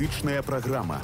Палітычная 0.00 0.43
праграма. 0.43 1.01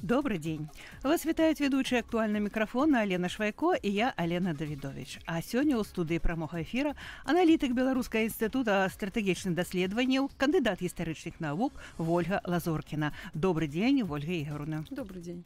Добрый 0.00 0.38
день. 0.38 0.68
Вас 1.02 1.26
вітаюць 1.26 1.60
ведучая 1.60 2.00
актуальна 2.00 2.38
мікрафона 2.38 2.98
Алена 2.98 3.28
Швайко 3.28 3.74
і 3.82 3.92
я 3.92 4.14
Алена 4.16 4.54
Давідович. 4.54 5.20
А 5.26 5.44
сёння 5.44 5.76
ў 5.76 5.84
студыі 5.84 6.16
прамога 6.16 6.64
эфіра 6.64 6.96
аналітык 7.28 7.76
беларускага 7.76 8.24
інстытута 8.24 8.88
стратэгічных 8.88 9.52
даследаванняў, 9.52 10.32
кандыдат 10.40 10.80
гістарычных 10.80 11.44
навук 11.44 11.76
Вольга 11.98 12.40
Лазоркіна. 12.48 13.12
Добрый 13.34 13.68
день, 13.68 14.00
Ольга 14.08 14.32
Игоревна. 14.32 14.86
Добрый 14.88 15.20
день. 15.20 15.44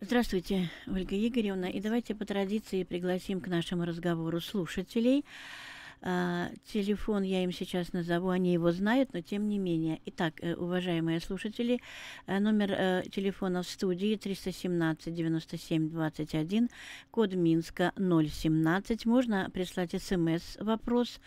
Здравствуйте, 0.00 0.68
Ольга 0.88 1.14
Игоревна. 1.14 1.70
И 1.70 1.80
давайте 1.80 2.16
по 2.16 2.24
традиции 2.24 2.82
пригласим 2.82 3.40
к 3.40 3.46
нашему 3.46 3.84
разговору 3.84 4.40
слушателей. 4.40 5.24
А, 6.06 6.50
телефон 6.66 7.22
я 7.22 7.44
им 7.44 7.50
сейчас 7.50 7.94
назову, 7.94 8.28
они 8.28 8.52
его 8.52 8.72
знают, 8.72 9.14
но 9.14 9.22
тем 9.22 9.48
не 9.48 9.58
менее. 9.58 10.02
Итак, 10.04 10.34
э, 10.42 10.54
уважаемые 10.54 11.18
слушатели, 11.18 11.80
э, 12.26 12.38
номер 12.40 12.72
э, 12.72 13.02
телефона 13.10 13.62
в 13.62 13.66
студии 13.66 14.14
317 14.14 15.14
97 15.14 15.88
21, 15.88 16.68
код 17.10 17.32
Минска 17.32 17.92
017. 17.96 19.06
Можно 19.06 19.48
прислать 19.50 19.92
смс-вопрос 19.92 21.20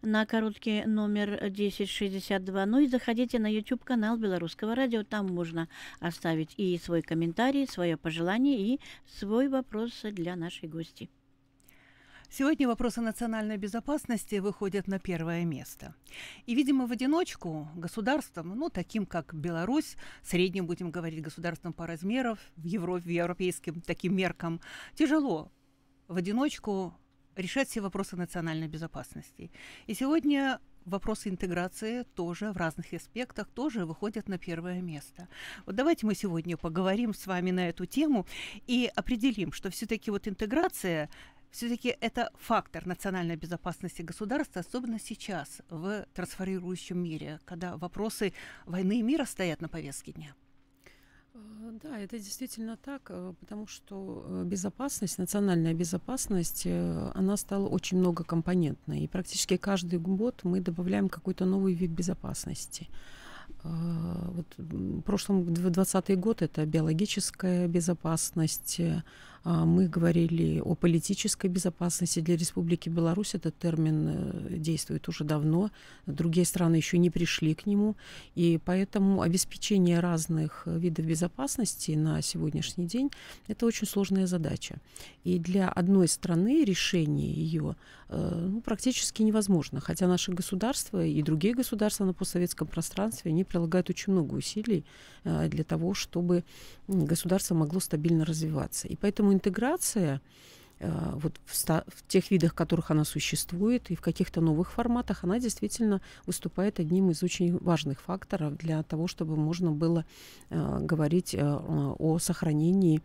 на 0.00 0.24
короткий 0.24 0.86
номер 0.86 1.34
1062. 1.34 2.64
Ну 2.64 2.78
и 2.78 2.86
заходите 2.86 3.38
на 3.38 3.52
YouTube-канал 3.52 4.16
Белорусского 4.16 4.74
радио, 4.74 5.04
там 5.04 5.26
можно 5.26 5.68
оставить 6.00 6.54
и 6.56 6.78
свой 6.78 7.02
комментарий, 7.02 7.66
свое 7.66 7.98
пожелание 7.98 8.58
и 8.58 8.80
свой 9.06 9.48
вопрос 9.48 10.00
для 10.04 10.36
нашей 10.36 10.70
гости. 10.70 11.10
Сегодня 12.34 12.66
вопросы 12.66 13.02
национальной 13.02 13.58
безопасности 13.58 14.36
выходят 14.36 14.88
на 14.88 14.98
первое 14.98 15.44
место. 15.44 15.94
И, 16.46 16.54
видимо, 16.54 16.86
в 16.86 16.90
одиночку 16.90 17.68
государством, 17.74 18.56
ну, 18.56 18.70
таким 18.70 19.04
как 19.04 19.34
Беларусь, 19.34 19.96
средним, 20.22 20.66
будем 20.66 20.90
говорить, 20.90 21.20
государством 21.20 21.74
по 21.74 21.86
размерам, 21.86 22.38
в 22.56 22.64
Европе, 22.64 23.12
европейским 23.12 23.82
таким 23.82 24.16
меркам, 24.16 24.62
тяжело 24.94 25.52
в 26.08 26.16
одиночку 26.16 26.94
решать 27.36 27.68
все 27.68 27.82
вопросы 27.82 28.16
национальной 28.16 28.66
безопасности. 28.66 29.50
И 29.86 29.92
сегодня 29.92 30.58
вопросы 30.84 31.28
интеграции 31.28 32.04
тоже 32.14 32.52
в 32.52 32.56
разных 32.56 32.92
аспектах 32.92 33.48
тоже 33.48 33.84
выходят 33.84 34.28
на 34.28 34.38
первое 34.38 34.80
место. 34.80 35.28
Вот 35.66 35.74
давайте 35.74 36.06
мы 36.06 36.14
сегодня 36.14 36.56
поговорим 36.56 37.14
с 37.14 37.26
вами 37.26 37.50
на 37.50 37.68
эту 37.68 37.86
тему 37.86 38.26
и 38.66 38.90
определим, 38.94 39.52
что 39.52 39.70
все-таки 39.70 40.10
вот 40.10 40.26
интеграция 40.28 41.08
все-таки 41.52 41.96
это 42.00 42.30
фактор 42.34 42.86
национальной 42.86 43.36
безопасности 43.36 44.02
государства, 44.02 44.62
особенно 44.62 44.98
сейчас, 44.98 45.60
в 45.68 46.06
трансформирующем 46.14 46.98
мире, 46.98 47.40
когда 47.44 47.76
вопросы 47.76 48.32
войны 48.64 48.98
и 48.98 49.02
мира 49.02 49.26
стоят 49.26 49.60
на 49.60 49.68
повестке 49.68 50.12
дня. 50.12 50.34
Э, 51.34 51.38
да, 51.82 51.98
это 51.98 52.18
действительно 52.18 52.76
так, 52.76 53.02
э, 53.10 53.34
потому 53.40 53.66
что 53.66 54.24
э, 54.26 54.44
безопасность, 54.44 55.18
национальная 55.18 55.74
безопасность, 55.74 56.66
она 56.66 57.36
стала 57.36 57.68
очень 57.68 57.98
многокомпонентной. 57.98 59.00
И 59.00 59.08
практически 59.08 59.58
каждый 59.58 59.98
год 59.98 60.40
мы 60.44 60.60
добавляем 60.60 61.08
какой-то 61.08 61.44
новый 61.44 61.74
вид 61.74 61.90
безопасности. 61.90 62.88
Вот 63.64 64.46
в 64.56 65.02
прошлом, 65.02 65.42
в 65.42 65.52
2020 65.52 66.18
год 66.18 66.42
это 66.42 66.64
биологическая 66.66 67.68
безопасность, 67.68 68.80
мы 69.44 69.88
говорили 69.88 70.60
о 70.60 70.74
политической 70.74 71.48
безопасности 71.48 72.20
для 72.20 72.36
Республики 72.36 72.88
Беларусь. 72.88 73.34
Этот 73.34 73.58
термин 73.58 74.08
э, 74.08 74.56
действует 74.56 75.08
уже 75.08 75.24
давно. 75.24 75.70
Другие 76.06 76.46
страны 76.46 76.76
еще 76.76 76.98
не 76.98 77.10
пришли 77.10 77.54
к 77.54 77.66
нему. 77.66 77.96
И 78.36 78.60
поэтому 78.64 79.20
обеспечение 79.20 80.00
разных 80.00 80.62
видов 80.66 81.06
безопасности 81.06 81.92
на 81.92 82.22
сегодняшний 82.22 82.86
день– 82.86 83.10
это 83.48 83.66
очень 83.66 83.86
сложная 83.86 84.26
задача. 84.26 84.76
И 85.24 85.38
для 85.38 85.68
одной 85.68 86.06
страны 86.06 86.64
решение 86.64 87.32
ее 87.32 87.74
э, 88.08 88.48
ну, 88.48 88.60
практически 88.60 89.22
невозможно. 89.22 89.80
Хотя 89.80 90.06
наши 90.06 90.32
государства 90.32 91.04
и 91.04 91.20
другие 91.22 91.54
государства 91.54 92.04
на 92.04 92.12
постсоветском 92.12 92.68
пространстве, 92.68 93.32
они 93.32 93.42
прилагают 93.42 93.90
очень 93.90 94.12
много 94.12 94.34
усилий 94.34 94.84
э, 95.24 95.48
для 95.48 95.64
того, 95.64 95.94
чтобы 95.94 96.44
государство 96.86 97.54
могло 97.56 97.80
стабильно 97.80 98.24
развиваться. 98.24 98.86
И 98.86 98.96
поэтому 98.96 99.31
интеграция 99.32 100.20
э, 100.78 101.10
вот 101.14 101.40
в, 101.44 101.54
ста- 101.54 101.84
в 101.88 102.06
тех 102.08 102.30
видах, 102.30 102.52
в 102.52 102.54
которых 102.54 102.90
она 102.90 103.04
существует, 103.04 103.90
и 103.90 103.94
в 103.94 104.00
каких-то 104.00 104.40
новых 104.40 104.72
форматах, 104.72 105.24
она 105.24 105.38
действительно 105.38 106.00
выступает 106.26 106.80
одним 106.80 107.10
из 107.10 107.22
очень 107.22 107.56
важных 107.58 108.00
факторов 108.00 108.56
для 108.56 108.82
того, 108.82 109.06
чтобы 109.06 109.36
можно 109.36 109.70
было 109.72 110.04
э, 110.50 110.78
говорить 110.80 111.34
э, 111.34 111.42
о 111.42 112.18
сохранении 112.18 113.00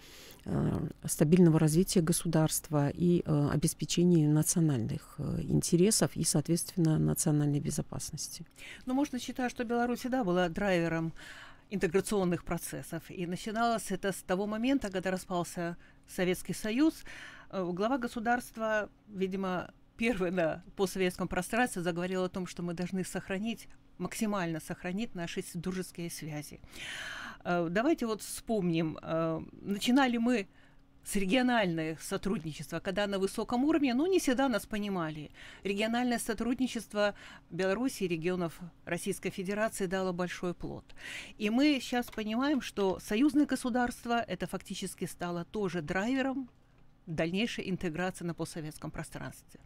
э, 0.45 0.87
стабильного 1.05 1.59
развития 1.59 2.01
государства 2.01 2.89
и 2.89 3.21
э, 3.25 3.49
обеспечении 3.53 4.25
национальных 4.27 5.15
э, 5.17 5.41
интересов 5.43 6.11
и, 6.15 6.23
соответственно, 6.23 6.97
национальной 6.97 7.59
безопасности. 7.59 8.45
Ну, 8.85 8.93
можно 8.93 9.19
считать, 9.19 9.51
что 9.51 9.63
Беларусь 9.63 9.99
всегда 9.99 10.23
была 10.23 10.49
драйвером 10.49 11.13
интеграционных 11.69 12.43
процессов. 12.43 13.03
И 13.09 13.25
начиналось 13.25 13.91
это 13.91 14.11
с 14.11 14.23
того 14.23 14.47
момента, 14.47 14.89
когда 14.89 15.11
распался 15.11 15.77
Советский 16.07 16.53
Союз. 16.53 17.03
Э, 17.49 17.69
глава 17.71 17.97
государства, 17.97 18.89
видимо, 19.07 19.73
первый 19.97 20.31
на 20.31 20.63
постсоветском 20.75 21.27
пространстве 21.27 21.81
заговорил 21.81 22.23
о 22.23 22.29
том, 22.29 22.47
что 22.47 22.63
мы 22.63 22.73
должны 22.73 23.03
сохранить, 23.03 23.67
максимально 23.97 24.59
сохранить 24.59 25.15
наши 25.15 25.43
дружеские 25.53 26.09
связи. 26.09 26.61
Э, 27.43 27.67
давайте 27.69 28.05
вот 28.05 28.21
вспомним, 28.21 28.97
э, 29.01 29.41
начинали 29.61 30.17
мы 30.17 30.47
с 31.07 31.15
региональное 31.15 31.97
сотрудничество, 32.01 32.81
когда 32.81 33.07
на 33.07 33.17
высоком 33.17 33.63
уровне, 33.63 33.93
ну, 33.93 34.07
не 34.07 34.19
всегда 34.19 34.49
нас 34.49 34.65
понимали. 34.65 35.31
Региональное 35.63 36.19
сотрудничество 36.19 37.15
Беларуси 37.49 38.03
и 38.03 38.07
регионов 38.09 38.59
Российской 38.83 39.29
Федерации 39.29 39.85
дало 39.85 40.11
большой 40.11 40.53
плод. 40.53 40.83
И 41.37 41.49
мы 41.49 41.79
сейчас 41.81 42.07
понимаем, 42.07 42.59
что 42.59 42.99
союзное 42.99 43.45
государство 43.45 44.19
это 44.19 44.47
фактически 44.47 45.05
стало 45.05 45.45
тоже 45.45 45.81
драйвером 45.81 46.49
дальнейшей 47.05 47.69
интеграции 47.69 48.25
на 48.25 48.33
постсоветском 48.33 48.91
пространстве. 48.91 49.61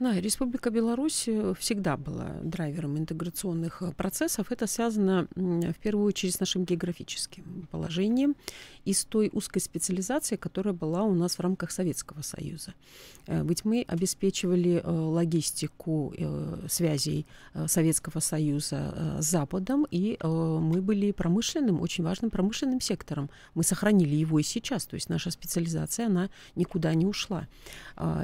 Да, 0.00 0.20
Республика 0.20 0.70
Беларусь 0.70 1.28
э, 1.28 1.54
всегда 1.56 1.96
была 1.96 2.32
драйвером 2.42 2.98
интеграционных 2.98 3.80
э, 3.80 3.92
процессов. 3.92 4.50
Это 4.50 4.66
связано 4.66 5.28
в 5.36 5.74
первую 5.74 6.06
очередь 6.06 6.34
с 6.34 6.40
нашим 6.40 6.64
географическим 6.64 7.68
положением 7.70 8.34
и 8.84 8.92
с 8.92 9.04
той 9.04 9.30
узкой 9.32 9.60
специализацией, 9.60 10.36
которая 10.36 10.74
была 10.74 11.04
у 11.04 11.14
нас 11.14 11.36
в 11.36 11.40
рамках 11.40 11.70
Советского 11.70 12.22
Союза. 12.22 12.74
Э, 13.28 13.44
ведь 13.44 13.64
мы 13.64 13.84
обеспечивали 13.86 14.82
логистику 14.84 16.12
связей 16.68 17.26
Советского 17.66 18.18
Союза 18.18 19.18
с 19.20 19.24
Западом, 19.24 19.86
и 19.90 20.18
мы 20.22 20.82
были 20.82 21.12
промышленным, 21.12 21.80
очень 21.80 22.02
важным 22.02 22.30
промышленным 22.30 22.80
сектором. 22.80 23.30
Мы 23.54 23.62
сохранили 23.62 24.16
его 24.16 24.40
и 24.40 24.42
сейчас, 24.42 24.86
то 24.86 24.94
есть 24.94 25.08
наша 25.08 25.30
специализация, 25.30 26.06
она 26.06 26.30
никуда 26.56 26.94
не 26.94 27.06
ушла. 27.06 27.46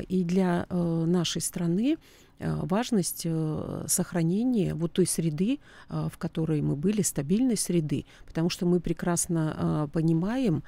И 0.09 0.25
для 0.25 0.67
нашей 0.71 1.41
страны 1.41 1.60
страны 1.61 1.99
э, 2.39 2.55
важность 2.63 3.23
э, 3.27 3.85
сохранения 3.87 4.75
вот 4.75 4.93
той 4.93 5.07
среды, 5.07 5.59
э, 5.91 6.09
в 6.11 6.17
которой 6.17 6.63
мы 6.63 6.75
были, 6.75 7.03
стабильной 7.03 7.57
среды, 7.57 8.07
потому 8.27 8.49
что 8.49 8.67
мы 8.67 8.81
прекрасно 8.81 9.91
понимаем, 9.93 10.63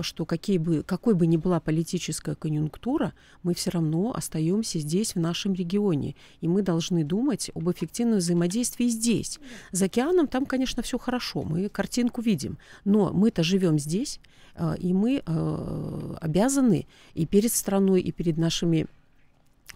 что 0.00 0.24
какие 0.24 0.58
бы, 0.58 0.82
какой 0.82 1.14
бы 1.14 1.26
ни 1.26 1.36
была 1.36 1.60
политическая 1.60 2.34
конъюнктура, 2.34 3.12
мы 3.42 3.52
все 3.54 3.70
равно 3.70 4.14
остаемся 4.14 4.78
здесь, 4.78 5.14
в 5.14 5.20
нашем 5.20 5.52
регионе, 5.54 6.14
и 6.40 6.48
мы 6.48 6.62
должны 6.62 7.04
думать 7.04 7.50
об 7.54 7.68
эффективном 7.70 8.18
взаимодействии 8.18 8.88
здесь. 8.88 9.38
За 9.72 9.86
океаном 9.86 10.26
там, 10.26 10.46
конечно, 10.46 10.82
все 10.82 10.98
хорошо, 10.98 11.42
мы 11.42 11.68
картинку 11.68 12.22
видим, 12.22 12.58
но 12.84 13.12
мы-то 13.12 13.42
живем 13.42 13.78
здесь, 13.78 14.20
и 14.78 14.92
мы 14.92 15.22
обязаны 16.20 16.86
и 17.14 17.26
перед 17.26 17.52
страной, 17.52 18.00
и 18.00 18.12
перед 18.12 18.38
нашими 18.38 18.86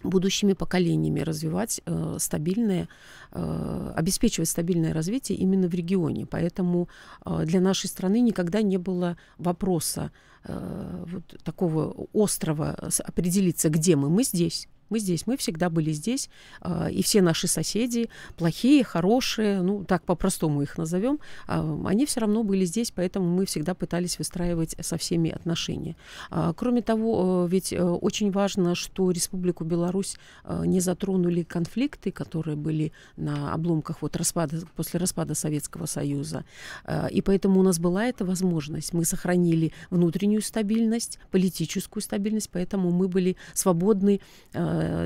будущими 0.09 0.53
поколениями 0.53 1.19
развивать 1.21 1.81
э, 1.85 2.17
стабильное, 2.19 2.87
э, 3.31 3.93
обеспечивать 3.95 4.49
стабильное 4.49 4.93
развитие 4.93 5.37
именно 5.37 5.67
в 5.67 5.73
регионе. 5.73 6.25
Поэтому 6.25 6.89
э, 7.25 7.45
для 7.45 7.61
нашей 7.61 7.87
страны 7.87 8.21
никогда 8.21 8.61
не 8.61 8.77
было 8.77 9.17
вопроса 9.37 10.11
э, 10.43 11.05
вот 11.07 11.43
такого 11.43 12.07
острова 12.13 12.75
определиться, 13.03 13.69
где 13.69 13.95
мы. 13.95 14.09
Мы 14.09 14.23
здесь. 14.23 14.67
Мы 14.89 14.99
здесь, 14.99 15.27
мы 15.27 15.37
всегда 15.37 15.69
были 15.69 15.91
здесь, 15.91 16.29
э, 16.61 16.91
и 16.91 17.01
все 17.01 17.21
наши 17.21 17.47
соседи, 17.47 18.09
плохие, 18.37 18.83
хорошие, 18.83 19.61
ну 19.61 19.83
так 19.83 20.03
по-простому 20.03 20.61
их 20.61 20.77
назовем, 20.77 21.19
э, 21.47 21.83
они 21.85 22.05
все 22.05 22.19
равно 22.21 22.43
были 22.43 22.65
здесь, 22.65 22.91
поэтому 22.91 23.27
мы 23.27 23.45
всегда 23.45 23.73
пытались 23.73 24.19
выстраивать 24.19 24.75
со 24.79 24.97
всеми 24.97 25.31
отношения. 25.31 25.95
Э, 26.31 26.53
кроме 26.55 26.81
того, 26.81 27.45
э, 27.45 27.51
ведь 27.51 27.73
э, 27.73 27.81
очень 27.81 28.31
важно, 28.31 28.75
что 28.75 29.11
Республику 29.11 29.63
Беларусь 29.63 30.17
э, 30.43 30.63
не 30.65 30.79
затронули 30.79 31.43
конфликты, 31.43 32.11
которые 32.11 32.55
были 32.55 32.91
на 33.17 33.53
обломках 33.53 34.01
вот 34.01 34.15
распада, 34.15 34.61
после 34.75 34.99
распада 34.99 35.35
Советского 35.35 35.85
Союза, 35.85 36.45
и 37.11 37.21
поэтому 37.21 37.59
у 37.59 37.63
нас 37.63 37.79
была 37.79 38.05
эта 38.05 38.25
возможность. 38.25 38.93
Мы 38.93 39.05
сохранили 39.05 39.71
внутреннюю 39.89 40.41
стабильность, 40.41 41.19
политическую 41.31 42.01
стабильность, 42.01 42.49
поэтому 42.51 42.91
мы 42.91 43.07
были 43.07 43.35
свободны 43.53 44.19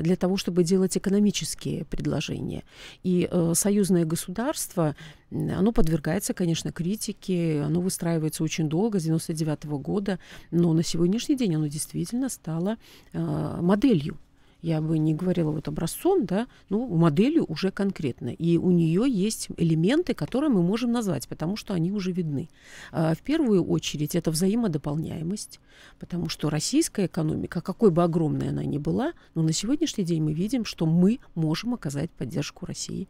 для 0.02 0.16
того, 0.16 0.36
чтобы 0.36 0.64
делать 0.64 0.96
экономические 0.96 1.84
предложения. 1.84 2.64
И 3.02 3.28
э, 3.30 3.52
союзное 3.54 4.04
государство, 4.04 4.94
оно 5.30 5.72
подвергается, 5.72 6.34
конечно, 6.34 6.72
критике, 6.72 7.62
оно 7.62 7.80
выстраивается 7.80 8.44
очень 8.44 8.68
долго, 8.68 8.98
с 8.98 9.04
99 9.04 9.64
года, 9.66 10.18
но 10.50 10.72
на 10.72 10.82
сегодняшний 10.82 11.36
день 11.36 11.54
оно 11.54 11.66
действительно 11.66 12.28
стало 12.28 12.76
э, 13.12 13.58
моделью 13.60 14.18
я 14.62 14.80
бы 14.80 14.98
не 14.98 15.14
говорила 15.14 15.50
вот 15.50 15.68
образцом, 15.68 16.26
да, 16.26 16.46
ну, 16.68 16.86
моделью 16.86 17.44
уже 17.48 17.70
конкретно. 17.70 18.28
И 18.28 18.58
у 18.58 18.70
нее 18.70 19.04
есть 19.08 19.48
элементы, 19.56 20.14
которые 20.14 20.50
мы 20.50 20.62
можем 20.62 20.92
назвать, 20.92 21.28
потому 21.28 21.56
что 21.56 21.74
они 21.74 21.92
уже 21.92 22.12
видны. 22.12 22.48
А, 22.92 23.14
в 23.14 23.20
первую 23.20 23.64
очередь 23.64 24.14
это 24.14 24.30
взаимодополняемость, 24.30 25.60
потому 25.98 26.28
что 26.28 26.50
российская 26.50 27.06
экономика, 27.06 27.60
какой 27.60 27.90
бы 27.90 28.02
огромной 28.02 28.50
она 28.50 28.64
ни 28.64 28.78
была, 28.78 29.12
но 29.34 29.42
на 29.42 29.52
сегодняшний 29.52 30.04
день 30.04 30.22
мы 30.22 30.32
видим, 30.32 30.64
что 30.64 30.86
мы 30.86 31.18
можем 31.34 31.74
оказать 31.74 32.10
поддержку 32.10 32.66
России. 32.66 33.08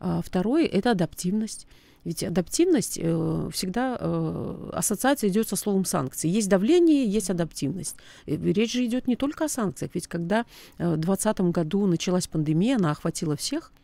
А, 0.00 0.22
второе– 0.22 0.66
это 0.66 0.92
адаптивность. 0.92 1.66
Ведь 2.06 2.22
адаптивность 2.22 3.00
э, 3.02 3.48
всегда 3.52 3.96
э, 3.98 4.70
ассоциация 4.72 5.28
идет 5.28 5.48
со 5.48 5.56
словом 5.56 5.84
санкции. 5.84 6.28
Есть 6.28 6.48
давление, 6.48 7.04
есть 7.04 7.30
адаптивность. 7.30 7.96
И 8.26 8.36
речь 8.36 8.74
же 8.74 8.84
идет 8.84 9.08
не 9.08 9.16
только 9.16 9.46
о 9.46 9.48
санкциях. 9.48 9.90
Ведь 9.92 10.06
когда 10.06 10.46
э, 10.78 10.94
в 10.94 10.98
2020 10.98 11.40
году 11.50 11.84
началась 11.86 12.28
пандемия, 12.28 12.76
она 12.76 12.92
охватила 12.92 13.36
всех– 13.36 13.72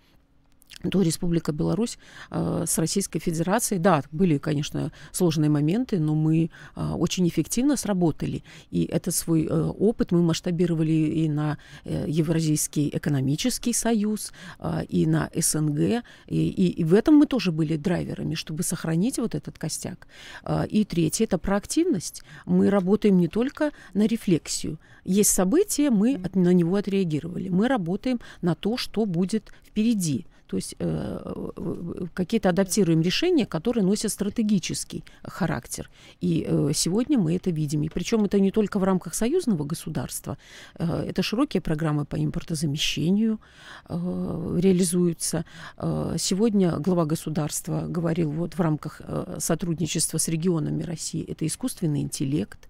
то 0.90 1.02
Республика 1.02 1.52
Беларусь 1.52 1.98
э, 2.30 2.64
с 2.66 2.78
Российской 2.78 3.18
Федерацией, 3.18 3.78
да, 3.78 4.02
были, 4.10 4.38
конечно, 4.38 4.92
сложные 5.12 5.50
моменты, 5.50 5.98
но 5.98 6.14
мы 6.14 6.50
э, 6.74 6.92
очень 6.92 7.28
эффективно 7.28 7.76
сработали. 7.76 8.42
И 8.70 8.84
этот 8.84 9.14
свой 9.14 9.46
э, 9.46 9.48
опыт 9.48 10.12
мы 10.12 10.22
масштабировали 10.22 10.92
и 10.92 11.28
на 11.28 11.58
э, 11.84 12.06
Евразийский 12.08 12.90
экономический 12.92 13.72
союз, 13.72 14.32
э, 14.58 14.84
и 14.88 15.06
на 15.06 15.30
СНГ. 15.34 16.04
И, 16.26 16.48
и, 16.48 16.68
и 16.80 16.84
в 16.84 16.94
этом 16.94 17.16
мы 17.16 17.26
тоже 17.26 17.52
были 17.52 17.76
драйверами, 17.76 18.34
чтобы 18.34 18.62
сохранить 18.62 19.18
вот 19.18 19.34
этот 19.34 19.58
костяк. 19.58 20.08
Э, 20.44 20.66
и 20.66 20.84
третье– 20.84 21.24
это 21.26 21.38
проактивность. 21.38 22.22
Мы 22.44 22.70
работаем 22.70 23.18
не 23.18 23.28
только 23.28 23.70
на 23.94 24.06
рефлексию. 24.06 24.78
Есть 25.04 25.30
события, 25.30 25.90
мы 25.90 26.20
от, 26.24 26.36
на 26.36 26.52
него 26.52 26.76
отреагировали. 26.76 27.48
Мы 27.48 27.68
работаем 27.68 28.20
на 28.40 28.54
то, 28.54 28.76
что 28.76 29.06
будет 29.06 29.52
впереди 29.64 30.26
то 30.52 30.56
есть 30.56 30.74
э, 30.78 32.08
какие-то 32.12 32.50
адаптируем 32.50 33.00
решения, 33.00 33.46
которые 33.46 33.84
носят 33.84 34.12
стратегический 34.12 35.02
характер. 35.24 35.88
И 36.20 36.44
э, 36.46 36.72
сегодня 36.74 37.18
мы 37.18 37.36
это 37.36 37.50
видим. 37.50 37.84
И 37.84 37.88
причем 37.88 38.24
это 38.24 38.38
не 38.38 38.50
только 38.50 38.78
в 38.78 38.84
рамках 38.84 39.14
союзного 39.14 39.64
государства, 39.64 40.36
э, 40.78 41.06
это 41.08 41.22
широкие 41.22 41.62
программы 41.62 42.04
по 42.04 42.16
импортозамещению 42.16 43.40
э, 43.88 44.58
реализуются. 44.60 45.46
Э, 45.78 46.16
сегодня 46.18 46.76
глава 46.76 47.06
государства 47.06 47.86
говорил 47.88 48.30
вот 48.30 48.52
в 48.52 48.60
рамках 48.60 49.00
э, 49.02 49.36
сотрудничества 49.38 50.18
с 50.18 50.28
регионами 50.28 50.82
России, 50.82 51.24
это 51.26 51.46
искусственный 51.46 52.02
интеллект, 52.02 52.68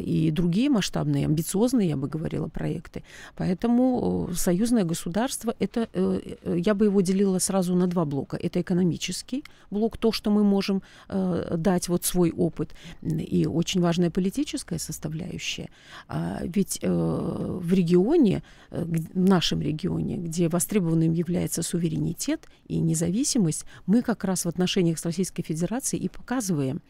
и 0.00 0.30
другие 0.30 0.70
масштабные, 0.70 1.26
амбициозные, 1.26 1.88
я 1.88 1.96
бы 1.96 2.08
говорила, 2.08 2.48
проекты. 2.48 3.02
Поэтому 3.36 4.30
союзное 4.34 4.84
государство, 4.84 5.54
это, 5.58 5.88
э, 5.92 6.36
э, 6.42 6.56
я 6.58 6.74
бы 6.74 6.86
его 6.86 7.00
делила 7.00 7.38
сразу 7.38 7.74
на 7.74 7.86
два 7.86 8.04
блока. 8.04 8.36
Это 8.36 8.60
экономический 8.60 9.44
блок, 9.70 9.98
то, 9.98 10.12
что 10.12 10.30
мы 10.30 10.44
можем 10.44 10.82
э, 11.08 11.56
дать 11.56 11.88
вот 11.88 12.04
свой 12.04 12.30
опыт, 12.30 12.74
и 13.02 13.46
очень 13.46 13.80
важная 13.80 14.10
политическая 14.10 14.78
составляющая. 14.78 15.68
А 16.08 16.40
ведь 16.42 16.80
в 16.82 17.72
регионе, 17.72 18.42
в 18.70 19.18
нашем 19.18 19.60
регионе, 19.60 20.16
где 20.16 20.48
востребованным 20.48 21.12
является 21.12 21.62
суверенитет 21.62 22.48
и 22.66 22.78
независимость, 22.78 23.64
мы 23.86 24.02
как 24.02 24.24
раз 24.24 24.44
в 24.44 24.48
отношениях 24.48 24.98
с 24.98 25.04
Российской 25.04 25.42
Федерацией 25.42 26.04
и 26.04 26.08
показываем, 26.08 26.80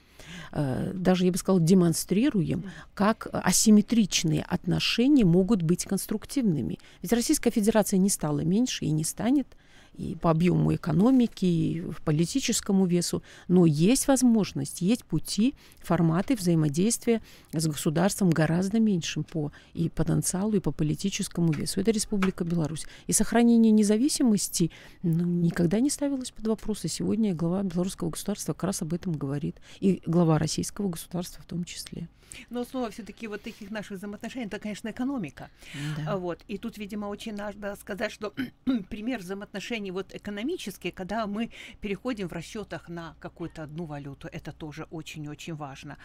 Э, 0.52 0.92
даже, 0.94 1.24
я 1.24 1.32
бы 1.32 1.38
сказала, 1.38 1.60
демонстрируем, 1.60 2.64
как 2.94 3.28
асимметричные 3.32 4.42
отношения 4.42 5.24
могут 5.24 5.62
быть 5.62 5.84
конструктивными. 5.84 6.78
Ведь 7.02 7.12
Российская 7.12 7.50
Федерация 7.50 7.98
не 7.98 8.10
стала 8.10 8.40
меньше 8.40 8.84
и 8.84 8.90
не 8.90 9.04
станет 9.04 9.56
и 9.98 10.14
по 10.14 10.30
объему 10.30 10.74
экономики, 10.74 11.44
и 11.44 11.82
политическому 12.04 12.86
весу, 12.86 13.22
но 13.48 13.66
есть 13.66 14.06
возможность, 14.06 14.80
есть 14.80 15.04
пути, 15.04 15.54
форматы 15.80 16.36
взаимодействия 16.36 17.20
с 17.52 17.66
государством 17.66 18.30
гораздо 18.30 18.78
меньшим 18.78 19.24
по 19.24 19.52
и 19.74 19.88
потенциалу, 19.88 20.54
и 20.54 20.60
по 20.60 20.70
политическому 20.70 21.52
весу. 21.52 21.80
Это 21.80 21.90
Республика 21.90 22.44
Беларусь. 22.44 22.86
И 23.08 23.12
сохранение 23.12 23.72
независимости 23.72 24.70
ну, 25.02 25.24
никогда 25.24 25.80
не 25.80 25.90
ставилось 25.90 26.30
под 26.30 26.46
вопрос. 26.46 26.84
И 26.84 26.88
сегодня 26.88 27.34
глава 27.34 27.64
белорусского 27.64 28.10
государства 28.10 28.52
как 28.52 28.64
раз 28.64 28.82
об 28.82 28.94
этом 28.94 29.14
говорит. 29.14 29.56
И 29.80 30.00
глава 30.06 30.38
российского 30.38 30.88
государства 30.88 31.42
в 31.42 31.46
том 31.46 31.64
числе. 31.64 32.08
Но 32.50 32.60
основа 32.60 32.90
все-таки 32.90 33.26
вот 33.26 33.42
таких 33.42 33.70
наших 33.70 33.98
взаимоотношений 33.98 34.46
это, 34.46 34.58
конечно, 34.58 34.90
экономика. 34.90 35.50
Да. 35.96 36.16
Вот. 36.16 36.44
И 36.48 36.58
тут, 36.58 36.78
видимо, 36.78 37.06
очень 37.06 37.34
надо 37.34 37.76
сказать, 37.76 38.12
что 38.12 38.34
пример 38.90 39.20
взаимоотношений 39.20 39.90
вот 39.90 40.14
экономические, 40.14 40.92
когда 40.92 41.26
мы 41.26 41.50
переходим 41.80 42.28
в 42.28 42.32
расчетах 42.32 42.88
на 42.88 43.16
какую-то 43.20 43.64
одну 43.64 43.84
валюту, 43.84 44.28
это 44.28 44.52
тоже 44.52 44.86
очень-очень 44.90 45.54
важно. 45.54 45.98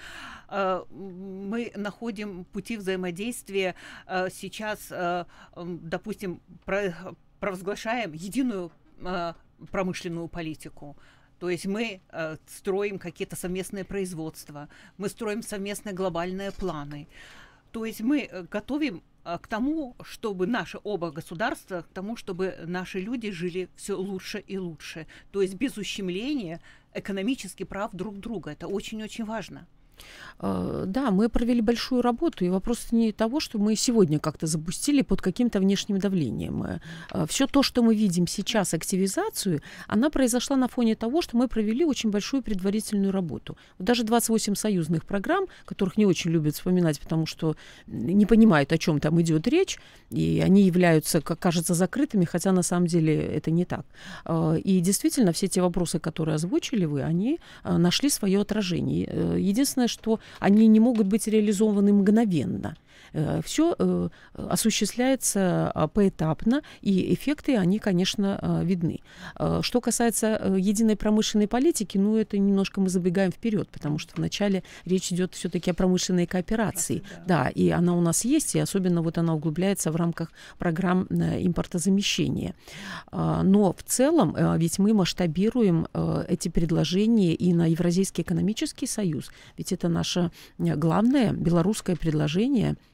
А, 0.48 0.86
мы 0.90 1.72
находим 1.75 2.46
пути 2.46 2.78
взаимодействия 2.78 3.75
а, 4.06 4.30
сейчас, 4.30 4.88
а, 4.92 5.28
допустим, 5.56 6.42
провозглашаем 7.40 8.14
единую 8.14 8.72
промышленную 9.72 10.28
политику. 10.28 10.98
То 11.44 11.50
есть 11.50 11.66
мы 11.66 12.00
э, 12.10 12.38
строим 12.48 12.98
какие-то 12.98 13.36
совместные 13.36 13.84
производства, 13.84 14.69
мы 14.98 15.10
строим 15.10 15.44
совместные 15.44 15.94
глобальные 15.94 16.54
планы. 16.54 17.10
То 17.74 17.84
есть 17.84 18.00
мы 18.00 18.22
э, 18.22 18.44
готовим 18.44 19.04
э, 19.25 19.38
к 19.42 19.48
тому, 19.48 19.98
чтобы 20.04 20.48
наши 20.48 20.80
оба 20.86 21.12
государства, 21.12 21.81
к 21.81 21.94
тому, 21.94 22.16
чтобы 22.16 22.56
наши 22.66 23.01
люди 23.01 23.30
жили 23.31 23.68
все 23.75 23.98
лучше 23.98 24.40
и 24.40 24.57
лучше. 24.57 25.06
То 25.34 25.42
есть 25.42 25.56
без 25.56 25.78
ущемления 25.78 26.62
экономических 26.94 27.68
прав 27.68 27.91
друг 27.91 28.22
друга. 28.22 28.51
Это 28.51 28.68
очень-очень 28.68 29.25
важно. 29.25 29.68
А, 30.39 30.83
да, 30.86 31.12
мы 31.12 31.29
провели 31.29 31.62
большую 31.62 32.01
работу, 32.01 32.45
и 32.45 32.50
вопрос 32.50 32.91
не 32.91 33.12
того, 33.12 33.39
что 33.39 33.60
мы 33.60 33.75
сегодня 33.75 34.19
как-то 34.19 34.48
запустили 34.48 35.01
под 35.01 35.22
каким-то 35.22 35.60
внешним 35.60 36.00
давлением. 36.00 36.63
А, 37.12 37.25
Все 37.27 37.48
то, 37.48 37.63
что 37.63 37.81
мы 37.81 37.95
видим 37.95 38.27
сейчас, 38.27 38.74
активизацию, 38.74 39.62
она 39.88 40.10
произошла 40.10 40.57
на 40.57 40.67
фоне 40.67 40.95
того, 40.95 41.22
что 41.22 41.38
мы 41.38 41.48
провели 41.48 41.86
очень 41.86 42.10
большую 42.10 42.43
предварительную 42.43 43.12
работу. 43.12 43.57
Даже 43.79 44.03
28 44.03 44.55
союзных 44.55 45.05
программ, 45.05 45.45
которых 45.65 45.98
не 45.98 46.05
очень 46.05 46.31
любят 46.31 46.55
вспоминать, 46.55 47.00
потому 47.00 47.25
что 47.25 47.55
не 47.88 48.25
понимают, 48.25 48.72
о 48.72 48.77
чем 48.77 49.00
там 49.00 49.22
идет 49.22 49.48
речь, 49.48 49.79
и 50.10 50.41
они 50.45 50.63
являются, 50.63 51.22
как 51.22 51.39
кажется, 51.39 51.74
закрытыми, 51.74 52.25
хотя 52.25 52.51
на 52.51 52.63
самом 52.63 52.88
деле 52.88 53.15
это 53.15 53.51
не 53.51 53.65
так. 53.65 53.86
И 54.63 54.79
действительно, 54.79 55.31
все 55.31 55.48
те 55.48 55.62
вопросы, 55.62 56.00
которые 56.00 56.36
озвучили 56.36 56.86
вы, 56.86 57.03
они 57.03 57.39
нашли 57.63 58.10
свое 58.10 58.41
отражение. 58.41 59.07
Э, 59.10 59.38
единственное, 59.39 59.88
что 59.94 60.20
они 60.40 60.68
не 60.68 60.80
могут 60.80 61.08
быть 61.08 61.28
реализованы 61.28 61.94
мгновенно. 61.94 62.76
Э, 63.13 63.41
Все 63.43 63.75
э, 63.77 64.10
осуществляется 64.34 65.72
а, 65.74 65.88
поэтапно, 65.88 66.62
и 66.82 67.13
эффекты, 67.13 67.58
они, 67.58 67.79
конечно, 67.79 68.39
а, 68.41 68.63
видны. 68.63 69.01
Э, 69.38 69.60
что 69.62 69.82
касается 69.82 70.55
единой 70.58 70.96
промышленной 70.96 71.48
политики, 71.48 71.98
ну, 71.98 72.17
это 72.17 72.38
немножко 72.38 72.82
мы 72.82 72.89
забегаем 72.89 73.32
вперед, 73.32 73.70
потому 73.70 74.00
что 74.00 74.13
вначале 74.15 74.63
речь 74.86 75.12
идет 75.12 75.36
все-таки 75.36 75.72
о 75.72 75.74
промышленной 75.74 76.25
кооперации. 76.25 77.03
Да. 77.25 77.43
да, 77.43 77.50
и 77.50 77.70
она 77.70 77.96
у 77.96 78.01
нас 78.01 78.25
есть, 78.25 78.55
и 78.55 78.60
особенно 78.60 79.01
вот 79.01 79.17
она 79.17 79.36
углубляется 79.36 79.91
в 79.91 79.96
рамках 79.96 80.32
программ 80.58 81.03
импортозамещения. 81.03 82.55
А, 83.12 83.43
но 83.43 83.74
в 83.74 83.84
целом, 83.84 84.36
ведь 84.58 84.79
мы 84.79 84.93
масштабируем 84.93 85.88
эти 86.27 86.50
предложения 86.50 87.34
и 87.34 87.53
на 87.53 87.67
Евразийский 87.67 88.24
экономический 88.24 88.88
союз, 88.88 89.32
ведь 89.58 89.72
это 89.72 89.88
наше 89.89 90.32
главное 90.58 91.34
белорусское 91.34 91.96
предложение– 91.96 92.75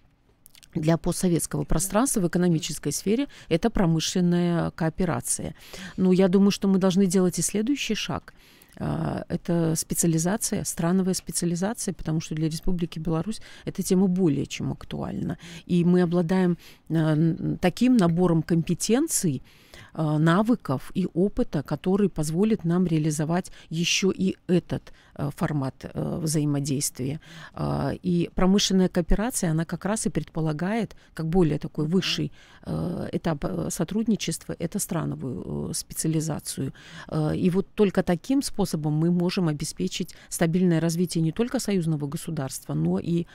для 0.75 0.97
постсоветского 0.97 1.63
пространства 1.63 2.21
в 2.21 2.27
экономической 2.27 2.91
сфере 2.91 3.27
это 3.49 3.69
промышленная 3.69 4.71
кооперация. 4.71 5.55
Но 5.97 6.11
я 6.11 6.27
думаю, 6.27 6.51
что 6.51 6.67
мы 6.67 6.77
должны 6.77 7.05
делать 7.05 7.39
и 7.39 7.41
следующий 7.41 7.95
шаг. 7.95 8.33
А, 8.77 9.25
это 9.27 9.75
специализация, 9.75 10.63
страновая 10.63 11.13
специализация, 11.13 11.93
потому 11.93 12.21
что 12.21 12.35
для 12.35 12.47
Республики 12.47 12.99
Беларусь 12.99 13.41
эта 13.65 13.83
тема 13.83 14.07
более 14.07 14.45
чем 14.45 14.71
актуальна. 14.71 15.37
И 15.65 15.83
мы 15.83 16.01
обладаем 16.01 16.57
а, 16.89 17.17
таким 17.59 17.97
набором 17.97 18.41
компетенций, 18.41 19.41
навыков 19.93 20.91
и 20.93 21.07
опыта, 21.13 21.63
который 21.63 22.09
позволит 22.09 22.63
нам 22.65 22.85
реализовать 22.85 23.51
еще 23.69 24.11
и 24.15 24.37
этот 24.47 24.93
Э, 25.19 25.29
формат 25.35 25.75
э, 25.83 26.19
взаимодействия. 26.21 27.19
И 28.05 28.29
промышленная 28.35 28.89
кооперация, 28.89 29.51
она 29.51 29.65
как 29.65 29.85
раз 29.85 30.05
и 30.05 30.09
предполагает, 30.09 30.95
как 31.13 31.27
более 31.27 31.59
такой 31.59 31.85
высший 31.85 32.31
э, 32.65 33.09
этап 33.11 33.45
сотрудничества, 33.69 34.55
это 34.59 34.79
страновую 34.79 35.73
специализацию. 35.73 36.73
И 37.35 37.49
вот 37.49 37.67
только 37.75 38.03
таким 38.03 38.41
способом 38.41 38.93
мы 38.93 39.11
можем 39.11 39.47
обеспечить 39.47 40.15
стабильное 40.29 40.79
развитие 40.79 41.21
не 41.21 41.31
только 41.31 41.59
союзного 41.59 42.07
государства, 42.07 42.73
но 42.73 42.99
и 42.99 43.25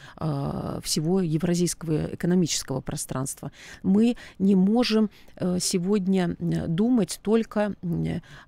всего 0.82 1.20
евразийского 1.20 2.14
экономического 2.14 2.80
пространства. 2.80 3.50
Мы 3.82 4.16
не 4.38 4.54
можем 4.54 5.10
сегодня 5.58 6.33
думать 6.38 7.18
только 7.22 7.74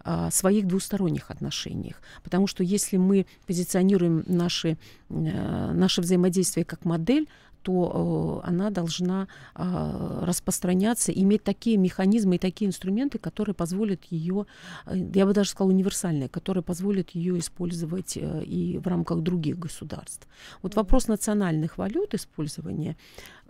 о 0.05 0.31
своих 0.31 0.67
двусторонних 0.67 1.31
отношениях, 1.31 2.01
потому 2.23 2.47
что 2.47 2.63
если 2.63 2.97
мы 2.97 3.27
позиционируем 3.47 4.25
наши, 4.27 4.77
э, 5.09 5.73
наше 5.73 6.01
взаимодействие 6.01 6.65
как 6.65 6.85
модель, 6.85 7.29
то 7.67 8.43
э, 8.45 8.49
она 8.49 8.71
должна 8.71 9.27
э, 9.57 10.21
распространяться, 10.23 11.11
иметь 11.11 11.43
такие 11.43 11.77
механизмы 11.79 12.37
и 12.37 12.39
такие 12.39 12.69
инструменты, 12.69 13.19
которые 13.19 13.57
позволят 13.57 14.05
ее, 14.05 14.47
я 14.93 15.27
бы 15.27 15.33
даже 15.33 15.51
сказала, 15.51 15.73
универсальные, 15.73 16.29
которые 16.29 16.63
позволят 16.63 17.11
ее 17.11 17.37
использовать 17.41 18.17
и 18.17 18.79
в 18.79 18.87
рамках 18.87 19.21
других 19.23 19.59
государств. 19.59 20.29
Вот 20.63 20.77
вопрос 20.77 21.09
национальных 21.09 21.77
валют 21.77 22.15
использования 22.15 22.97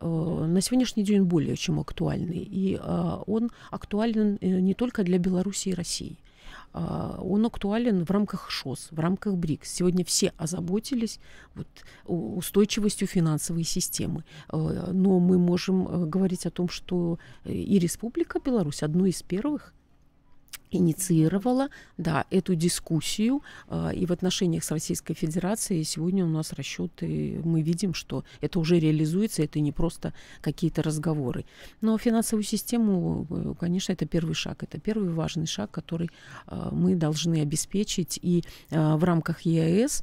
на 0.00 0.60
сегодняшний 0.62 1.02
день 1.02 1.22
более 1.24 1.56
чем 1.56 1.78
актуальный. 1.78 2.48
И 2.50 2.80
он 3.26 3.50
актуален 3.70 4.38
не 4.40 4.74
только 4.74 5.02
для 5.02 5.18
Беларуси 5.18 5.70
и 5.70 5.74
России. 5.74 6.16
А, 6.76 7.18
он 7.22 7.46
актуален 7.46 8.04
в 8.04 8.10
рамках 8.10 8.50
ШОС, 8.50 8.88
в 8.90 9.00
рамках 9.00 9.34
БРИКС. 9.36 9.72
Сегодня 9.72 10.04
все 10.04 10.34
озаботились 10.36 11.20
вот, 11.54 11.66
устойчивостью 12.04 13.08
финансовой 13.08 13.64
системы. 13.64 14.24
А, 14.48 14.90
но 14.92 15.18
мы 15.18 15.38
можем 15.38 15.88
э, 15.88 16.06
говорить 16.06 16.44
о 16.44 16.50
том, 16.50 16.68
что 16.68 17.18
и 17.46 17.78
Республика 17.78 18.40
Беларусь 18.44 18.82
одной 18.82 19.08
из 19.10 19.22
первых 19.22 19.72
инициировала 20.70 21.68
да, 21.96 22.24
эту 22.30 22.54
дискуссию. 22.54 23.42
Э, 23.68 23.90
и 23.94 24.06
в 24.06 24.12
отношениях 24.12 24.64
с 24.64 24.70
Российской 24.70 25.14
Федерацией 25.14 25.84
сегодня 25.84 26.24
у 26.24 26.28
нас 26.28 26.52
расчеты, 26.52 27.40
мы 27.44 27.62
видим, 27.62 27.94
что 27.94 28.24
это 28.40 28.58
уже 28.58 28.78
реализуется, 28.78 29.42
это 29.42 29.60
не 29.60 29.72
просто 29.72 30.12
какие-то 30.40 30.82
разговоры. 30.82 31.44
Но 31.80 31.96
финансовую 31.98 32.44
систему, 32.44 33.26
э, 33.30 33.54
конечно, 33.58 33.92
это 33.92 34.06
первый 34.06 34.34
шаг, 34.34 34.62
это 34.62 34.78
первый 34.78 35.10
важный 35.10 35.46
шаг, 35.46 35.70
который 35.70 36.10
э, 36.46 36.68
мы 36.72 36.94
должны 36.94 37.40
обеспечить. 37.40 38.18
И 38.22 38.42
в 38.70 39.04
рамках 39.04 39.42
ЕАЭС 39.42 40.02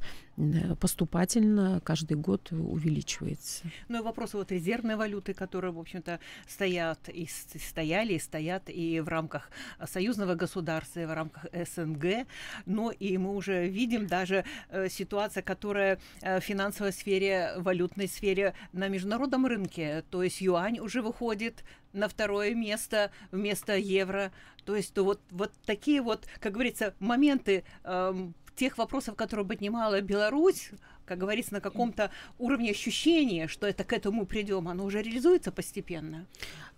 поступательно 0.80 1.80
каждый 1.84 2.16
год 2.16 2.50
увеличивается. 2.52 3.64
Ну 3.88 3.98
и 3.98 4.02
вопросы 4.02 4.36
вот 4.36 4.50
резервной 4.50 4.96
валюты, 4.96 5.34
которые, 5.34 5.72
в 5.72 5.78
общем-то, 5.78 6.20
стоят 6.46 7.08
и 7.08 7.26
стояли, 7.26 8.14
и 8.14 8.18
стоят 8.18 8.68
и 8.68 9.00
в 9.00 9.08
рамках 9.08 9.50
союзного 9.86 10.34
государства, 10.34 11.00
и 11.00 11.06
в 11.06 11.14
рамках 11.14 11.46
СНГ. 11.52 12.26
Но 12.66 12.90
и 12.90 13.16
мы 13.18 13.34
уже 13.34 13.68
видим 13.68 14.06
даже 14.06 14.44
э, 14.70 14.88
ситуация, 14.88 15.42
которая 15.42 15.98
э, 16.20 16.40
в 16.40 16.44
финансовой 16.44 16.92
сфере, 16.92 17.52
валютной 17.56 18.08
сфере 18.08 18.54
на 18.72 18.88
международном 18.88 19.46
рынке. 19.46 20.04
То 20.10 20.22
есть 20.22 20.40
юань 20.40 20.78
уже 20.80 21.02
выходит 21.02 21.64
на 21.92 22.08
второе 22.08 22.54
место 22.54 23.10
вместо 23.30 23.76
евро. 23.76 24.32
То 24.64 24.76
есть 24.76 24.94
то 24.94 25.04
вот, 25.04 25.20
вот 25.30 25.52
такие 25.64 26.02
вот, 26.02 26.26
как 26.40 26.52
говорится, 26.52 26.94
моменты 26.98 27.64
эм, 27.84 28.34
тех 28.54 28.78
вопросов, 28.78 29.16
которые 29.16 29.46
поднимала 29.46 30.00
Беларусь, 30.00 30.70
как 31.04 31.18
говорится, 31.18 31.54
на 31.54 31.60
каком-то 31.60 32.10
уровне 32.38 32.70
ощущения, 32.70 33.48
что 33.48 33.66
это 33.66 33.84
к 33.84 33.92
этому 33.92 34.26
придем, 34.26 34.68
оно 34.68 34.84
уже 34.84 35.02
реализуется 35.02 35.52
постепенно. 35.52 36.26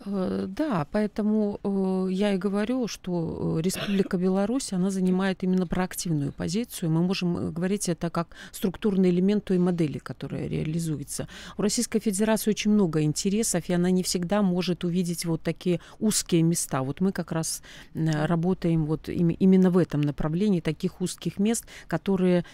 Э, 0.04 0.47
да, 0.49 0.87
поэтому 0.90 1.59
э, 1.62 2.12
я 2.12 2.35
и 2.35 2.37
говорю, 2.37 2.87
что 2.88 3.59
э, 3.59 3.62
Республика 3.62 4.18
Беларусь, 4.18 4.73
она 4.73 4.90
занимает 4.90 5.42
именно 5.42 5.66
проактивную 5.66 6.33
позицию. 6.33 6.90
Мы 6.90 7.02
можем 7.02 7.52
говорить 7.52 7.88
это 7.88 8.11
как 8.11 8.28
структурный 8.52 9.11
элемент 9.11 9.45
той 9.45 9.59
модели, 9.59 9.99
которая 9.99 10.49
реализуется. 10.49 11.28
У 11.56 11.62
Российской 11.62 12.00
Федерации 12.00 12.50
очень 12.50 12.73
много 12.73 13.02
интересов, 13.02 13.68
и 13.68 13.73
она 13.73 13.90
не 13.90 14.02
всегда 14.02 14.42
может 14.42 14.85
увидеть 14.85 15.25
вот 15.25 15.42
такие 15.42 15.80
узкие 15.99 16.42
места. 16.42 16.83
Вот 16.83 17.00
мы 17.00 17.12
как 17.12 17.33
раз 17.33 17.62
работаем 17.95 18.87
вот 18.87 19.09
именно 19.09 19.71
в 19.71 19.78
этом 19.78 20.00
направлении, 20.00 20.61
таких 20.61 21.00
узких 21.00 21.38
мест, 21.38 21.64
которые 21.88 22.45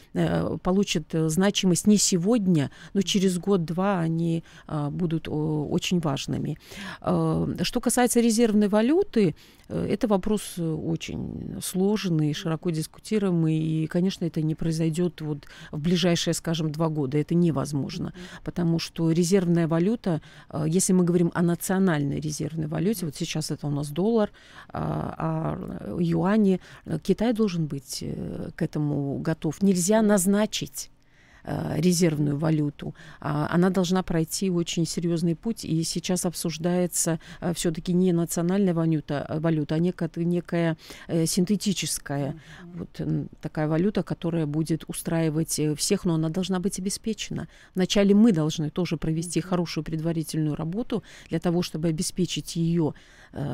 получат 0.62 1.04
значимость 1.12 1.61
значимость 1.62 1.86
не 1.86 1.96
сегодня, 1.96 2.70
но 2.94 3.02
через 3.02 3.38
год-два 3.38 4.00
они 4.00 4.42
а, 4.66 4.90
будут 4.90 5.28
очень 5.28 6.00
важными. 6.00 6.58
А, 7.00 7.48
что 7.62 7.80
касается 7.80 8.20
резервной 8.20 8.68
валюты, 8.68 9.34
э, 9.68 9.86
это 9.92 10.08
вопрос 10.08 10.58
очень 10.58 11.60
сложный, 11.62 12.34
широко 12.34 12.70
дискутируемый, 12.70 13.56
и, 13.56 13.86
конечно, 13.86 14.24
это 14.24 14.42
не 14.42 14.54
произойдет 14.54 15.20
вот 15.20 15.46
в 15.70 15.80
ближайшие, 15.80 16.34
скажем, 16.34 16.70
два 16.72 16.88
года. 16.88 17.18
Это 17.18 17.34
невозможно, 17.34 18.12
потому 18.44 18.78
что 18.78 19.12
резервная 19.12 19.68
валюта, 19.68 20.20
а, 20.48 20.66
если 20.66 20.94
мы 20.94 21.04
говорим 21.04 21.30
о 21.34 21.42
национальной 21.42 22.20
резервной 22.20 22.66
валюте, 22.66 23.06
вот 23.06 23.14
сейчас 23.16 23.50
это 23.50 23.66
у 23.66 23.70
нас 23.70 23.90
доллар, 23.90 24.30
а, 24.68 25.14
а 25.18 25.98
юани, 26.00 26.60
Китай 27.02 27.32
должен 27.32 27.66
быть 27.66 27.98
э, 28.02 28.50
к 28.56 28.62
этому 28.62 29.18
готов. 29.18 29.62
Нельзя 29.62 30.02
назначить 30.02 30.62
Э, 30.62 31.01
резервную 31.44 32.38
валюту, 32.38 32.94
а, 33.20 33.48
она 33.50 33.70
должна 33.70 34.02
пройти 34.02 34.50
очень 34.50 34.86
серьезный 34.86 35.34
путь, 35.34 35.64
и 35.64 35.82
сейчас 35.82 36.24
обсуждается 36.24 37.18
э, 37.40 37.52
все-таки 37.54 37.92
не 37.92 38.12
национальная 38.12 38.74
валюта, 38.74 39.22
а 39.22 39.40
валюта, 39.40 39.74
а 39.74 39.78
некая, 39.78 40.10
некая 40.16 40.76
э, 41.08 41.26
синтетическая 41.26 42.34
вот 42.74 43.00
такая 43.40 43.68
валюта, 43.68 44.02
которая 44.02 44.46
будет 44.46 44.84
устраивать 44.88 45.60
всех, 45.76 46.04
но 46.04 46.14
она 46.14 46.28
должна 46.28 46.60
быть 46.60 46.78
обеспечена. 46.78 47.48
Вначале 47.74 48.14
мы 48.14 48.32
должны 48.32 48.70
тоже 48.70 48.96
провести 48.96 49.40
хорошую 49.40 49.84
предварительную 49.84 50.54
работу 50.54 51.02
для 51.28 51.40
того, 51.40 51.62
чтобы 51.62 51.88
обеспечить 51.88 52.56
ее 52.56 52.94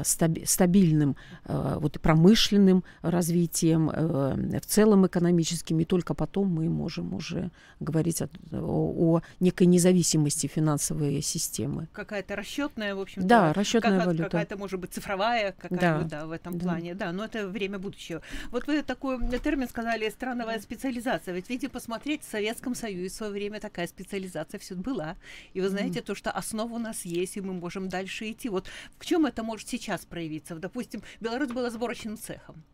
стабильным 0.05 1.17
вот, 1.45 2.01
промышленным 2.01 2.85
развитием, 3.03 3.89
в 3.89 4.67
целом 4.67 5.07
экономическим, 5.07 5.81
и 5.81 5.85
только 5.85 6.15
потом 6.15 6.49
мы 6.49 6.69
можем 6.69 7.15
уже 7.15 7.51
говорить 7.81 8.23
о, 8.23 8.29
о, 8.53 9.17
о 9.17 9.23
некой 9.41 9.67
независимости 9.67 10.47
финансовой 10.47 11.21
системы. 11.23 11.89
Какая-то 11.93 12.37
расчетная, 12.37 12.95
в 12.95 13.01
общем 13.01 13.27
Да, 13.27 13.53
расчетная 13.53 13.99
как, 13.99 14.07
валюта. 14.07 14.25
Какая-то, 14.25 14.57
может 14.57 14.81
быть, 14.81 14.93
цифровая 14.93 15.53
какая-то, 15.53 16.09
да. 16.09 16.21
да, 16.21 16.27
в 16.27 16.33
этом 16.33 16.59
да. 16.59 16.65
плане. 16.65 16.95
Да, 16.95 17.13
но 17.13 17.25
это 17.25 17.49
время 17.49 17.79
будущего. 17.79 18.23
Вот 18.51 18.67
вы 18.67 18.83
такой 18.83 19.19
термин 19.39 19.69
сказали 19.69 20.09
«страновая 20.11 20.61
специализация». 20.61 21.35
Ведь, 21.35 21.49
видите, 21.49 21.69
посмотреть, 21.69 22.23
в 22.23 22.31
Советском 22.31 22.75
Союзе 22.75 23.09
в 23.09 23.13
свое 23.13 23.33
время 23.33 23.61
такая 23.61 23.87
специализация 23.87 24.59
все 24.59 24.75
была. 24.75 25.17
И 25.55 25.61
вы 25.61 25.69
знаете, 25.69 26.01
mm. 26.01 26.03
то, 26.03 26.15
что 26.15 26.31
основа 26.31 26.75
у 26.75 26.79
нас 26.79 27.05
есть, 27.05 27.37
и 27.37 27.41
мы 27.41 27.53
можем 27.53 27.89
дальше 27.89 28.31
идти. 28.31 28.49
Вот 28.49 28.67
в 28.99 29.07
чем 29.07 29.27
это 29.27 29.43
может 29.43 29.68
сейчас 29.69 30.05
проявиться? 30.05 30.55
Допустим, 30.57 31.03
Беларусь 31.21 31.51
была 31.51 31.71
сборочным 31.71 32.17
цехом 32.17 32.65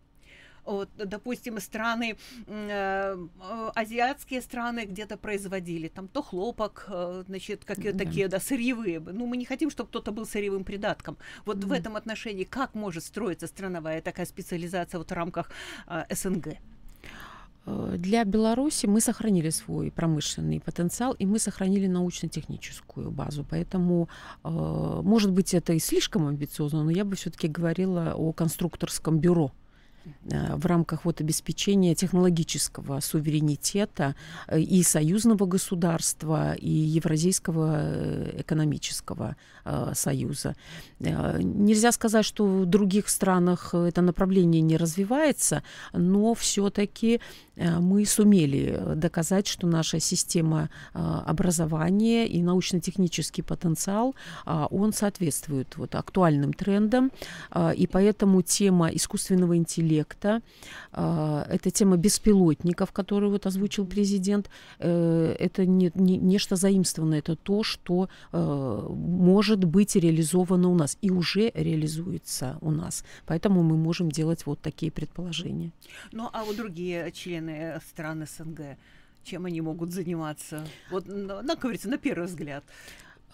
вот, 0.65 0.89
допустим, 0.97 1.61
страны, 1.61 2.17
э, 2.47 3.17
азиатские 3.75 4.41
страны 4.41 4.87
где-то 4.87 5.17
производили 5.17 5.89
там 5.89 6.09
то 6.09 6.23
хлопок, 6.23 6.87
э, 6.89 7.25
значит, 7.27 7.65
какие 7.65 7.93
mm-hmm. 7.93 7.99
такие, 7.99 8.29
да, 8.29 8.41
сырьевые. 8.41 9.01
Ну, 9.01 9.27
мы 9.27 9.37
не 9.37 9.45
хотим, 9.45 9.71
чтобы 9.71 9.89
кто-то 9.91 10.13
был 10.13 10.27
сырьевым 10.27 10.65
придатком. 10.65 11.19
Вот 11.45 11.59
mm-hmm. 11.59 11.67
в 11.67 11.73
этом 11.73 11.97
отношении 11.97 12.45
как 12.45 12.75
может 12.75 13.05
строиться 13.05 13.47
страновая 13.47 14.01
такая 14.01 14.27
специализация 14.27 14.99
вот 14.99 15.11
в 15.11 15.15
рамках 15.15 15.51
э, 15.87 16.05
СНГ? 16.11 16.57
Э, 17.67 17.97
для 17.99 18.25
Беларуси 18.25 18.87
мы 18.87 19.01
сохранили 19.01 19.51
свой 19.51 19.91
промышленный 19.91 20.61
потенциал, 20.61 21.13
и 21.13 21.27
мы 21.27 21.39
сохранили 21.39 21.87
научно-техническую 21.87 23.11
базу. 23.11 23.45
Поэтому, 23.49 24.09
э, 24.45 25.01
может 25.05 25.31
быть, 25.33 25.55
это 25.55 25.73
и 25.73 25.79
слишком 25.79 26.27
амбициозно, 26.27 26.85
но 26.85 26.91
я 26.91 27.05
бы 27.05 27.17
все-таки 27.17 27.49
говорила 27.49 28.15
о 28.15 28.33
конструкторском 28.33 29.19
бюро 29.19 29.53
в 30.25 30.67
рамках 30.67 31.05
вот 31.05 31.21
обеспечения 31.21 31.95
технологического 31.95 33.01
суверенитета 33.01 34.15
э, 34.49 34.61
и 34.61 34.83
союзного 34.83 35.47
государства, 35.47 36.55
и 36.55 36.69
Евразийского 36.69 37.77
э, 37.77 38.41
экономического 38.41 39.37
союза. 39.95 40.57
Нельзя 41.01 41.91
сказать, 41.91 42.27
что 42.27 42.45
в 42.45 42.67
других 42.67 43.09
странах 43.09 43.73
это 43.73 44.03
направление 44.03 44.61
не 44.61 44.77
развивается, 44.77 45.63
но 45.95 46.35
все-таки 46.35 47.23
мы 47.57 48.05
сумели 48.05 48.79
доказать, 48.95 49.47
что 49.47 49.67
наша 49.67 50.01
система 50.01 50.69
образования 50.93 52.27
и 52.27 52.43
научно-технический 52.43 53.41
потенциал, 53.41 54.15
он 54.45 54.93
соответствует 54.93 55.79
вот 55.79 55.95
актуальным 55.95 56.53
трендам, 56.53 57.11
и 57.75 57.87
поэтому 57.87 58.43
тема 58.43 58.89
искусственного 58.89 59.57
интеллекта 59.57 59.94
интеллекта. 59.95 60.43
А, 60.93 61.47
это 61.49 61.71
тема 61.71 61.97
беспилотников, 61.97 62.93
которую 62.93 63.31
вот 63.31 63.47
озвучил 63.47 63.87
президент. 63.87 64.51
Э, 64.79 65.37
это 65.39 65.67
не, 65.67 65.91
не, 65.95 66.17
нечто 66.17 66.57
заимствованное, 66.57 67.19
это 67.19 67.37
то, 67.37 67.63
что 67.63 68.09
э, 68.33 68.87
может 68.91 69.65
быть 69.65 69.97
реализовано 69.97 70.69
у 70.69 70.75
нас 70.75 70.99
и 71.03 71.11
уже 71.11 71.51
реализуется 71.55 72.59
у 72.61 72.71
нас. 72.71 73.05
Поэтому 73.27 73.63
мы 73.63 73.77
можем 73.77 74.11
делать 74.11 74.47
вот 74.47 74.61
такие 74.61 74.91
предположения. 74.91 75.71
Ну 76.13 76.29
а 76.33 76.45
вот 76.45 76.57
другие 76.57 77.11
члены 77.13 77.81
стран 77.89 78.27
СНГ, 78.27 78.77
чем 79.25 79.47
они 79.47 79.61
могут 79.61 79.93
заниматься? 79.93 80.67
Вот, 80.91 81.05
ну, 81.07 81.43
как 81.47 81.61
говорится, 81.61 81.89
на 81.89 81.99
первый 81.99 82.27
взгляд. 82.27 82.65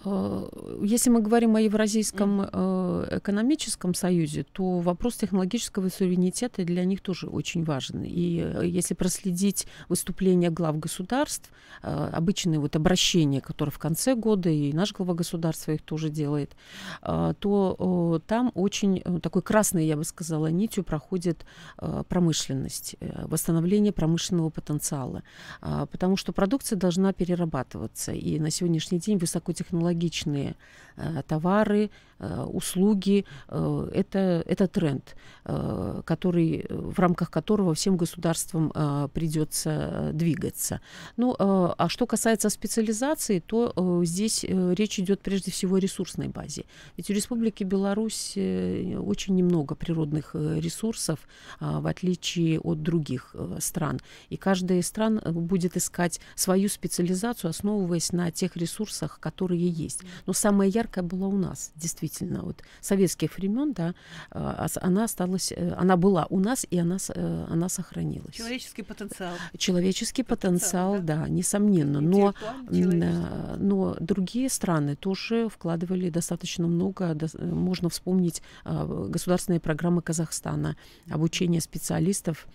Э, 0.04 0.48
если 0.82 1.10
мы 1.10 1.20
говорим 1.20 1.56
о 1.56 1.60
Евразийском 1.60 2.42
э, 2.42 3.18
экономическом 3.18 3.94
союзе, 3.94 4.44
то 4.44 4.78
вопрос 4.78 5.16
технологического 5.16 5.88
суверенитета 5.88 6.64
для 6.64 6.84
них 6.84 7.00
тоже 7.00 7.26
очень 7.26 7.64
важен. 7.64 8.02
И 8.04 8.40
э, 8.40 8.66
если 8.66 8.94
проследить 8.94 9.66
выступления 9.88 10.50
глав 10.50 10.78
государств, 10.78 11.50
обычные 11.82 12.58
вот 12.60 12.76
обращения, 12.76 13.40
которые 13.40 13.72
в 13.72 13.78
конце 13.78 14.14
года, 14.14 14.50
и 14.50 14.72
наш 14.72 14.92
глава 14.92 15.14
государства 15.14 15.72
их 15.72 15.82
тоже 15.82 16.10
делает, 16.10 16.54
то 17.00 18.22
там 18.26 18.52
очень 18.54 19.00
такой 19.20 19.42
красной, 19.42 19.86
я 19.86 19.96
бы 19.96 20.04
сказала, 20.04 20.48
нитью 20.48 20.84
проходит 20.84 21.46
промышленность, 22.08 22.96
восстановление 23.00 23.92
промышленного 23.92 24.50
потенциала. 24.50 25.22
Потому 25.60 26.16
что 26.16 26.32
продукция 26.32 26.76
должна 26.76 27.12
перерабатываться. 27.12 28.12
И 28.12 28.38
на 28.38 28.50
сегодняшний 28.50 28.98
день 28.98 29.18
высокотехнологичная 29.18 29.89
технологичные 29.90 30.50
э, 30.50 30.54
товары, 31.26 31.90
э, 32.18 32.42
услуги. 32.42 33.24
Э, 33.48 33.90
это, 33.92 34.42
это 34.46 34.66
тренд, 34.68 35.16
который, 36.04 36.66
в 36.68 36.98
рамках 36.98 37.30
которого 37.30 37.74
всем 37.74 37.96
государствам 37.96 38.70
придется 39.12 40.10
двигаться. 40.12 40.80
Ну, 41.16 41.34
а 41.38 41.88
что 41.88 42.06
касается 42.06 42.50
специализации, 42.50 43.40
то 43.40 44.02
здесь 44.04 44.44
речь 44.44 44.98
идет 44.98 45.22
прежде 45.22 45.50
всего 45.50 45.76
о 45.76 45.80
ресурсной 45.80 46.28
базе. 46.28 46.64
Ведь 46.96 47.10
у 47.10 47.14
Республики 47.14 47.64
Беларусь 47.64 48.36
очень 48.36 49.34
немного 49.34 49.74
природных 49.74 50.34
ресурсов, 50.34 51.20
в 51.58 51.86
отличие 51.86 52.60
от 52.60 52.82
других 52.82 53.34
стран. 53.58 54.00
И 54.28 54.36
каждая 54.36 54.78
из 54.78 54.86
стран 54.86 55.20
будет 55.24 55.76
искать 55.76 56.20
свою 56.34 56.68
специализацию, 56.68 57.50
основываясь 57.50 58.12
на 58.12 58.30
тех 58.30 58.56
ресурсах, 58.56 59.18
которые 59.20 59.68
есть. 59.68 60.02
Но 60.26 60.32
самая 60.32 60.68
яркая 60.90 61.04
была 61.04 61.28
у 61.28 61.36
нас, 61.36 61.72
действительно, 61.76 62.42
вот 62.42 62.62
советских 62.80 63.36
времен, 63.36 63.72
да, 63.72 63.94
а, 64.30 64.66
она 64.80 65.04
осталась, 65.04 65.52
э, 65.52 65.74
она 65.78 65.96
была 65.96 66.26
у 66.30 66.40
нас 66.40 66.66
и 66.70 66.78
она, 66.78 66.96
э, 67.14 67.46
она 67.48 67.68
сохранилась. 67.68 68.34
Человеческий 68.34 68.82
потенциал. 68.82 69.34
Человеческий 69.56 70.22
потенциал, 70.22 70.94
потенциал 70.94 71.16
да? 71.16 71.24
да, 71.24 71.28
несомненно. 71.28 72.00
Но, 72.00 72.34
но 73.56 73.96
другие 74.00 74.48
страны 74.48 74.96
тоже 74.96 75.48
вкладывали 75.48 76.10
достаточно 76.10 76.66
много. 76.66 77.16
Можно 77.40 77.88
вспомнить 77.88 78.42
а, 78.64 78.86
государственные 79.08 79.60
программы 79.60 80.02
Казахстана, 80.02 80.76
обучение 81.10 81.60
специалистов 81.60 82.46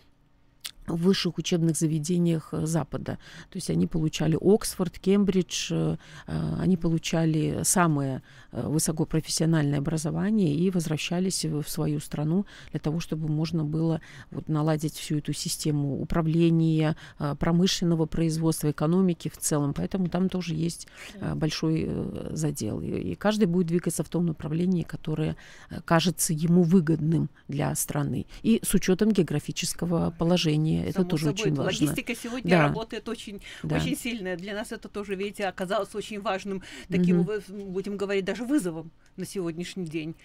в 0.88 0.96
высших 0.96 1.38
учебных 1.38 1.75
заведениях 1.75 2.50
э, 2.51 2.65
Запада. 2.65 3.18
То 3.50 3.58
есть 3.58 3.70
они 3.70 3.88
получали 3.88 4.38
Оксфорд, 4.39 5.00
Кембридж, 5.00 5.70
э, 5.72 5.98
э, 6.27 6.56
они 6.60 6.77
получали 6.77 7.62
самое 7.63 8.22
высокопрофессиональное 8.51 9.80
образование 9.80 10.56
и 10.56 10.72
возвращались 10.72 11.44
в 11.44 11.63
свою 11.63 12.00
страну 12.00 12.46
для 12.72 12.80
того, 12.80 13.01
чтобы 13.01 13.27
можно 13.27 13.65
было 13.65 14.00
вот 14.32 14.48
наладить 14.48 14.94
всю 14.94 15.18
эту 15.18 15.34
систему 15.34 16.01
управления, 16.01 16.96
промышленного 17.39 18.06
производства, 18.06 18.72
экономики 18.72 19.30
в 19.30 19.38
целом. 19.38 19.74
Поэтому 19.74 20.07
там 20.07 20.29
тоже 20.29 20.53
есть 20.53 20.88
большой 21.36 21.90
задел. 22.31 22.79
И 22.79 23.16
каждый 23.16 23.46
будет 23.46 23.68
двигаться 23.68 24.05
в 24.05 24.10
том 24.10 24.25
направлении, 24.25 24.83
которое 24.83 25.36
кажется 25.83 26.31
ему 26.31 26.64
выгодным 26.64 27.29
для 27.50 27.75
страны. 27.75 28.25
И 28.42 28.62
с 28.64 28.74
учетом 28.74 29.12
географического 29.12 30.12
положения 30.18 30.75
оборудование, 30.81 30.90
это 30.90 31.03
тоже 31.05 31.25
собой. 31.25 31.42
очень 31.42 31.55
важно. 31.55 31.64
Логистика 31.64 32.16
сегодня 32.16 32.51
да. 32.51 32.61
работает 32.64 33.09
очень, 33.09 33.42
да. 33.64 33.77
очень 33.77 33.98
сильная. 33.98 34.35
Для 34.35 34.53
нас 34.53 34.72
это 34.72 34.90
тоже, 34.90 35.16
видите, 35.16 35.46
оказалось 35.46 35.94
очень 35.96 36.22
важным, 36.22 36.64
таким, 36.90 37.22
угу. 37.22 37.31
будем 37.50 37.98
говорить, 37.98 38.25
даже 38.25 38.44
вызовом 38.44 38.92
на 39.18 39.25
сегодняшний 39.25 39.85
день 39.85 40.16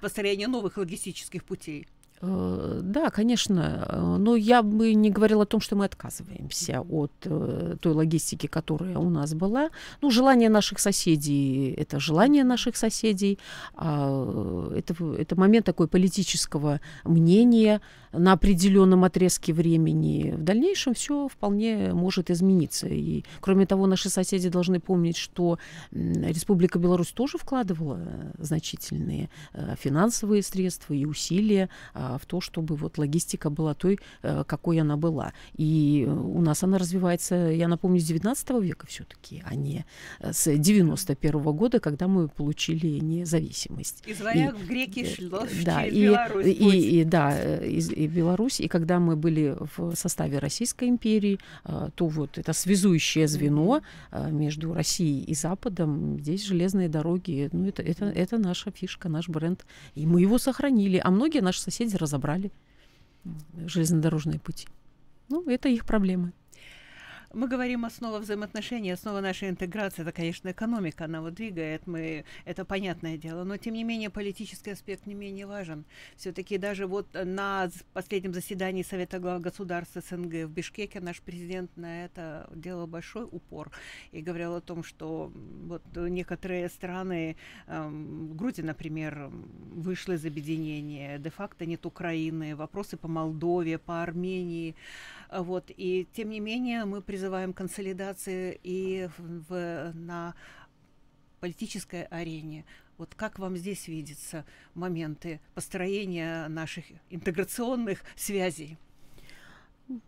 построение 0.00 0.48
новых 0.48 0.76
логистических 0.76 1.44
путей. 1.44 1.86
Э, 2.22 2.80
да, 2.82 3.08
конечно, 3.10 3.86
э, 3.88 4.16
но 4.18 4.36
я 4.36 4.62
бы 4.62 4.92
не 4.92 5.10
говорила 5.10 5.44
о 5.44 5.46
том, 5.46 5.60
что 5.60 5.74
мы 5.74 5.86
отказываемся 5.86 6.82
от 6.82 7.12
э, 7.24 7.76
той 7.80 7.92
логистики, 7.94 8.46
которая 8.46 8.98
у 8.98 9.08
нас 9.08 9.32
была. 9.32 9.70
Ну, 10.02 10.10
желание 10.10 10.50
наших 10.50 10.80
соседей– 10.80 11.72
это 11.78 11.98
желание 11.98 12.44
наших 12.44 12.76
соседей, 12.76 13.38
а 13.74 14.70
это, 14.76 14.94
это 15.16 15.36
момент 15.36 15.64
такой 15.64 15.88
политического 15.88 16.80
мнения 17.04 17.80
на 18.12 18.32
определенном 18.32 19.04
отрезке 19.04 19.54
времени. 19.54 20.34
В 20.36 20.42
дальнейшем 20.42 20.94
все 20.94 21.26
вполне 21.28 21.94
может 21.94 22.30
измениться. 22.30 22.86
И, 22.88 23.24
кроме 23.40 23.64
того, 23.66 23.86
наши 23.86 24.10
соседи 24.10 24.48
должны 24.50 24.80
помнить, 24.80 25.16
что 25.16 25.58
Республика 25.92 26.78
Беларусь 26.78 27.12
тоже 27.12 27.38
вкладывала 27.38 28.00
значительные 28.38 29.30
финансовые 29.78 30.42
средства 30.42 30.92
и 30.92 31.04
усилия 31.04 31.70
а, 32.10 32.18
в 32.18 32.26
то, 32.26 32.40
чтобы 32.40 32.76
вот 32.76 32.98
логистика 32.98 33.50
была 33.50 33.74
той, 33.74 33.98
э, 34.22 34.44
какой 34.46 34.80
она 34.80 34.96
была. 34.96 35.32
И 35.58 36.08
у 36.08 36.40
нас 36.40 36.62
она 36.62 36.78
развивается, 36.78 37.34
я 37.34 37.68
напомню, 37.68 38.00
с 38.00 38.04
19 38.04 38.50
века 38.60 38.86
все-таки, 38.86 39.42
а 39.46 39.54
не 39.54 39.84
э, 40.20 40.32
с 40.32 40.56
91 40.56 41.40
-го 41.40 41.52
года, 41.52 41.80
когда 41.80 42.08
мы 42.08 42.28
получили 42.28 43.00
независимость. 43.00 44.02
Из 44.06 44.20
в 44.20 44.68
греки 44.68 45.00
э, 45.00 45.14
шло 45.14 45.46
да, 45.64 45.84
и, 45.84 46.02
Беларусь. 46.02 46.46
И, 46.46 47.00
и, 47.00 47.04
да, 47.04 47.58
из, 47.62 47.90
и 47.90 48.06
Беларусь. 48.06 48.60
И 48.60 48.68
когда 48.68 48.98
мы 48.98 49.16
были 49.16 49.56
в 49.76 49.94
составе 49.94 50.38
Российской 50.38 50.88
империи, 50.88 51.38
то 51.94 52.06
вот 52.06 52.38
это 52.38 52.52
связующее 52.52 53.28
звено 53.28 53.80
между 54.30 54.74
Россией 54.74 55.24
и 55.24 55.34
Западом, 55.34 56.18
здесь 56.18 56.44
железные 56.44 56.88
дороги, 56.88 57.48
ну 57.52 57.66
это, 57.66 57.82
это, 57.82 58.04
это 58.06 58.38
наша 58.38 58.70
фишка, 58.70 59.08
наш 59.08 59.28
бренд. 59.28 59.66
И 59.94 60.06
мы 60.06 60.20
его 60.20 60.38
сохранили. 60.38 61.00
А 61.04 61.10
многие 61.10 61.40
наши 61.40 61.60
соседи 61.60 61.96
разобрали 62.00 62.50
железнодорожные 63.66 64.40
пути. 64.40 64.66
Ну, 65.28 65.48
это 65.48 65.68
их 65.68 65.84
проблемы. 65.84 66.32
Мы 67.32 67.46
говорим 67.46 67.84
основа 67.84 68.18
взаимоотношений, 68.18 68.90
основа 68.90 69.20
нашей 69.20 69.50
интеграции, 69.50 70.02
это, 70.02 70.10
конечно, 70.10 70.50
экономика, 70.50 71.04
она 71.04 71.20
вот 71.20 71.34
двигает, 71.34 71.86
мы, 71.86 72.24
это 72.44 72.64
понятное 72.64 73.16
дело, 73.16 73.44
но, 73.44 73.56
тем 73.56 73.74
не 73.74 73.84
менее, 73.84 74.10
политический 74.10 74.72
аспект 74.72 75.06
не 75.06 75.14
менее 75.14 75.46
важен. 75.46 75.84
Все-таки 76.16 76.58
даже 76.58 76.88
вот 76.88 77.06
на 77.14 77.70
последнем 77.92 78.34
заседании 78.34 78.82
Совета 78.82 79.20
глав 79.20 79.40
государств 79.40 79.96
СНГ 80.08 80.46
в 80.46 80.48
Бишкеке 80.48 80.98
наш 80.98 81.20
президент 81.20 81.70
на 81.76 82.04
это 82.04 82.50
делал 82.52 82.88
большой 82.88 83.22
упор 83.30 83.70
и 84.10 84.22
говорил 84.22 84.56
о 84.56 84.60
том, 84.60 84.82
что 84.82 85.32
вот 85.66 85.82
некоторые 85.94 86.68
страны, 86.68 87.36
эм, 87.68 88.36
Грузия, 88.36 88.64
например, 88.64 89.30
вышла 89.72 90.14
из 90.14 90.26
объединения, 90.26 91.18
де-факто 91.18 91.64
нет 91.64 91.86
Украины, 91.86 92.56
вопросы 92.56 92.96
по 92.96 93.06
Молдове, 93.06 93.78
по 93.78 94.02
Армении, 94.02 94.74
вот, 95.30 95.70
и 95.76 96.08
тем 96.12 96.30
не 96.30 96.40
менее 96.40 96.84
мы 96.86 97.00
призываем 97.20 97.52
консолидации 97.52 98.58
и 98.62 99.10
в, 99.18 99.92
на 99.92 100.34
политической 101.40 102.04
арене. 102.04 102.64
Вот 102.96 103.14
как 103.14 103.38
вам 103.38 103.58
здесь 103.58 103.88
видятся 103.88 104.46
моменты 104.74 105.38
построения 105.54 106.48
наших 106.48 106.84
интеграционных 107.10 108.00
связей? 108.16 108.78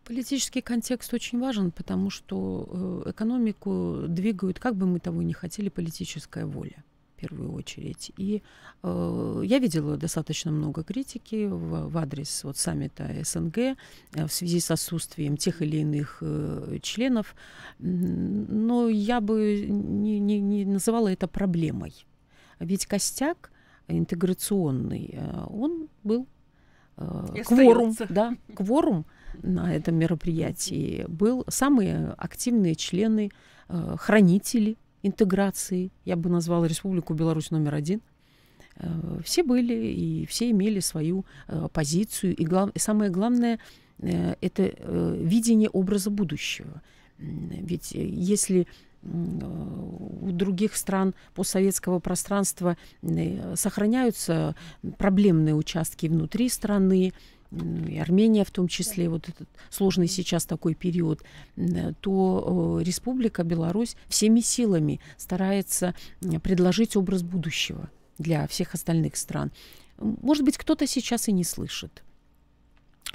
Политический 0.04 0.62
контекст 0.62 1.12
очень 1.12 1.38
важен, 1.38 1.70
потому 1.70 2.08
что 2.08 3.02
э, 3.04 3.10
экономику 3.10 4.04
двигают, 4.08 4.58
как 4.58 4.74
бы 4.74 4.86
мы 4.86 4.98
того 4.98 5.20
ни 5.20 5.34
хотели, 5.34 5.68
политическая 5.68 6.46
воля 6.46 6.82
первую 7.22 7.52
очередь. 7.52 8.12
И 8.16 8.42
э, 8.82 9.42
я 9.44 9.58
видела 9.58 9.96
достаточно 9.96 10.50
много 10.50 10.82
критики 10.82 11.46
в, 11.46 11.88
в 11.88 11.98
адрес 11.98 12.44
вот 12.44 12.56
саммита 12.56 13.08
СНГ 13.24 13.58
э, 13.58 13.74
в 14.26 14.32
связи 14.32 14.60
с 14.60 14.70
отсутствием 14.70 15.36
тех 15.36 15.62
или 15.62 15.78
иных 15.78 16.18
э, 16.20 16.78
членов, 16.82 17.34
но 17.78 18.88
я 18.88 19.20
бы 19.20 19.66
не, 19.68 20.18
не, 20.18 20.40
не 20.40 20.64
называла 20.64 21.08
это 21.08 21.28
проблемой. 21.28 21.92
Ведь 22.58 22.86
костяк 22.86 23.50
интеграционный, 23.88 25.10
э, 25.12 25.44
он 25.48 25.88
был 26.04 26.26
э, 26.96 27.42
кворум, 27.44 27.94
да, 28.08 28.34
кворум 28.54 29.06
на 29.42 29.74
этом 29.74 29.94
мероприятии 29.94 31.04
был 31.08 31.44
самые 31.48 32.14
активные 32.18 32.74
члены, 32.74 33.30
э, 33.68 33.96
хранители 33.98 34.76
интеграции, 35.02 35.90
я 36.04 36.16
бы 36.16 36.30
назвала 36.30 36.66
Республику 36.66 37.14
Беларусь 37.14 37.50
номер 37.50 37.74
один. 37.74 38.00
Э, 38.76 39.20
все 39.24 39.42
были 39.42 39.74
и 39.74 40.26
все 40.26 40.50
имели 40.50 40.80
свою 40.80 41.24
э, 41.48 41.68
позицию. 41.72 42.36
И, 42.36 42.44
глав, 42.44 42.70
самое 42.76 43.10
главное, 43.10 43.58
э, 43.98 44.34
это 44.40 44.72
видение 45.20 45.68
образа 45.68 46.10
будущего. 46.10 46.82
Ведь 47.18 47.92
если 47.92 48.66
у 49.02 50.30
других 50.30 50.76
стран 50.76 51.14
постсоветского 51.34 51.98
пространства 51.98 52.76
сохраняются 53.54 54.54
проблемные 54.96 55.56
участки 55.56 56.06
внутри 56.06 56.48
страны, 56.48 57.12
и 57.88 57.98
Армения 57.98 58.44
в 58.44 58.50
том 58.50 58.68
числе, 58.68 59.08
вот 59.08 59.28
этот 59.28 59.48
сложный 59.70 60.08
сейчас 60.08 60.46
такой 60.46 60.74
период, 60.74 61.22
то 62.00 62.78
э, 62.80 62.84
Республика 62.84 63.44
Беларусь 63.44 63.96
всеми 64.08 64.40
силами 64.40 65.00
старается 65.16 65.94
предложить 66.42 66.96
образ 66.96 67.22
будущего 67.22 67.90
для 68.18 68.46
всех 68.46 68.74
остальных 68.74 69.16
стран. 69.16 69.52
Может 69.98 70.44
быть, 70.44 70.56
кто-то 70.56 70.86
сейчас 70.86 71.28
и 71.28 71.32
не 71.32 71.44
слышит. 71.44 72.02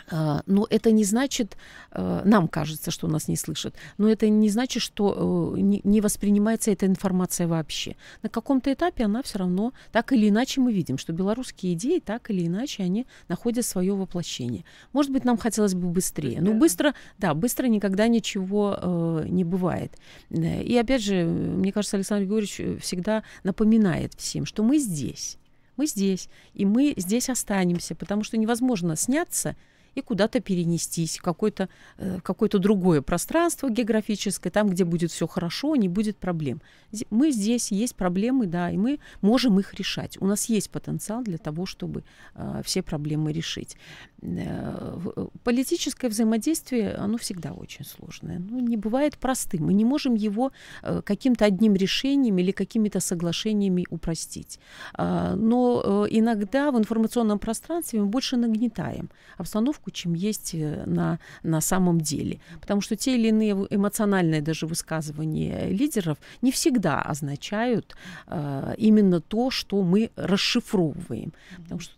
А, 0.10 0.42
но 0.46 0.66
это 0.70 0.92
не 0.92 1.04
значит, 1.04 1.58
э, 1.92 2.22
нам 2.24 2.48
кажется, 2.48 2.92
что 2.92 3.08
нас 3.08 3.28
не 3.28 3.36
слышат, 3.36 3.76
но 3.98 4.10
это 4.10 4.30
не 4.30 4.50
значит, 4.50 4.82
что 4.82 5.54
э, 5.58 5.60
не 5.60 6.02
воспринимается 6.02 6.72
эта 6.72 6.86
информация 6.86 7.48
вообще. 7.48 7.98
На 8.24 8.30
каком-то 8.30 8.72
этапе 8.72 9.04
она 9.04 9.22
все 9.22 9.40
равно, 9.40 9.74
так 9.92 10.14
или 10.14 10.30
иначе 10.30 10.62
мы 10.62 10.72
видим, 10.72 10.98
что 10.98 11.12
белорусские 11.12 11.74
идеи, 11.74 12.00
так 12.00 12.32
или 12.32 12.48
иначе, 12.48 12.84
они 12.84 13.06
находят 13.28 13.66
свое 13.66 13.94
воплощение. 13.94 14.64
Может 14.94 15.12
быть, 15.12 15.26
нам 15.26 15.38
хотелось 15.38 15.74
бы 15.74 15.88
быстрее, 15.90 16.40
но 16.40 16.54
быстро, 16.54 16.94
да, 17.18 17.34
быстро 17.34 17.68
никогда 17.68 18.08
ничего 18.08 18.78
э, 18.82 19.26
не 19.28 19.44
бывает. 19.44 19.92
И 20.30 20.78
опять 20.78 21.04
же, 21.04 21.26
мне 21.26 21.74
кажется, 21.74 21.98
Александр 21.98 22.24
Григорьевич 22.24 22.82
всегда 22.82 23.24
напоминает 23.44 24.14
всем, 24.14 24.46
что 24.46 24.64
мы 24.64 24.78
здесь, 24.78 25.38
мы 25.76 25.86
здесь, 25.86 26.30
и 26.54 26.66
мы 26.66 26.94
здесь 26.96 27.30
останемся, 27.30 27.94
потому 27.94 28.24
что 28.24 28.38
невозможно 28.38 28.96
сняться 28.96 29.58
и 29.98 30.02
куда-то 30.02 30.40
перенестись 30.40 31.18
в 31.18 31.22
какое-то 31.22 31.70
э, 31.98 32.20
какое 32.24 32.50
другое 32.50 33.02
пространство 33.02 33.70
географическое, 33.70 34.52
там, 34.52 34.70
где 34.70 34.86
будет 34.86 35.12
все 35.12 35.28
хорошо, 35.28 35.76
не 35.76 35.90
будет 35.90 36.18
проблем. 36.18 36.62
Мы 37.10 37.32
здесь, 37.32 37.72
есть 37.72 37.96
проблемы, 37.96 38.46
да, 38.46 38.72
и 38.72 38.78
мы 38.78 39.00
можем 39.22 39.60
их 39.60 39.74
решать. 39.74 40.18
У 40.22 40.28
нас 40.28 40.50
есть 40.50 40.70
потенциал 40.70 41.24
для 41.24 41.38
того, 41.38 41.66
чтобы 41.66 42.04
э, 42.36 42.62
все 42.64 42.82
проблемы 42.82 43.34
решить. 43.34 43.78
Политическое 45.44 46.10
взаимодействие, 46.10 46.96
оно 46.96 47.18
всегда 47.18 47.52
очень 47.52 47.86
сложное. 47.86 48.40
Ну, 48.40 48.60
не 48.60 48.76
бывает 48.76 49.18
простым. 49.18 49.66
Мы 49.68 49.74
не 49.74 49.86
можем 49.86 50.16
его 50.16 50.52
э, 50.82 51.02
каким-то 51.06 51.46
одним 51.46 51.76
решением 51.76 52.38
или 52.40 52.52
какими-то 52.52 53.00
соглашениями 53.00 53.86
упростить. 53.90 54.60
Э, 54.98 55.36
но 55.36 55.82
э, 55.84 56.08
иногда 56.10 56.72
в 56.72 56.78
информационном 56.78 57.38
пространстве 57.38 58.00
мы 58.00 58.08
больше 58.08 58.38
нагнетаем 58.38 59.10
обстановку, 59.38 59.92
чем 59.92 60.16
есть 60.16 60.56
э, 60.56 60.84
на, 60.86 61.20
на 61.44 61.62
самом 61.62 62.02
деле. 62.02 62.40
Потому 62.60 62.82
что 62.82 62.96
те 62.96 63.16
или 63.16 63.28
иные 63.28 63.54
эмоциональные 63.70 64.42
даже 64.42 64.66
высказывания 64.66 65.70
лидеров 65.70 66.18
не 66.42 66.52
всегда 66.52 67.02
означают 67.02 67.96
именно 68.78 69.22
то, 69.22 69.52
что 69.52 69.84
мы 69.84 70.10
расшифровываем. 70.16 71.34
Потому 71.58 71.80
что 71.80 71.94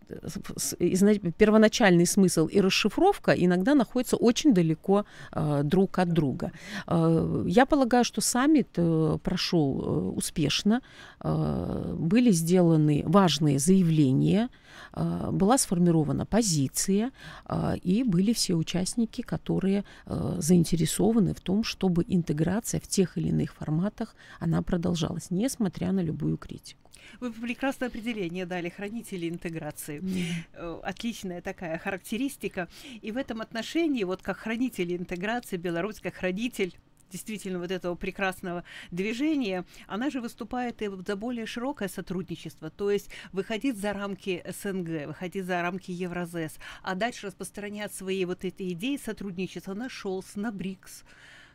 первоначальный 1.38 2.06
смысл 2.10 2.46
и 2.46 2.60
расшифровка 2.60 3.32
иногда 3.32 3.74
находятся 3.74 4.16
очень 4.16 4.54
далеко 4.54 5.04
э, 5.32 5.62
друг 5.64 5.98
от 5.98 6.12
друга. 6.12 6.52
Э, 6.86 7.44
я 7.46 7.66
полагаю, 7.66 8.04
что 8.04 8.20
саммит 8.20 8.68
э, 8.76 9.18
прошел 9.22 9.80
э, 9.80 10.16
успешно. 10.16 10.80
Э, 11.22 11.94
были 11.98 12.32
сделаны 12.32 13.02
важные 13.06 13.58
заявления, 13.58 14.48
э, 14.92 15.30
была 15.32 15.58
сформирована 15.58 16.26
позиция, 16.26 17.10
э, 17.48 17.76
и 17.82 18.04
были 18.04 18.32
все 18.32 18.54
участники, 18.54 19.22
которые 19.22 19.84
э, 20.06 20.36
заинтересованы 20.38 21.32
в 21.34 21.40
том, 21.40 21.64
чтобы 21.64 22.04
интеграция 22.08 22.80
в 22.80 22.86
тех 22.86 23.18
или 23.18 23.28
иных 23.28 23.54
форматах, 23.54 24.14
она 24.40 24.62
продолжалась, 24.62 25.30
несмотря 25.30 25.92
на 25.92 26.02
любую 26.02 26.36
критику. 26.36 26.89
Вы 27.20 27.32
прекрасное 27.32 27.88
определение 27.88 28.46
дали 28.46 28.68
хранители 28.68 29.28
интеграции. 29.28 30.00
Mm. 30.00 30.80
Отличная 30.82 31.40
такая 31.42 31.78
характеристика. 31.78 32.68
И 33.02 33.12
в 33.12 33.16
этом 33.16 33.40
отношении, 33.40 34.04
вот 34.04 34.22
как 34.22 34.38
хранители 34.38 34.96
интеграции, 34.96 35.56
Беларусь 35.56 36.00
как 36.00 36.14
хранитель 36.14 36.76
действительно 37.10 37.58
вот 37.58 37.70
этого 37.70 37.94
прекрасного 37.94 38.64
движения, 38.90 39.64
она 39.86 40.10
же 40.10 40.20
выступает 40.20 40.80
и 40.82 40.88
за 41.06 41.16
более 41.16 41.46
широкое 41.46 41.88
сотрудничество, 41.88 42.70
то 42.70 42.90
есть 42.90 43.10
выходить 43.32 43.76
за 43.76 43.92
рамки 43.92 44.44
СНГ, 44.46 45.08
выходить 45.08 45.44
за 45.44 45.60
рамки 45.62 45.90
Евразес, 45.90 46.58
а 46.82 46.94
дальше 46.94 47.26
распространять 47.26 47.92
свои 47.92 48.24
вот 48.24 48.44
эти 48.44 48.72
идеи 48.72 48.96
сотрудничества 48.96 49.74
на 49.74 49.88
ШОЛС, 49.88 50.36
на 50.36 50.52
БРИКС. 50.52 51.04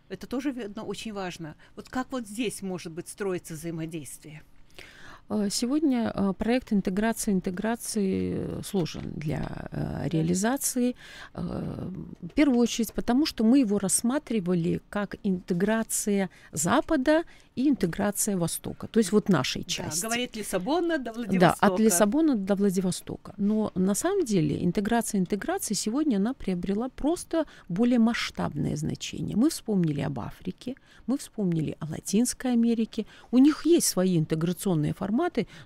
Это 0.10 0.28
тоже, 0.28 0.52
видно, 0.52 0.84
очень 0.84 1.14
важно. 1.14 1.56
Вот 1.76 1.90
как 1.90 2.12
вот 2.12 2.28
здесь 2.28 2.62
может 2.62 2.92
быть 2.92 3.08
строиться 3.08 3.54
взаимодействие? 3.54 4.44
Э, 5.30 5.48
сегодня 5.50 6.12
э, 6.14 6.34
проект 6.38 6.72
интеграции 6.72 7.32
интеграции 7.34 8.62
сложен 8.64 9.12
для 9.16 9.68
э, 9.72 10.08
реализации. 10.10 10.96
В 11.34 12.30
первую 12.36 12.60
очередь 12.60 12.94
потому, 12.94 13.26
что 13.26 13.44
мы 13.44 13.60
его 13.60 13.80
рассматривали 13.80 14.82
как 14.90 15.16
интеграция 15.24 16.30
Запада 16.52 17.24
и 17.56 17.70
интеграция 17.70 18.38
Востока, 18.38 18.88
то 18.88 19.00
есть 19.00 19.12
вот 19.12 19.30
нашей 19.30 19.64
части. 19.64 20.02
Да, 20.02 20.08
говорит 20.08 20.36
Лиссабона 20.36 20.98
до 20.98 21.14
Владивостока. 21.14 21.58
Да, 21.62 21.68
от 21.68 21.80
Лиссабона 21.80 22.36
до 22.36 22.56
Владивостока. 22.56 23.34
Но 23.38 23.72
на 23.76 23.96
самом 23.96 24.26
деле 24.26 24.64
интеграция 24.64 25.20
интеграции 25.20 25.74
сегодня 25.74 26.18
она 26.18 26.34
приобрела 26.34 26.90
просто 26.90 27.46
более 27.70 28.00
масштабное 28.00 28.76
значение. 28.76 29.38
Мы 29.38 29.50
вспомнили 29.50 30.02
об 30.02 30.20
Африке, 30.20 30.76
мы 31.08 31.18
вспомнили 31.18 31.78
о 31.80 31.86
Латинской 31.86 32.54
Америке. 32.54 33.06
У 33.32 33.38
них 33.38 33.66
есть 33.66 33.88
свои 33.88 34.18
интеграционные 34.18 34.94
форматы, 34.94 35.15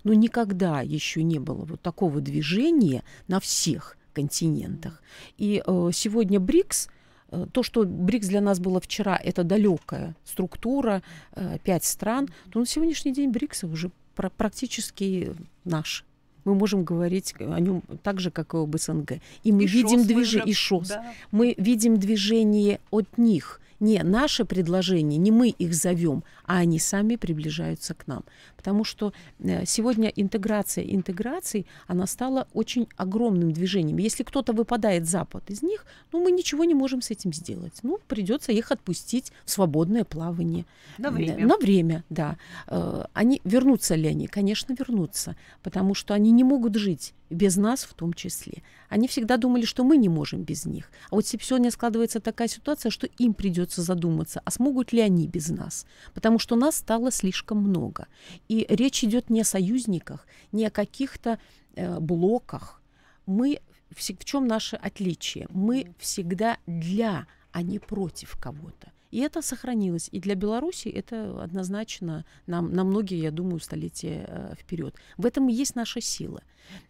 но 0.04 0.14
никогда 0.14 0.82
еще 0.82 1.24
не 1.24 1.40
было 1.40 1.66
вот 1.66 1.82
такого 1.82 2.22
движения 2.22 3.04
на 3.28 3.40
всех 3.40 3.98
континентах. 4.14 5.02
И 5.38 5.62
э, 5.66 5.90
сегодня 5.94 6.40
БРИКС 6.40 6.90
э, 7.32 7.46
то, 7.52 7.64
что 7.64 7.86
БРИКС 7.86 8.28
для 8.28 8.42
нас 8.42 8.60
было 8.60 8.80
вчера, 8.80 9.16
это 9.16 9.44
далекая 9.44 10.16
структура, 10.26 11.02
э, 11.36 11.58
пять 11.64 11.84
стран, 11.84 12.30
то 12.52 12.60
на 12.60 12.66
сегодняшний 12.66 13.14
день 13.14 13.32
БРИКС 13.32 13.64
уже 13.66 13.92
практически 14.16 15.36
наш. 15.64 16.06
Мы 16.46 16.56
можем 16.56 16.84
говорить 16.84 17.34
о 17.40 17.60
нем 17.60 17.84
так 18.04 18.20
же, 18.20 18.32
как 18.32 18.54
и 18.54 18.58
об 18.58 18.76
СНГ. 18.76 19.20
И 19.44 19.52
мы 19.52 19.64
и 19.64 19.68
видим 19.68 20.06
движение, 20.06 20.50
и 20.50 20.54
ШОС. 20.54 20.88
Да. 20.88 21.14
Мы 21.32 21.54
видим 21.58 21.98
движение 21.98 22.80
от 22.92 23.18
них 23.18 23.62
не 23.80 24.02
наше 24.04 24.46
предложение, 24.46 25.18
не 25.18 25.32
мы 25.32 25.50
их 25.50 25.74
зовем, 25.74 26.24
а 26.46 26.58
они 26.58 26.80
сами 26.80 27.16
приближаются 27.16 27.94
к 27.94 28.08
нам. 28.08 28.24
Потому 28.58 28.84
что 28.84 29.14
э, 29.40 29.66
сегодня 29.66 30.10
интеграция 30.10 30.84
интеграции, 30.84 31.66
она 31.88 32.08
стала 32.08 32.48
очень 32.54 32.88
огромным 32.98 33.52
движением. 33.52 33.98
Если 33.98 34.24
кто-то 34.24 34.54
выпадает 34.54 35.08
Запад 35.08 35.50
из 35.50 35.62
них, 35.62 35.86
ну 36.12 36.24
мы 36.24 36.32
ничего 36.32 36.66
не 36.66 36.74
можем 36.74 37.02
с 37.02 37.12
этим 37.12 37.34
сделать. 37.34 37.80
Ну, 37.84 38.00
придется 38.08 38.52
их 38.52 38.72
отпустить 38.72 39.32
в 39.46 39.52
свободное 39.52 40.04
плавание. 40.04 40.66
На 40.98 41.12
время. 41.12 41.48
На 41.48 41.58
время, 41.58 42.04
да. 42.10 42.38
Э, 42.68 43.06
они 43.14 43.42
вернутся 43.44 43.96
ли 43.96 44.08
они? 44.08 44.28
Конечно, 44.28 44.76
вернутся, 44.78 45.36
потому 45.64 45.94
что 45.94 46.14
они 46.14 46.32
не 46.32 46.44
могут 46.44 46.76
жить 46.76 47.14
без 47.30 47.58
нас 47.58 47.84
в 47.84 47.94
том 47.94 48.14
числе. 48.14 48.64
Они 48.90 49.08
всегда 49.08 49.38
думали, 49.38 49.66
что 49.66 49.84
мы 49.84 49.98
не 49.98 50.10
можем 50.10 50.44
без 50.44 50.66
них. 50.66 50.92
А 51.10 51.16
вот 51.16 51.26
сегодня 51.26 51.72
складывается 51.72 52.20
такая 52.20 52.48
ситуация, 52.48 52.90
что 52.90 53.08
им 53.08 53.34
придется 53.34 53.82
задуматься, 53.82 54.42
а 54.44 54.52
смогут 54.52 54.94
ли 54.94 55.02
они 55.02 55.28
без 55.28 55.50
нас? 55.50 55.86
Потому 56.14 56.40
что 56.40 56.56
нас 56.56 56.78
стало 56.78 57.12
слишком 57.12 57.60
много. 57.60 58.08
И 58.48 58.66
речь 58.70 59.04
идет 59.04 59.30
не 59.30 59.42
о 59.42 59.46
союзниках, 59.46 60.28
не 60.52 60.66
о 60.66 60.72
каких-то 60.72 61.40
э, 61.76 62.00
блоках. 62.00 62.82
Мы 63.26 63.60
в 63.92 64.26
чем 64.26 64.48
наше 64.48 64.76
отличие? 64.76 65.48
Мы 65.50 65.94
всегда 65.98 66.58
для, 66.68 67.28
а 67.52 67.62
не 67.62 67.80
против 67.80 68.38
кого-то. 68.40 68.92
И 69.12 69.20
это 69.20 69.42
сохранилось. 69.42 70.10
И 70.12 70.20
для 70.20 70.36
Беларуси 70.36 70.90
это 70.90 71.44
однозначно 71.44 72.26
нам, 72.48 72.74
на 72.74 72.84
многие, 72.84 73.20
я 73.20 73.32
думаю, 73.32 73.60
столетия 73.60 74.26
э, 74.28 74.54
вперед. 74.56 74.96
В 75.18 75.26
этом 75.26 75.50
и 75.50 75.54
есть 75.54 75.76
наша 75.76 76.02
сила. 76.02 76.42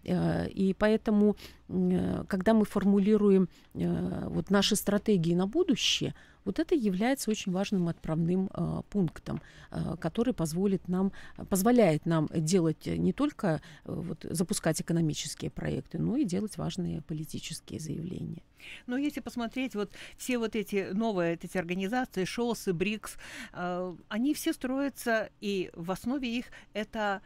Э, 0.04 0.48
и 0.50 0.74
поэтому, 0.74 1.36
э, 1.70 2.24
когда 2.28 2.54
мы 2.54 2.66
формулируем 2.66 3.48
вот 3.74 4.50
наши 4.50 4.76
стратегии 4.76 5.34
на 5.34 5.48
будущее, 5.48 6.14
вот 6.46 6.60
это 6.60 6.76
является 6.76 7.32
очень 7.32 7.52
важным 7.52 7.88
отправным 7.88 8.50
э, 8.54 8.82
пунктом, 8.90 9.42
э, 9.72 9.96
который 10.00 10.34
позволит 10.34 10.88
нам, 10.88 11.12
позволяет 11.50 12.06
нам 12.06 12.30
делать 12.34 12.86
не 12.86 13.14
только 13.14 13.48
э, 13.48 13.94
вот, 13.94 14.26
запускать 14.30 14.82
экономические 14.82 15.52
проекты, 15.52 16.00
но 16.00 16.18
и 16.18 16.26
делать 16.26 16.58
важные 16.58 17.02
политические 17.02 17.80
заявления. 17.80 18.44
Но 18.88 18.98
если 18.98 19.22
посмотреть 19.22 19.76
вот 19.76 19.92
все 20.18 20.38
вот 20.38 20.56
эти 20.56 20.90
новые 20.92 21.34
эти 21.34 21.58
организации, 21.58 22.26
ШОС 22.26 22.68
и 22.68 22.72
БРИКС, 22.72 23.18
э, 23.54 23.96
они 24.08 24.34
все 24.34 24.54
строятся, 24.54 25.30
и 25.42 25.70
в 25.74 25.92
основе 25.92 26.38
их 26.38 26.46
это 26.74 27.22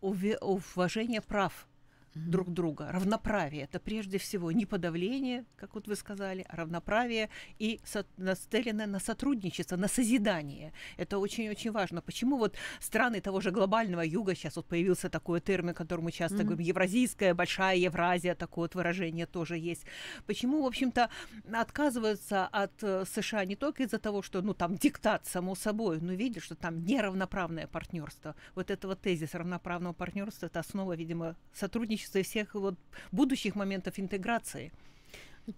уважение 0.00 1.22
прав 1.22 1.66
друг 2.14 2.50
друга. 2.52 2.88
Равноправие– 2.90 3.64
это 3.64 3.80
прежде 3.80 4.18
всего 4.18 4.52
не 4.52 4.66
подавление, 4.66 5.44
как 5.56 5.74
вот 5.74 5.88
вы 5.88 5.96
сказали, 5.96 6.46
а 6.48 6.56
равноправие 6.56 7.28
и 7.58 7.80
со- 7.84 8.06
нацеленное 8.16 8.86
на 8.86 9.00
сотрудничество, 9.00 9.76
на 9.76 9.88
созидание. 9.88 10.72
Это 10.96 11.18
очень-очень 11.18 11.72
важно. 11.72 12.00
Почему 12.00 12.36
вот 12.36 12.56
страны 12.80 13.20
того 13.20 13.40
же 13.40 13.50
глобального 13.50 14.02
юга, 14.02 14.34
сейчас 14.34 14.56
вот 14.56 14.66
появился 14.66 15.08
такой 15.08 15.40
термин, 15.40 15.74
который 15.74 16.02
мы 16.02 16.12
часто 16.12 16.38
mm-hmm. 16.38 16.44
говорим, 16.44 16.66
евразийская, 16.66 17.34
большая 17.34 17.76
Евразия, 17.76 18.34
такое 18.34 18.64
вот 18.64 18.74
выражение 18.74 19.26
тоже 19.26 19.58
есть. 19.58 19.84
Почему, 20.26 20.62
в 20.62 20.66
общем-то, 20.66 21.10
отказываются 21.52 22.46
от 22.46 22.72
э, 22.82 23.04
США 23.12 23.44
не 23.44 23.56
только 23.56 23.82
из-за 23.82 23.98
того, 23.98 24.22
что, 24.22 24.40
ну, 24.42 24.54
там, 24.54 24.76
диктат, 24.76 25.26
само 25.26 25.54
собой, 25.54 26.00
но 26.00 26.12
видят, 26.12 26.44
что 26.44 26.54
там 26.54 26.84
неравноправное 26.84 27.66
партнерство. 27.66 28.36
Вот 28.54 28.70
это 28.70 28.86
вот 28.86 29.00
тезис 29.00 29.34
равноправного 29.34 29.92
партнерства– 29.92 30.46
это 30.54 30.60
основа, 30.60 30.94
видимо, 30.94 31.36
сотрудничества 31.52 32.03
сотрудничества 32.04 32.18
и 32.18 32.22
всех 32.22 32.54
вот 32.54 32.74
будущих 33.12 33.56
моментов 33.56 33.98
интеграции. 33.98 34.72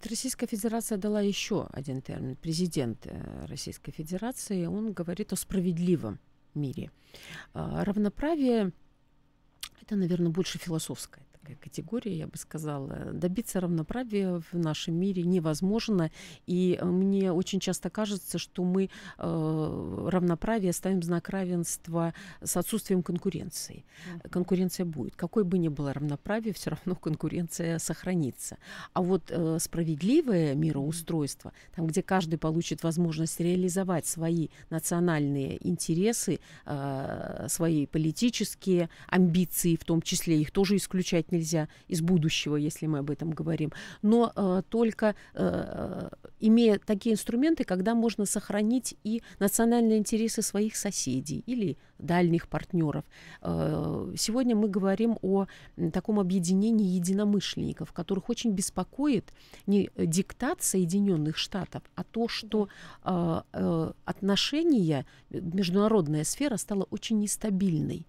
Российская 0.09 0.47
Федерация 0.47 0.97
дала 0.97 1.21
еще 1.21 1.67
один 1.73 2.01
термин. 2.01 2.35
Президент 2.35 3.05
э, 3.05 3.45
Российской 3.47 3.91
Федерации, 3.91 4.65
он 4.65 4.93
говорит 4.93 5.33
о 5.33 5.35
справедливом 5.35 6.19
мире. 6.55 6.89
А, 7.53 7.85
равноправие– 7.85 8.71
это, 9.81 9.95
наверное, 9.95 10.31
больше 10.31 10.57
философское 10.57 11.25
такая 11.47 11.57
категория, 11.57 12.17
я 12.17 12.27
бы 12.27 12.37
сказала. 12.37 13.11
Добиться 13.13 13.59
равноправия 13.59 14.41
в 14.51 14.57
нашем 14.57 14.95
мире 14.95 15.23
невозможно. 15.23 16.11
И 16.45 16.77
э, 16.79 16.85
мне 16.85 17.31
очень 17.31 17.59
часто 17.59 17.89
кажется, 17.89 18.37
что 18.37 18.63
мы 18.63 18.89
э, 19.17 20.07
равноправие 20.09 20.73
ставим 20.73 21.01
знак 21.01 21.29
равенства 21.29 22.13
с 22.43 22.57
отсутствием 22.57 23.01
конкуренции. 23.01 23.85
Конкуренция 24.29 24.85
будет. 24.85 25.15
Какой 25.15 25.43
бы 25.43 25.57
ни 25.57 25.69
было 25.69 25.93
равноправие, 25.93 26.53
все 26.53 26.71
равно 26.71 26.95
конкуренция 26.95 27.79
сохранится. 27.79 28.57
А 28.93 29.01
вот 29.01 29.23
э, 29.29 29.57
справедливое 29.59 30.55
мироустройство, 30.55 31.53
там, 31.75 31.87
где 31.87 32.01
каждый 32.01 32.37
получит 32.37 32.83
возможность 32.83 33.39
реализовать 33.39 34.05
свои 34.05 34.49
национальные 34.69 35.65
интересы, 35.67 36.39
э, 36.65 37.47
свои 37.49 37.85
политические 37.85 38.89
амбиции, 39.07 39.75
в 39.75 39.85
том 39.85 40.01
числе 40.01 40.41
их 40.41 40.51
тоже 40.51 40.75
исключать 40.75 41.31
нельзя 41.37 41.67
из 41.87 42.01
будущего, 42.01 42.55
если 42.55 42.87
мы 42.87 42.99
об 42.99 43.09
этом 43.09 43.31
говорим, 43.31 43.71
но 44.01 44.31
э, 44.35 44.61
только 44.69 45.15
э, 45.33 46.09
имея 46.39 46.79
такие 46.79 47.13
инструменты, 47.13 47.63
когда 47.63 47.95
можно 47.95 48.25
сохранить 48.25 48.95
и 49.03 49.21
национальные 49.39 49.97
интересы 49.97 50.41
своих 50.41 50.75
соседей 50.75 51.43
или 51.45 51.77
дальних 51.99 52.47
партнеров. 52.47 53.05
Э, 53.41 54.13
сегодня 54.17 54.55
мы 54.55 54.67
говорим 54.67 55.17
о 55.21 55.47
таком 55.93 56.19
объединении 56.19 56.95
единомышленников, 56.95 57.91
которых 57.93 58.29
очень 58.29 58.51
беспокоит 58.51 59.33
не 59.65 59.89
диктат 59.97 60.61
Соединенных 60.61 61.37
Штатов, 61.37 61.83
а 61.95 62.03
то, 62.03 62.27
что 62.27 62.67
э, 63.03 63.41
э, 63.53 63.91
отношения, 64.05 65.05
международная 65.29 66.23
сфера 66.23 66.57
стала 66.57 66.83
очень 66.89 67.19
нестабильной. 67.19 68.05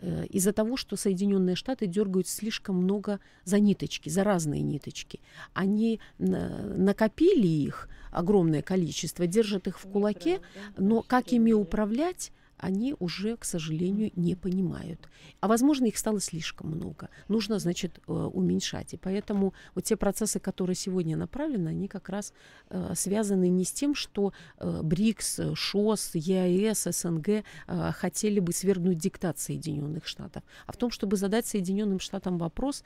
Э, 0.00 0.26
из-за 0.26 0.52
того, 0.52 0.76
что 0.76 0.96
Соединенные 0.96 1.56
Штаты 1.56 1.86
дергают 1.86 2.28
слишком 2.28 2.76
много 2.76 3.20
за 3.44 3.58
ниточки, 3.58 4.08
за 4.08 4.24
разные 4.24 4.62
ниточки. 4.62 5.20
Они 5.54 6.00
накопили 6.18 7.46
их 7.46 7.88
огромное 8.12 8.62
количество, 8.62 9.26
держат 9.26 9.66
их 9.66 9.78
в 9.80 9.88
кулаке, 9.90 10.40
но 10.76 11.02
как 11.02 11.32
ими 11.32 11.52
управлять, 11.52 12.32
они 12.58 12.94
уже, 12.98 13.36
к 13.36 13.44
сожалению, 13.44 14.10
не 14.16 14.34
понимают. 14.34 15.08
А 15.40 15.48
возможно, 15.48 15.86
их 15.86 15.96
стало 15.96 16.20
слишком 16.20 16.70
много. 16.70 17.08
Нужно, 17.28 17.58
значит, 17.58 18.00
э, 18.06 18.12
уменьшать. 18.12 18.94
И 18.94 18.96
поэтому 18.96 19.54
вот 19.74 19.84
те 19.84 19.96
процессы, 19.96 20.40
которые 20.40 20.76
сегодня 20.76 21.16
направлены, 21.16 21.68
они 21.68 21.88
как 21.88 22.08
раз 22.08 22.32
э, 22.70 22.92
связаны 22.94 23.48
не 23.48 23.64
с 23.64 23.72
тем, 23.72 23.94
что 23.94 24.32
э, 24.58 24.80
БРИКС, 24.82 25.40
ШОС, 25.54 26.14
ЕАЭС, 26.14 26.88
СНГ 26.90 27.44
хотели 27.92 28.40
бы 28.40 28.52
свергнуть 28.52 28.98
диктат 28.98 29.38
Соединенных 29.38 30.06
Штатов, 30.06 30.42
а 30.66 30.72
в 30.72 30.76
том, 30.76 30.90
чтобы 30.90 31.16
задать 31.16 31.46
Соединенным 31.46 32.00
Штатам 32.00 32.38
вопрос, 32.38 32.82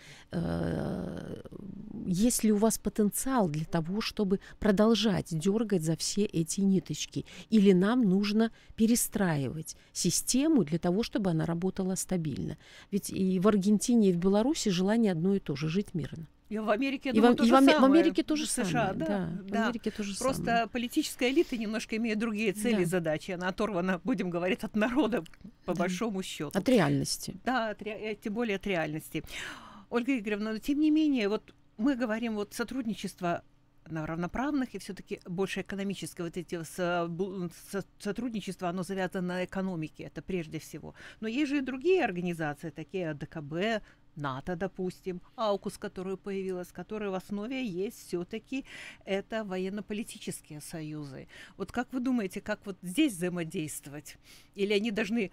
есть 2.07 2.45
ли 2.45 2.53
у 2.53 2.57
вас 2.57 2.79
потенциал 2.79 3.49
для 3.49 3.65
того, 3.65 4.01
чтобы 4.01 4.41
продолжать 4.59 5.27
дергать 5.31 5.83
за 5.83 5.97
все 5.97 6.25
эти 6.25 6.61
ниточки, 6.61 7.25
или 7.51 7.73
нам 7.73 8.03
нужно 8.03 8.51
перестраивать 8.77 9.62
выстраивать 9.63 9.77
систему 9.93 10.65
для 10.65 10.79
того, 10.79 11.03
чтобы 11.03 11.31
она 11.31 11.47
работала 11.47 11.95
стабильно. 11.95 12.57
Ведь 12.91 13.11
и 13.11 13.39
в 13.41 13.49
Аргентине, 13.49 14.11
и 14.11 14.13
в 14.13 14.17
Беларуси 14.17 14.71
желание 14.71 15.13
одно 15.13 15.35
и 15.35 15.39
то 15.39 15.57
же– 15.57 15.69
жить 15.73 15.95
мирно. 15.95 16.27
И 16.49 16.59
в 16.59 16.69
Америке, 16.69 17.09
я 17.09 17.13
и 17.13 17.17
думаю, 17.17 17.33
в, 17.33 17.37
то 17.37 17.45
и 17.45 17.47
же 17.47 17.55
в, 17.55 17.59
самое. 17.59 17.79
в 17.79 17.85
Америке 17.85 18.23
тоже 18.23 18.47
США, 18.47 18.65
самое. 18.65 18.95
Да, 18.95 19.07
да, 19.07 19.31
да. 19.43 19.63
В 19.63 19.65
Америке 19.65 19.91
тоже 19.91 20.15
Просто 20.19 20.45
самое. 20.45 20.67
политическая 20.67 21.31
элита 21.31 21.57
немножко 21.57 21.97
имеет 21.97 22.19
другие 22.19 22.53
цели 22.53 22.77
да. 22.77 22.83
и 22.83 22.85
задачи. 22.85 23.31
Она 23.31 23.49
оторвана, 23.49 24.01
будем 24.05 24.29
говорить, 24.29 24.63
от 24.63 24.77
народа, 24.77 25.25
по 25.65 25.73
да. 25.73 25.79
большому 25.79 26.23
счету. 26.23 26.51
От 26.53 26.69
реальности. 26.69 27.37
Да, 27.45 27.71
от 27.71 27.81
ре... 27.81 28.19
тем 28.23 28.35
более 28.35 28.57
от 28.57 28.67
реальности. 28.67 29.25
Ольга 29.89 30.19
Игоревна, 30.19 30.53
но 30.53 30.59
тем 30.59 30.79
не 30.79 30.91
менее, 30.91 31.31
вот 31.31 31.55
мы 31.79 31.97
говорим 31.97 32.35
вот 32.35 32.53
сотрудничество 32.53 33.43
на 33.89 34.07
равноправных, 34.07 34.75
и 34.75 34.79
все-таки 34.79 35.21
больше 35.27 35.61
экономическое 35.61 36.25
вот 36.25 36.37
эти 36.37 36.63
со, 36.63 37.11
сотрудничество, 37.99 38.69
оно 38.69 38.83
завязано 38.83 39.29
на 39.29 39.45
экономике, 39.45 40.05
это 40.05 40.23
прежде 40.23 40.59
всего. 40.59 40.95
Но 41.21 41.29
есть 41.29 41.51
же 41.51 41.59
и 41.59 41.61
другие 41.61 42.05
организации, 42.05 42.71
такие 42.71 43.11
АДКБ, 43.11 43.83
НАТО, 44.17 44.57
допустим, 44.57 45.21
АУКУС, 45.37 45.79
которая 45.79 46.17
появилась, 46.17 46.69
которая 46.73 47.11
в 47.11 47.15
основе 47.15 47.65
есть 47.65 48.07
все-таки 48.07 48.65
это 49.05 49.45
военно-политические 49.45 50.61
союзы. 50.61 51.29
Вот 51.57 51.73
как 51.73 51.93
вы 51.93 52.01
думаете, 52.01 52.41
как 52.41 52.65
вот 52.67 52.77
здесь 52.83 53.15
взаимодействовать? 53.15 54.19
Или 54.55 54.75
они 54.75 54.91
должны, 54.91 55.31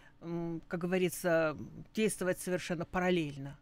как 0.67 0.79
говорится, 0.79 1.57
действовать 1.93 2.39
совершенно 2.39 2.85
параллельно? 2.85 3.57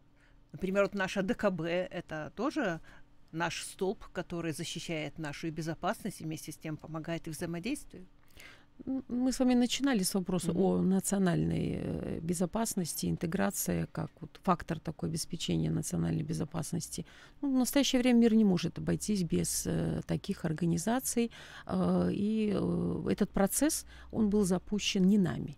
Например, 0.52 0.84
вот 0.84 0.94
наша 0.94 1.22
ДКБ 1.22 1.62
это 1.62 2.32
тоже 2.34 2.80
наш 3.32 3.62
столб, 3.64 4.04
который 4.12 4.52
защищает 4.52 5.18
нашу 5.18 5.50
безопасность 5.50 6.20
и 6.20 6.24
вместе 6.24 6.52
с 6.52 6.56
тем 6.56 6.76
помогает 6.76 7.26
и 7.26 7.30
взаимодействию? 7.30 8.06
Мы 8.86 9.32
с 9.32 9.40
вами 9.40 9.54
начинали 9.54 10.02
с 10.02 10.14
вопроса 10.14 10.52
mm-hmm. 10.52 10.78
о 10.78 10.82
национальной 10.82 11.78
э, 11.80 12.20
безопасности, 12.20 13.06
интеграция 13.06 13.86
как 13.86 14.10
вот 14.20 14.38
фактор 14.42 14.78
такой 14.78 15.08
обеспечения 15.08 15.70
национальной 15.70 16.22
безопасности. 16.22 17.04
Ну, 17.40 17.50
в 17.50 17.58
настоящее 17.58 18.00
время 18.00 18.18
мир 18.18 18.34
не 18.34 18.44
может 18.44 18.78
обойтись 18.78 19.24
без 19.24 19.66
э, 19.66 20.00
таких 20.06 20.44
организаций, 20.44 21.32
э, 21.66 22.10
и 22.12 22.52
э, 22.54 23.08
этот 23.10 23.30
процесс 23.30 23.84
он 24.12 24.30
был 24.30 24.44
запущен 24.44 25.04
не 25.04 25.18
нами. 25.18 25.56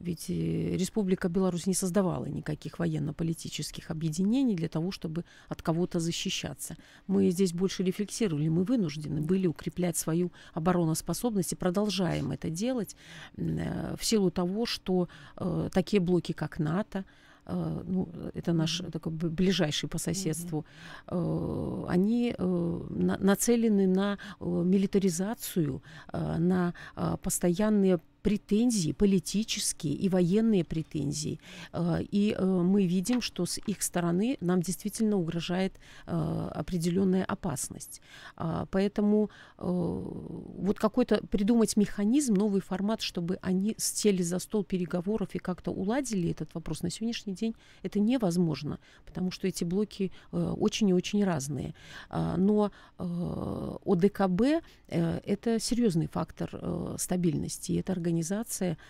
Ведь 0.00 0.30
э, 0.30 0.76
Республика 0.76 1.28
Беларусь 1.28 1.66
не 1.66 1.74
создавала 1.74 2.24
никаких 2.24 2.78
военно-политических 2.78 3.90
объединений 3.90 4.56
для 4.56 4.68
того, 4.68 4.90
чтобы 4.90 5.24
от 5.48 5.60
кого-то 5.62 6.00
защищаться. 6.00 6.76
Мы 7.06 7.30
здесь 7.30 7.52
больше 7.52 7.82
рефлексировали, 7.82 8.48
мы 8.48 8.64
вынуждены 8.64 9.20
были 9.20 9.46
укреплять 9.46 9.98
свою 9.98 10.32
обороноспособность 10.54 11.52
и 11.52 11.56
продолжаем 11.56 12.32
это 12.32 12.48
делать 12.48 12.96
э, 13.36 13.94
в 13.96 14.04
силу 14.04 14.30
того, 14.30 14.64
что 14.64 15.08
э, 15.36 15.68
такие 15.72 16.00
блоки, 16.00 16.32
как 16.32 16.58
НАТО, 16.58 17.04
ну, 17.46 18.08
это 18.34 18.52
наш 18.52 18.80
такой 18.92 19.12
ближайший 19.12 19.88
по 19.88 19.98
соседству, 19.98 20.64
mm-hmm. 21.08 21.86
они 21.88 22.36
нацелены 22.38 23.88
на 23.88 24.18
милитаризацию, 24.38 25.82
на 26.12 26.74
постоянные 27.22 27.98
претензии 28.22 28.92
политические 28.92 29.94
и 29.94 30.08
военные 30.08 30.64
претензии. 30.64 31.40
Э, 31.72 31.98
и 32.02 32.34
э, 32.36 32.44
мы 32.44 32.86
видим, 32.86 33.20
что 33.20 33.46
с 33.46 33.58
их 33.58 33.82
стороны 33.82 34.36
нам 34.40 34.62
действительно 34.62 35.16
угрожает 35.16 35.74
э, 36.06 36.48
определенная 36.54 37.24
опасность. 37.24 38.00
А, 38.36 38.66
поэтому 38.70 39.30
вот 39.58 40.78
какой-то 40.78 41.20
придумать 41.30 41.76
механизм, 41.76 42.34
новый 42.34 42.60
формат, 42.60 43.02
чтобы 43.02 43.38
они 43.42 43.74
сели 43.76 44.22
за 44.22 44.38
стол 44.38 44.64
переговоров 44.64 45.34
и 45.34 45.38
как-то 45.38 45.70
уладили 45.70 46.30
этот 46.30 46.54
вопрос, 46.54 46.82
на 46.82 46.90
сегодняшний 46.90 47.34
день 47.34 47.54
это 47.82 48.00
невозможно, 48.00 48.78
потому 49.04 49.30
что 49.30 49.46
эти 49.46 49.64
блоки 49.64 50.12
очень 50.32 50.88
и 50.88 50.94
очень 50.94 51.24
разные. 51.24 51.74
А, 52.08 52.36
но 52.36 52.72
ОДКБ 52.98 54.64
это 54.88 55.60
серьезный 55.60 56.06
фактор 56.06 56.96
стабильности, 56.98 57.78
это 57.78 57.92
организация, 57.92 58.09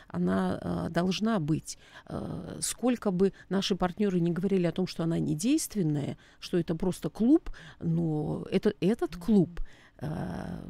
она 0.09 0.59
э, 0.61 0.90
должна 0.90 1.38
быть. 1.38 1.78
Э, 2.06 2.59
сколько 2.61 3.11
бы 3.11 3.33
наши 3.48 3.76
партнеры 3.76 4.20
не 4.20 4.30
говорили 4.30 4.66
о 4.66 4.72
том, 4.72 4.87
что 4.87 5.02
она 5.04 5.18
не 5.18 5.35
действенная, 5.35 6.16
что 6.38 6.59
это 6.59 6.74
просто 6.74 7.11
клуб, 7.11 7.50
но 7.80 8.46
это, 8.50 8.74
этот 8.80 9.16
клуб 9.16 9.61
э, 9.98 10.61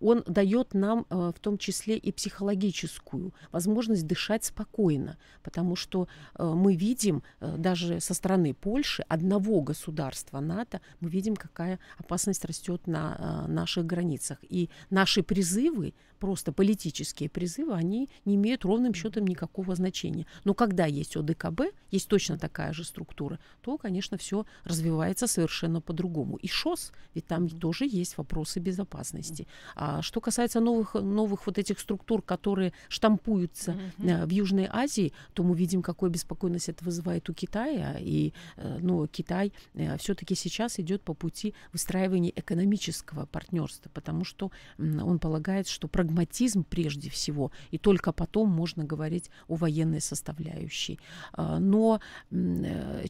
он 0.00 0.22
дает 0.26 0.74
нам 0.74 1.06
э, 1.10 1.32
в 1.34 1.40
том 1.40 1.58
числе 1.58 1.96
и 1.96 2.12
психологическую 2.12 3.34
возможность 3.52 4.06
дышать 4.06 4.44
спокойно, 4.44 5.18
потому 5.42 5.76
что 5.76 6.08
э, 6.34 6.44
мы 6.44 6.74
видим 6.76 7.22
э, 7.40 7.56
даже 7.56 8.00
со 8.00 8.14
стороны 8.14 8.54
Польши, 8.54 9.04
одного 9.08 9.60
государства 9.62 10.40
НАТО, 10.40 10.80
мы 11.00 11.10
видим, 11.10 11.36
какая 11.36 11.78
опасность 11.98 12.44
растет 12.44 12.86
на 12.86 13.46
наших 13.48 13.86
границах. 13.86 14.38
И 14.42 14.68
наши 14.90 15.22
призывы, 15.22 15.94
просто 16.18 16.52
политические 16.52 17.28
призывы, 17.28 17.74
они 17.74 18.08
не 18.24 18.34
имеют 18.34 18.64
ровным 18.64 18.94
счетом 18.94 19.26
никакого 19.26 19.74
значения. 19.74 20.26
Но 20.44 20.54
когда 20.54 20.86
есть 20.86 21.16
ОДКБ, 21.16 21.62
есть 21.90 22.08
точно 22.08 22.38
такая 22.38 22.72
же 22.72 22.84
структура, 22.84 23.38
то, 23.62 23.78
конечно, 23.78 24.16
все 24.18 24.44
развивается 24.64 25.26
совершенно 25.26 25.80
по-другому. 25.80 26.36
И 26.36 26.48
ШОС, 26.48 26.92
ведь 27.14 27.26
там 27.26 27.48
тоже 27.48 27.86
есть 27.86 28.18
вопросы 28.18 28.60
безопасности. 28.60 29.46
А 29.80 30.02
что 30.02 30.20
касается 30.20 30.58
новых, 30.58 30.94
новых 30.94 31.46
вот 31.46 31.56
этих 31.56 31.78
структур, 31.78 32.20
которые 32.20 32.72
штампуются 32.88 33.76
mm-hmm. 33.98 34.26
в 34.26 34.30
Южной 34.30 34.68
Азии, 34.68 35.12
то 35.34 35.44
мы 35.44 35.54
видим, 35.54 35.82
какую 35.82 36.10
беспокойность 36.10 36.68
это 36.68 36.84
вызывает 36.84 37.30
у 37.30 37.32
Китая. 37.32 37.96
И 38.00 38.32
э, 38.56 38.78
ну, 38.80 39.06
Китай 39.06 39.52
э, 39.74 39.96
все-таки 39.98 40.34
сейчас 40.34 40.80
идет 40.80 41.02
по 41.02 41.14
пути 41.14 41.54
выстраивания 41.72 42.32
экономического 42.34 43.26
партнерства, 43.26 43.88
потому 43.94 44.24
что 44.24 44.50
он 44.78 45.20
полагает, 45.20 45.68
что 45.68 45.86
прагматизм 45.86 46.64
прежде 46.64 47.08
всего, 47.08 47.52
и 47.70 47.78
только 47.78 48.10
потом 48.12 48.50
можно 48.50 48.82
говорить 48.82 49.30
о 49.46 49.54
военной 49.54 50.00
составляющей. 50.00 50.98
А, 51.32 51.60
но 51.60 52.00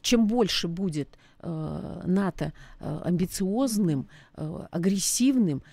чем 0.01 0.27
больше 0.27 0.67
будет 0.67 1.17
НАТО 1.41 2.51
амбициозным, 2.81 4.09
агрессивным, 4.35 5.63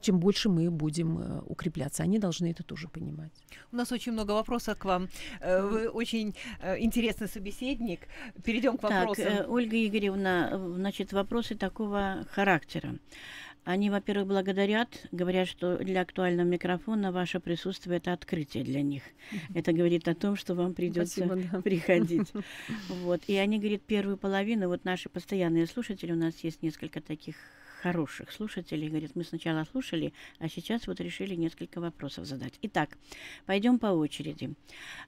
тем 0.00 0.13
больше 0.18 0.48
мы 0.48 0.70
будем 0.70 1.18
э, 1.18 1.40
укрепляться. 1.46 2.02
Они 2.02 2.18
должны 2.18 2.50
это 2.50 2.62
тоже 2.62 2.88
понимать. 2.88 3.32
У 3.72 3.76
нас 3.76 3.92
очень 3.92 4.12
много 4.12 4.32
вопросов 4.32 4.78
к 4.78 4.84
вам. 4.84 5.08
Э, 5.40 5.62
вы 5.62 5.88
очень 5.88 6.34
э, 6.60 6.78
интересный 6.80 7.28
собеседник. 7.28 8.00
Перейдем 8.44 8.76
к 8.76 8.82
вопросам. 8.82 9.24
Так, 9.24 9.50
Ольга 9.50 9.76
Игоревна, 9.86 10.74
значит, 10.74 11.12
вопросы 11.12 11.54
такого 11.54 12.26
характера. 12.30 12.98
Они, 13.64 13.88
во-первых, 13.88 14.26
благодарят, 14.26 15.06
говорят, 15.10 15.48
что 15.48 15.78
для 15.78 16.02
актуального 16.02 16.46
микрофона 16.46 17.12
ваше 17.12 17.40
присутствие 17.40 17.96
это 17.96 18.12
открытие 18.12 18.62
для 18.62 18.82
них. 18.82 19.02
Это 19.54 19.72
говорит 19.72 20.06
о 20.06 20.14
том, 20.14 20.36
что 20.36 20.54
вам 20.54 20.74
придется 20.74 21.24
Спасибо, 21.24 21.48
да. 21.50 21.62
приходить. 21.62 22.30
Вот. 22.88 23.22
И 23.26 23.36
они 23.36 23.58
говорят, 23.58 23.82
первую 23.82 24.18
половину, 24.18 24.68
вот 24.68 24.84
наши 24.84 25.08
постоянные 25.08 25.66
слушатели, 25.66 26.12
у 26.12 26.16
нас 26.16 26.38
есть 26.40 26.62
несколько 26.62 27.00
таких 27.00 27.36
хороших 27.84 28.32
слушателей. 28.32 28.88
Говорят, 28.88 29.10
мы 29.14 29.24
сначала 29.24 29.64
слушали, 29.70 30.14
а 30.38 30.48
сейчас 30.48 30.86
вот 30.86 31.00
решили 31.00 31.34
несколько 31.34 31.82
вопросов 31.82 32.24
задать. 32.24 32.54
Итак, 32.62 32.96
пойдем 33.44 33.78
по 33.78 33.88
очереди. 33.88 34.54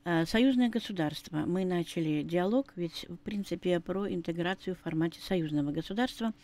А, 0.04 0.26
союзное 0.26 0.68
государство. 0.68 1.38
Мы 1.46 1.64
начали 1.64 2.22
диалог, 2.22 2.74
ведь 2.76 3.06
в 3.08 3.16
принципе 3.16 3.80
про 3.80 4.12
интеграцию 4.12 4.76
в 4.76 4.80
формате 4.80 5.20
союзного 5.22 5.72
государства. 5.72 6.34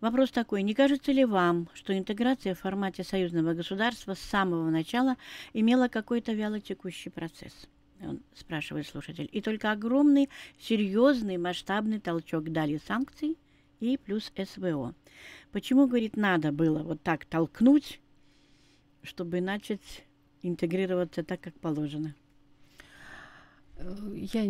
Вопрос 0.00 0.30
такой, 0.30 0.62
не 0.62 0.72
кажется 0.72 1.12
ли 1.12 1.26
вам, 1.26 1.68
что 1.74 1.96
интеграция 1.96 2.54
в 2.54 2.60
формате 2.60 3.04
союзного 3.04 3.52
государства 3.52 4.14
с 4.14 4.20
самого 4.20 4.70
начала 4.70 5.16
имела 5.52 5.88
какой-то 5.88 6.32
вялотекущий 6.32 7.10
процесс? 7.10 7.52
Он 8.00 8.22
спрашивает 8.34 8.86
слушатель. 8.86 9.28
И 9.30 9.42
только 9.42 9.72
огромный, 9.72 10.30
серьезный, 10.58 11.36
масштабный 11.36 12.00
толчок 12.00 12.50
дали 12.50 12.80
санкций 12.86 13.36
и 13.80 13.96
плюс 13.96 14.32
СВО. 14.36 14.94
Почему, 15.52 15.86
говорит, 15.86 16.16
надо 16.16 16.52
было 16.52 16.82
вот 16.82 17.02
так 17.02 17.24
толкнуть, 17.24 18.00
чтобы 19.02 19.40
начать 19.40 20.04
интегрироваться 20.42 21.22
так, 21.22 21.40
как 21.40 21.54
положено? 21.60 22.14
Э, 23.78 23.94
я 24.14 24.42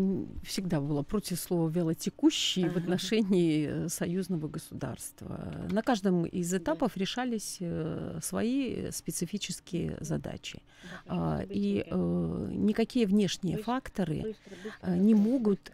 всегда 0.45 0.81
была 0.81 1.03
против 1.03 1.39
слова 1.41 1.69
«велотекущий» 1.69 2.65
ага. 2.65 2.75
в 2.75 2.77
отношении 2.77 3.67
э, 3.69 3.89
союзного 3.89 4.49
государства. 4.49 5.67
На 5.71 5.83
каждом 5.83 6.25
из 6.25 6.53
этапов 6.55 6.93
да. 6.95 7.01
решались 7.01 7.59
э, 7.61 8.19
свои 8.23 8.91
специфические 8.91 9.99
задачи. 10.01 10.63
Да, 11.07 11.43
и 11.49 11.85
э, 11.87 12.49
никакие 12.53 13.07
внешние 13.07 13.57
быстро, 13.57 13.73
факторы 13.73 14.15
быстро, 14.23 14.57
быстро, 14.63 14.91
не 14.91 15.15
могут 15.15 15.71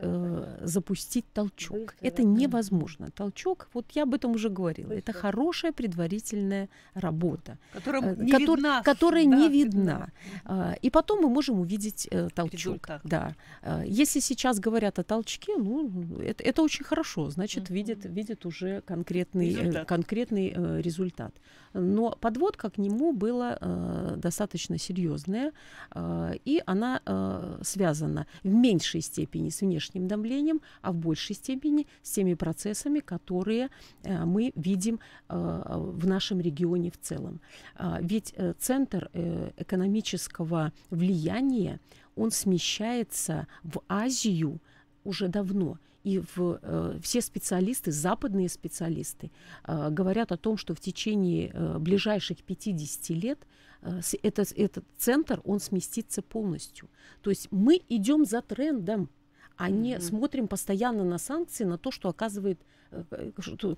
запустить 0.62 1.24
толчок. 1.32 1.94
Это 2.00 2.22
невозможно. 2.22 3.10
Толчок, 3.10 3.68
вот 3.74 3.90
я 3.92 4.04
об 4.04 4.14
этом 4.14 4.32
уже 4.32 4.48
говорила, 4.48 4.92
это 4.92 5.12
хорошая 5.12 5.72
предварительная 5.72 6.68
работа, 6.94 7.58
которая 7.72 8.16
не 8.16 8.30
котор, 8.30 8.56
видна. 8.56 8.82
Которая 8.82 9.24
да, 9.24 9.36
не 9.36 9.48
видна. 9.48 10.10
видна. 10.44 10.74
И 10.80 10.90
потом 10.90 11.22
мы 11.22 11.28
можем 11.28 11.60
увидеть 11.60 12.08
толчок. 12.34 12.52
Результат. 12.52 13.00
Да. 13.04 13.34
Э, 13.62 13.82
если 13.86 14.20
сейчас 14.20 14.58
говорят 14.58 14.98
о 14.98 15.02
толчке, 15.02 15.56
ну, 15.56 15.90
это, 16.20 16.42
это 16.42 16.62
очень 16.62 16.84
хорошо, 16.84 17.30
значит, 17.30 17.64
mm-hmm. 17.64 17.74
видят, 17.74 18.04
видят 18.04 18.46
уже 18.46 18.80
конкретный, 18.82 19.52
э, 19.52 19.58
результат. 19.60 19.88
конкретный 19.88 20.52
э, 20.54 20.80
результат. 20.80 21.34
Но 21.74 22.16
подводка 22.20 22.70
к 22.70 22.78
нему 22.78 23.12
была 23.12 23.56
э, 23.60 24.14
достаточно 24.16 24.78
серьезная, 24.78 25.52
э, 25.94 26.34
и 26.44 26.62
она 26.66 27.00
э, 27.04 27.58
связана 27.62 28.26
в 28.42 28.48
меньшей 28.48 29.00
степени 29.00 29.48
с 29.48 29.60
внешним 29.60 30.08
давлением, 30.08 30.60
а 30.82 30.92
в 30.92 30.96
большей 30.96 31.34
степени 31.34 31.86
с 32.02 32.12
теми 32.12 32.34
процессами, 32.34 33.00
которые 33.00 33.70
э, 34.02 34.24
мы 34.24 34.52
видим 34.54 35.00
э, 35.28 35.74
в 35.78 36.06
нашем 36.06 36.40
регионе 36.40 36.90
в 36.90 36.98
целом. 37.00 37.40
Э, 37.78 37.98
ведь 38.00 38.34
э, 38.36 38.54
центр 38.58 39.08
э, 39.12 39.50
экономического 39.56 40.72
влияния 40.90 41.80
он 42.16 42.30
смещается 42.30 43.46
в 43.62 43.82
Азию 43.88 44.60
уже 45.04 45.28
давно. 45.28 45.78
И 46.04 46.18
в, 46.18 46.58
э, 46.62 46.98
все 47.00 47.20
специалисты, 47.20 47.92
западные 47.92 48.48
специалисты, 48.48 49.30
э, 49.64 49.90
говорят 49.90 50.32
о 50.32 50.36
том, 50.36 50.56
что 50.56 50.74
в 50.74 50.80
течение 50.80 51.50
э, 51.52 51.78
ближайших 51.78 52.42
50 52.42 53.10
лет 53.10 53.38
э, 53.82 54.00
этот, 54.22 54.52
этот 54.56 54.84
центр, 54.98 55.40
он 55.44 55.60
сместится 55.60 56.20
полностью. 56.22 56.88
То 57.22 57.30
есть 57.30 57.48
мы 57.52 57.80
идем 57.88 58.24
за 58.24 58.42
трендом, 58.42 59.10
а 59.56 59.68
mm-hmm. 59.68 59.72
не 59.72 60.00
смотрим 60.00 60.48
постоянно 60.48 61.04
на 61.04 61.18
санкции, 61.18 61.64
на 61.64 61.78
то, 61.78 61.92
что 61.92 62.08
оказывает 62.08 62.60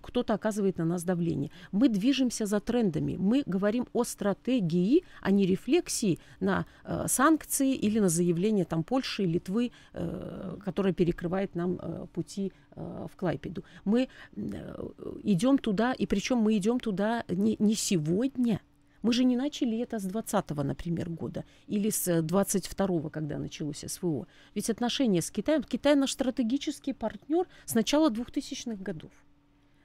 кто-то 0.02 0.34
оказывает 0.34 0.78
на 0.78 0.84
нас 0.84 1.04
давление. 1.04 1.50
Мы 1.72 1.88
движемся 1.88 2.46
за 2.46 2.60
трендами. 2.60 3.16
Мы 3.16 3.42
говорим 3.46 3.86
о 3.92 4.04
стратегии, 4.04 5.04
а 5.20 5.30
не 5.30 5.46
рефлексии 5.46 6.18
на 6.40 6.66
э, 6.84 7.06
санкции 7.08 7.74
или 7.74 8.00
на 8.00 8.08
заявление 8.08 8.64
там 8.64 8.82
Польши, 8.82 9.24
Литвы, 9.24 9.70
э, 9.92 10.56
которая 10.64 10.92
перекрывает 10.92 11.54
нам 11.54 11.78
э, 11.80 12.06
пути 12.12 12.52
э, 12.76 13.06
в 13.12 13.16
Клайпеду. 13.16 13.64
Мы 13.84 14.08
э, 14.36 14.88
идем 15.22 15.58
туда, 15.58 15.92
и 15.92 16.06
причем 16.06 16.38
мы 16.38 16.56
идем 16.56 16.80
туда 16.80 17.24
не, 17.28 17.56
не 17.58 17.74
сегодня, 17.74 18.60
мы 19.04 19.12
же 19.12 19.24
не 19.24 19.36
начали 19.36 19.78
это 19.78 19.98
с 19.98 20.06
20-го, 20.06 20.62
например, 20.62 21.10
года 21.10 21.44
или 21.66 21.90
с 21.90 22.08
22-го, 22.08 23.10
когда 23.10 23.38
началось 23.38 23.84
СВО. 23.86 24.26
Ведь 24.54 24.70
отношения 24.70 25.20
с 25.20 25.30
Китаем, 25.30 25.62
Китай 25.62 25.94
наш 25.94 26.12
стратегический 26.12 26.94
партнер 26.94 27.46
с 27.66 27.74
начала 27.74 28.08
2000-х 28.08 28.82
годов. 28.82 29.10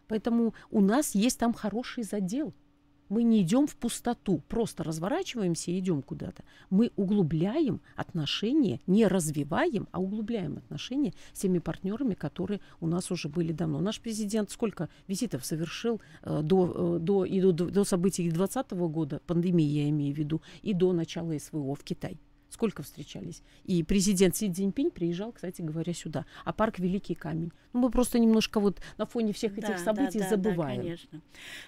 Поэтому 0.08 0.54
у 0.72 0.80
нас 0.80 1.16
есть 1.16 1.38
там 1.38 1.54
хороший 1.54 2.04
задел– 2.04 2.54
мы 3.10 3.24
не 3.24 3.42
идем 3.42 3.68
в 3.68 3.76
пустоту, 3.76 4.42
просто 4.48 4.84
разворачиваемся 4.84 5.72
и 5.72 5.80
идем 5.80 6.02
куда-то. 6.02 6.44
Мы 6.70 6.92
углубляем 6.96 7.82
отношения, 7.96 8.80
не 8.88 9.08
развиваем, 9.08 9.88
а 9.92 10.00
углубляем 10.00 10.58
отношения 10.58 11.14
с 11.34 11.40
теми 11.40 11.60
партнерами, 11.60 12.14
которые 12.14 12.62
у 12.80 12.88
нас 12.88 13.12
уже 13.12 13.28
были 13.28 13.52
давно. 13.52 13.80
Наш 13.82 14.00
президент 14.00 14.52
сколько 14.52 14.90
визитов 15.08 15.46
совершил 15.46 16.02
э, 16.24 16.42
до, 16.44 16.98
э, 16.98 17.00
до, 17.00 17.26
и 17.26 17.42
до, 17.42 17.52
до 17.52 17.84
событий 17.84 18.24
2020 18.30 18.72
года, 18.72 19.22
пандемии 19.26 19.66
я 19.66 19.90
имею 19.90 20.16
в 20.16 20.18
виду, 20.18 20.42
и 20.62 20.74
до 20.74 20.94
начала 20.94 21.38
СВО 21.38 21.76
в 21.76 21.84
Китай. 21.84 22.20
Сколько 22.50 22.82
встречались? 22.82 23.44
И 23.66 23.84
президент 23.84 24.36
Си 24.36 24.52
Цзиньпинь 24.52 24.90
приезжал, 24.90 25.32
кстати 25.32 25.62
говоря, 25.62 25.94
сюда. 25.94 26.26
А 26.46 26.52
парк 26.52 26.80
Великий 26.80 27.16
Камень. 27.16 27.52
Ну, 27.74 27.82
мы 27.82 27.92
просто 27.92 28.18
немножко 28.18 28.60
вот 28.60 28.80
на 28.98 29.06
фоне 29.06 29.34
всех 29.34 29.58
этих 29.58 29.70
Да, 29.70 29.78
событий 29.78 30.20
да, 30.20 30.26
да, 30.26 30.30
забываем. 30.32 30.78
Да, 30.78 30.84
конечно. 30.84 31.22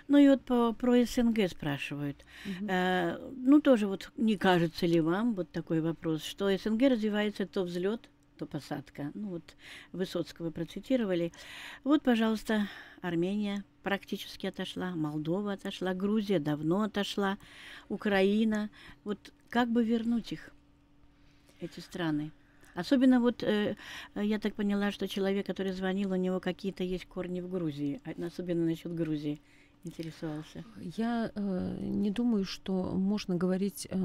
Ну 0.08 0.18
и 0.18 0.28
вот 0.28 0.42
по, 0.44 0.74
про 0.74 1.06
СНГ 1.06 1.50
спрашивают. 1.50 2.26
Мгм. 2.46 2.68
Э, 2.70 3.18
ну 3.36 3.62
тоже 3.62 3.88
вот 3.88 4.12
не 4.18 4.38
кажется 4.38 4.88
ли 4.88 5.00
вам 5.02 5.36
вот 5.36 5.52
такой 5.52 5.82
вопрос, 5.82 6.24
что 6.24 6.50
СНГ 6.56 6.82
развивается 6.90 7.46
то 7.46 7.64
взлет, 7.64 8.10
то 8.38 8.48
посадка. 8.48 9.12
Ну 9.14 9.30
вот 9.30 9.56
Высоцкого 9.92 10.50
процитировали. 10.50 11.32
Вот, 11.84 12.02
пожалуйста, 12.02 12.68
Армения 13.02 13.64
практически 13.84 14.48
отошла, 14.48 14.96
Молдова 14.96 15.54
отошла, 15.54 15.94
Грузия 15.94 16.40
давно 16.40 16.82
отошла, 16.82 17.38
Украина. 17.88 18.72
Вот 19.04 19.32
как 19.50 19.70
бы 19.70 19.84
вернуть 19.84 20.32
их, 20.32 20.50
эти 21.62 21.80
страны? 21.80 22.32
Особенно 22.74 23.20
вот, 23.20 23.44
э, 23.44 23.76
э, 24.16 24.26
я 24.26 24.40
так 24.40 24.56
поняла, 24.56 24.92
что 24.92 25.08
человек, 25.08 25.46
который 25.46 25.74
звонил, 25.74 26.12
у 26.12 26.16
него 26.16 26.40
какие-то 26.40 26.84
есть 26.84 27.06
корни 27.06 27.42
в 27.42 27.50
Грузии, 27.50 28.02
а 28.06 28.26
особенно 28.26 28.66
насчет 28.66 28.94
Грузии 28.94 29.42
интересовался. 29.84 30.64
Я 30.98 31.32
э, 31.34 31.78
не 31.82 32.12
думаю, 32.12 32.46
что 32.46 32.94
можно 32.94 33.36
говорить 33.36 33.88
э, 33.90 33.98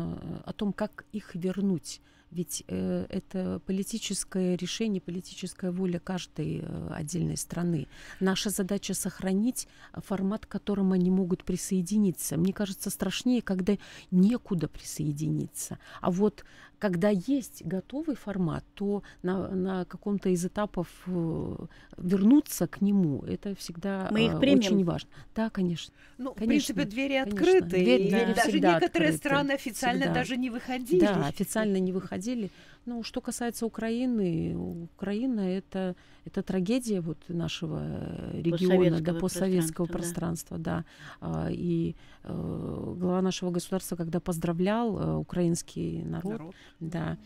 о 0.44 0.52
том, 0.52 0.72
как 0.72 1.04
их 1.12 1.34
вернуть. 1.34 2.00
Ведь 2.32 2.64
э, 2.66 3.06
это 3.08 3.60
политическое 3.66 4.56
решение, 4.56 5.00
политическая 5.00 5.70
воля 5.70 6.00
каждой 6.00 6.60
э, 6.60 6.88
отдельной 6.92 7.36
страны. 7.36 7.86
Наша 8.18 8.50
задача 8.50 8.94
сохранить 8.94 9.68
формат, 9.92 10.44
к 10.44 10.48
которому 10.48 10.94
они 10.94 11.10
могут 11.10 11.44
присоединиться. 11.44 12.36
Мне 12.36 12.52
кажется, 12.52 12.90
страшнее, 12.90 13.42
когда 13.42 13.76
некуда 14.10 14.66
присоединиться. 14.66 15.78
А 16.00 16.10
вот 16.10 16.44
когда 16.78 17.08
есть 17.08 17.64
готовый 17.64 18.16
формат, 18.16 18.64
то 18.74 19.02
на, 19.22 19.48
на 19.48 19.84
каком-то 19.86 20.28
из 20.28 20.44
этапов 20.44 20.88
э, 21.06 21.56
вернуться 21.96 22.66
к 22.66 22.80
нему, 22.80 23.22
это 23.24 23.54
всегда 23.54 24.08
Мы 24.10 24.26
их 24.26 24.34
э, 24.34 24.38
примем? 24.40 24.58
очень 24.58 24.84
важно. 24.84 25.08
Да, 25.34 25.48
конечно. 25.50 25.94
Ну, 26.18 26.32
в 26.32 26.34
Конечно, 26.34 26.74
принципе, 26.74 26.84
двери 26.84 27.18
конечно. 27.18 27.40
открыты. 27.40 27.66
Дверь- 27.76 28.02
и 28.02 28.08
двери 28.10 28.34
даже 28.34 28.52
некоторые 28.60 28.78
открыты. 29.10 29.16
страны 29.16 29.52
официально 29.52 30.00
Всегда. 30.02 30.14
даже 30.14 30.36
не 30.36 30.50
выходили. 30.50 31.00
Да, 31.00 31.26
официально 31.26 31.76
не 31.78 31.92
выходили. 31.92 32.50
Ну, 32.86 33.02
что 33.02 33.20
касается 33.20 33.66
Украины, 33.66 34.56
Украина 34.94 35.40
это, 35.40 35.96
это 36.24 36.42
трагедия 36.44 37.00
вот 37.00 37.18
нашего 37.28 37.80
э, 37.82 38.40
региона, 38.42 39.00
да, 39.00 39.14
Постсоветского 39.14 39.86
пространства, 39.86 40.54
пространства, 40.54 40.58
да. 40.58 40.84
А, 41.20 41.48
И 41.50 41.96
э, 42.22 42.94
глава 42.96 43.22
нашего 43.22 43.50
государства, 43.50 43.96
когда 43.96 44.20
поздравлял 44.20 44.98
э, 44.98 45.16
украинский 45.16 46.04
народ, 46.04 46.32
Народ. 46.32 46.54
да, 46.78 47.18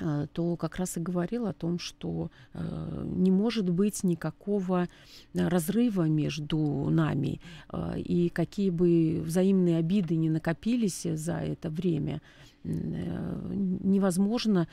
э, 0.00 0.26
то 0.34 0.56
как 0.56 0.76
раз 0.76 0.98
и 0.98 1.00
говорил 1.00 1.46
о 1.46 1.54
том, 1.54 1.78
что 1.78 2.30
э, 2.52 3.04
не 3.06 3.30
может 3.30 3.70
быть 3.70 4.04
никакого 4.04 4.86
разрыва 5.32 6.08
между 6.08 6.90
нами, 6.90 7.40
э, 7.72 8.00
и 8.00 8.28
какие 8.28 8.68
бы 8.68 9.22
взаимные 9.24 9.78
обиды 9.78 10.14
не 10.16 10.28
накопились 10.28 11.04
за 11.04 11.38
это 11.38 11.70
время, 11.70 12.20
невозможно 12.68 14.68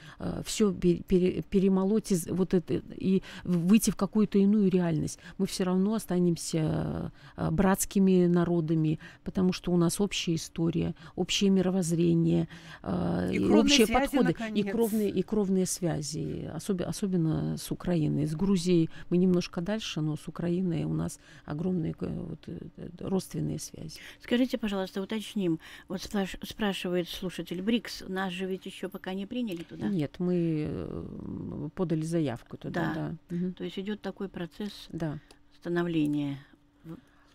все 0.46 0.74
перемолоть 0.74 2.12
из, 2.12 2.28
вот 2.28 2.54
это, 2.54 2.76
и 2.96 3.22
выйти 3.44 3.92
в 3.92 3.96
какую-то 3.96 4.38
иную 4.38 4.70
реальность. 4.70 5.20
Мы 5.38 5.48
все 5.48 5.64
равно 5.64 5.96
останемся 5.96 7.12
э, 7.38 7.50
братскими 7.52 8.28
народами, 8.28 9.00
потому 9.24 9.54
что 9.54 9.72
у 9.72 9.78
нас 9.78 10.00
общая 10.02 10.36
история, 10.36 10.96
общее 11.16 11.50
мировоззрение, 11.50 12.48
э, 12.84 13.30
И 13.34 13.38
и 13.38 13.50
общие 13.50 13.86
связи, 13.86 13.94
подходы, 13.94 14.32
и 14.32 14.34
наконец. 14.34 14.72
кровные, 14.72 15.10
и 15.10 15.22
кровные 15.24 15.66
связи, 15.66 16.50
особенно, 16.54 16.90
особенно 16.90 17.58
с 17.58 17.72
Украиной. 17.72 18.28
С 18.28 18.36
Грузией 18.36 18.90
мы 19.10 19.18
немножко 19.18 19.62
дальше, 19.62 20.02
но 20.02 20.16
с 20.16 20.28
Украиной 20.28 20.84
у 20.84 20.94
нас 20.94 21.20
огромные 21.46 21.96
э, 22.00 22.08
вот, 22.08 22.40
э, 22.48 22.58
э, 22.78 22.90
родственные 23.00 23.60
связи. 23.60 24.00
Скажите, 24.22 24.58
пожалуйста, 24.58 25.02
уточним. 25.02 25.60
Вот 25.88 26.02
спраш- 26.02 26.38
спрашивает 26.46 27.10
слушатель 27.10 27.62
БРИКС, 27.86 28.04
нас 28.08 28.34
же 28.34 28.46
ведь 28.46 28.66
еще 28.66 28.90
пока 28.90 29.14
не 29.14 29.26
приняли 29.26 29.64
туда. 29.64 29.88
Нет, 29.88 30.16
мы 30.20 30.66
э, 30.68 31.70
подали 31.76 32.02
заявку 32.02 32.58
туда, 32.58 32.94
Да. 33.30 33.38
да. 33.38 33.52
То 33.58 33.64
есть 33.64 33.78
идет 33.80 34.02
такой 34.02 34.30
процесс 34.30 34.88
Да. 34.90 35.20
становления. 35.60 36.38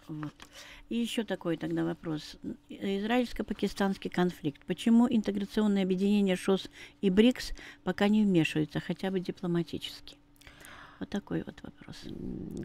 Вот. 0.09 0.33
И 0.89 0.97
еще 0.97 1.23
такой 1.23 1.57
тогда 1.57 1.85
вопрос. 1.85 2.37
Израильско-пакистанский 2.69 4.11
конфликт. 4.11 4.61
Почему 4.67 5.07
интеграционное 5.09 5.85
объединение 5.85 6.35
ШОС 6.35 6.69
и 7.01 7.11
БРИКС 7.11 7.53
пока 7.85 8.09
не 8.09 8.25
вмешивается, 8.25 8.81
хотя 8.81 9.13
бы 9.13 9.21
дипломатически? 9.21 10.17
Вот 11.01 11.09
такой 11.09 11.43
вот 11.47 11.55
вопрос. 11.63 11.97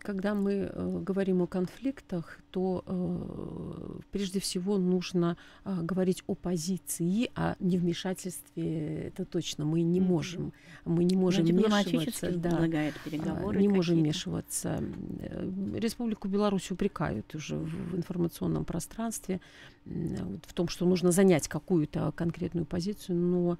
Когда 0.02 0.36
мы 0.36 0.70
э, 0.72 1.00
говорим 1.02 1.42
о 1.42 1.48
конфликтах, 1.48 2.40
то 2.52 2.84
э, 2.86 4.00
прежде 4.12 4.42
всего 4.42 4.78
нужно 4.78 5.38
э, 5.64 5.82
говорить 5.82 6.22
о 6.28 6.36
позиции, 6.36 7.32
а 7.36 7.56
не 7.60 7.78
вмешательстве. 7.78 9.08
Это 9.08 9.24
точно 9.24 9.64
мы 9.64 9.82
не 9.84 10.02
можем, 10.02 10.52
мы 10.84 11.06
не 11.06 11.16
можем 11.16 11.46
дипломатически 11.46 11.96
вмешиваться. 11.96 12.40
Да. 12.40 12.50
предлагает 12.50 12.96
А, 12.98 13.10
переговоры. 13.10 13.60
Не 13.60 13.70
можем 13.70 14.00
вмешиваться. 14.00 14.84
Э, 15.20 15.52
Республику 15.76 16.28
Беларусь 16.28 16.70
упрекают 16.72 17.34
уже 17.36 17.56
в 17.56 17.86
в 17.86 17.96
информационном 17.98 18.66
пространстве 18.66 19.40
в 19.86 20.54
том, 20.54 20.68
что 20.68 20.86
нужно 20.86 21.12
занять 21.12 21.48
какую-то 21.48 22.12
конкретную 22.16 22.66
позицию, 22.66 23.18
но 23.18 23.58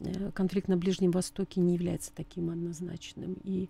э, 0.00 0.30
конфликт 0.32 0.66
на 0.68 0.76
Ближнем 0.76 1.12
Востоке 1.12 1.60
не 1.60 1.74
является 1.74 2.12
таким 2.12 2.50
однозначным. 2.50 3.36
И 3.44 3.68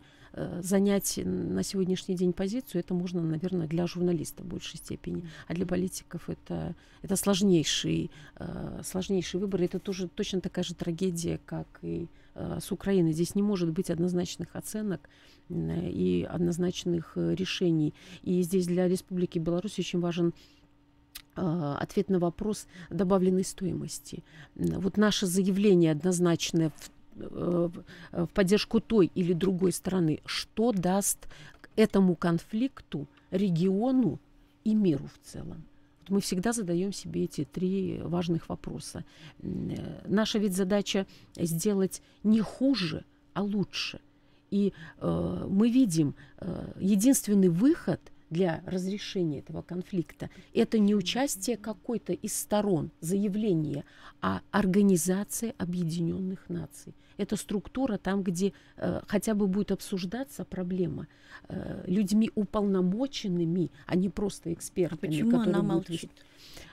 занять 0.63 1.21
на 1.25 1.63
сегодняшний 1.63 2.15
день 2.15 2.33
позицию 2.33 2.81
это 2.81 2.95
можно, 2.95 3.23
наверное, 3.23 3.67
для 3.67 3.87
журналиста 3.87 4.43
в 4.43 4.47
большей 4.47 4.79
степени, 4.79 5.29
а 5.47 5.55
для 5.55 5.67
политиков 5.67 6.29
это, 6.29 6.75
это 7.03 7.17
сложнейший, 7.17 8.11
э, 8.37 8.81
сложнейший 8.85 9.41
выбор. 9.41 9.63
Это 9.63 9.79
тоже 9.79 10.09
точно 10.09 10.41
такая 10.41 10.65
же 10.65 10.75
трагедия, 10.75 11.41
как 11.45 11.67
и 11.83 12.09
э, 12.35 12.59
с 12.61 12.73
Украиной. 12.73 13.13
Здесь 13.13 13.35
не 13.35 13.43
может 13.43 13.71
быть 13.71 13.91
однозначных 13.91 14.57
оценок 14.57 15.09
и 15.49 16.27
однозначных 16.29 17.13
э, 17.17 17.35
решений. 17.35 17.95
И 18.23 18.43
здесь 18.43 18.67
для 18.67 18.89
Республики 18.89 19.39
Беларусь 19.39 19.79
очень 19.79 20.01
важен 20.01 20.35
э, 21.37 21.77
ответ 21.79 22.11
на 22.11 22.19
вопрос 22.19 22.67
добавленной 22.91 23.45
стоимости. 23.45 24.23
Вот 24.55 24.97
наше 24.97 25.27
заявление 25.27 25.93
однозначное 25.93 26.71
в, 26.71 26.91
э, 26.91 26.98
в- 27.19 27.85
э, 28.13 28.25
в 28.25 28.29
поддержку 28.29 28.81
той 28.81 29.11
или 29.15 29.33
другой 29.33 29.73
стороны, 29.73 30.21
что 30.25 30.73
даст 30.73 31.29
этому 31.77 32.17
конфликту, 32.17 33.07
региону 33.31 34.19
и 34.65 34.75
миру 34.75 35.09
в 35.15 35.27
целом. 35.27 35.63
Мы 36.09 36.21
всегда 36.21 36.53
задаем 36.53 36.93
себе 36.93 37.25
эти 37.25 37.45
три 37.45 38.01
важных 38.03 38.49
вопроса. 38.49 39.05
Э, 39.43 40.01
Наша 40.07 40.39
ведь 40.39 40.55
задача 40.57 41.07
сделать 41.37 42.03
не 42.25 42.41
хуже, 42.41 43.05
а 43.35 43.43
лучше. 43.43 44.01
И 44.51 44.73
э, 45.01 45.47
мы 45.51 45.71
видим 45.71 46.15
э, 46.39 46.73
единственный 46.81 47.49
выход 47.51 48.01
для 48.31 48.63
разрешения 48.67 49.39
этого 49.39 49.63
конфликта 49.63 50.29
это 50.55 50.79
не 50.79 50.95
участие 50.95 51.57
какой-то 51.57 52.13
из 52.13 52.35
сторон 52.37 52.91
заявления, 53.01 53.85
а 54.21 54.41
организация 54.51 55.55
Объединенных 55.59 56.49
Наций. 56.49 56.95
Это 57.19 57.37
структура 57.37 57.99
там, 57.99 58.23
где 58.23 58.53
э, 58.77 59.01
хотя 59.07 59.35
бы 59.35 59.47
будет 59.47 59.73
обсуждаться 59.73 60.45
проблема 60.45 61.07
э, 61.49 61.85
людьми 61.87 62.31
уполномоченными, 62.35 63.71
а 63.87 63.97
не 63.97 64.09
просто 64.09 64.51
А 64.51 64.53
экспертами. 64.55 64.99
почему 65.11 65.31
которые 65.33 65.55
она 65.55 65.63
будут 65.63 65.89
молчит? 65.91 66.11
Э, 66.11 66.68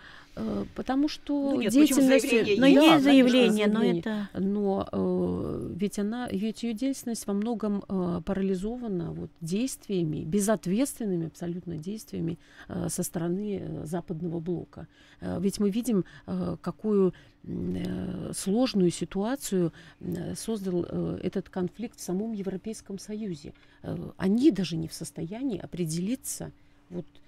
Потому 0.76 1.08
что 1.08 1.52
Ну 1.52 1.62
нет, 1.62 1.72
деятельность... 1.72 2.30
заявление 2.30 2.60
Но 2.60 2.66
есть, 2.68 2.82
Да, 2.82 3.00
заявление, 3.00 3.68
но 3.68 3.84
это... 3.84 4.30
Но 4.34 4.90
э, 4.92 5.74
ведь 5.76 6.00
она, 6.00 6.28
ведь 6.30 6.64
ее 6.64 6.74
деятельность 6.74 7.26
во 7.28 7.34
многом 7.34 7.84
э, 7.88 8.22
парализована 8.26 9.12
вот, 9.14 9.32
действиями, 9.40 10.24
безответственными 10.26 11.28
абсолютно 11.28 11.78
действиями 11.78 12.38
э, 12.68 12.90
со 12.90 13.04
стороны 13.04 13.60
э, 13.62 13.86
западного 13.86 14.40
блока. 14.40 14.88
Э, 15.22 15.40
ведь 15.40 15.60
мы 15.60 15.70
видим, 15.70 16.04
э, 16.28 16.58
какую 16.62 17.14
э, 17.44 18.32
сложную 18.36 18.92
ситуацию 18.92 19.72
м, 20.02 20.36
создал 20.36 20.86
э, 20.88 21.20
этот 21.24 21.50
конфликт 21.50 21.98
в 21.98 22.04
самом 22.04 22.34
Европейском 22.34 23.00
Союзе. 23.00 23.54
Э, 23.84 23.96
они 24.18 24.52
даже 24.52 24.76
не 24.76 24.88
в 24.88 24.94
состоянии 24.94 25.60
определиться, 25.60 26.52
вот, 26.90 27.06
э, 27.06 27.25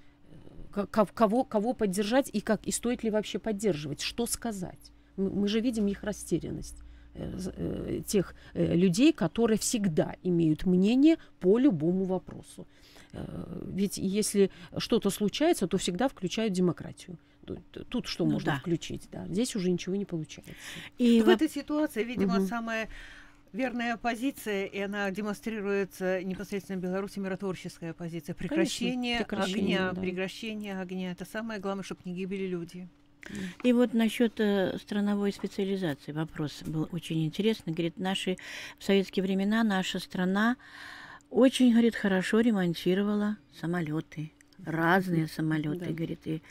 кого, 0.86 1.44
кого 1.44 1.74
поддержать 1.74 2.30
и 2.32 2.42
как 2.42 2.66
и 2.68 2.72
стоит 2.72 3.04
ли 3.04 3.10
вообще 3.10 3.40
поддерживать, 3.40 4.02
что 4.02 4.26
сказать. 4.26 4.92
Мы 5.16 5.30
мы 5.30 5.48
же 5.48 5.60
видим 5.60 5.88
их 5.88 6.04
растерянность 6.04 6.84
э, 7.14 7.40
э, 7.56 8.02
тех 8.06 8.36
э, 8.54 8.76
людей, 8.76 9.14
которые 9.14 9.58
всегда 9.58 10.16
имеют 10.24 10.66
мнение 10.66 11.18
по 11.40 11.58
любому 11.58 12.06
вопросу. 12.06 12.68
Ведь 13.66 13.98
если 13.98 14.52
что-то 14.78 15.10
случается, 15.10 15.68
то 15.68 15.78
всегда 15.78 16.08
включают 16.08 16.54
демократию. 16.54 17.18
тут 17.90 18.06
что 18.06 18.26
ну, 18.26 18.34
можно 18.34 18.52
да. 18.52 18.60
включить, 18.60 19.08
да. 19.12 19.26
Здесь 19.28 19.56
уже 19.56 19.72
ничего 19.72 19.96
не 19.96 20.06
получается. 20.06 20.54
И 21.00 21.22
в 21.22 21.30
этой 21.30 21.50
ситуации, 21.50 22.04
видимо, 22.04 22.40
угу. 22.40 22.48
самая 22.48 22.90
верная 23.54 23.98
позиция, 23.98 24.66
и 24.66 24.80
она 24.80 25.10
демонстрируется 25.12 26.24
непосредственно 26.24 26.80
в 26.80 26.84
Беларуси 26.84 27.20
миротворческая 27.20 27.94
позиция. 27.94 28.34
Прекращение, 28.36 29.24
Конечно, 29.24 29.26
прекращение 29.26 29.78
огня, 29.78 29.92
да. 29.94 30.02
прекращение 30.02 30.80
огня. 30.80 31.12
Это 31.12 31.26
самое 31.26 31.60
главное, 31.60 31.84
чтобы 31.84 32.02
не 32.06 32.14
гибли 32.14 32.48
люди. 32.48 32.88
И 33.64 33.74
вот 33.74 33.94
насчет 33.94 34.40
э, 34.40 34.78
страновой 34.78 35.34
специализации 35.34 36.12
вопрос 36.12 36.64
был 36.66 36.88
очень 36.92 37.26
интересный. 37.26 37.74
Говорит, 37.74 37.98
наши 37.98 38.38
в 38.80 38.84
советские 38.84 39.24
времена 39.24 39.64
наша 39.64 40.00
страна 40.00 40.56
очень, 41.30 41.72
говорит, 41.72 41.96
хорошо 41.96 42.40
ремонтировала 42.40 43.38
самолеты, 43.60 44.32
разные 44.66 45.28
самолеты, 45.28 45.86
да. 45.86 45.92
говорит, 45.92 46.20
и, 46.26 46.42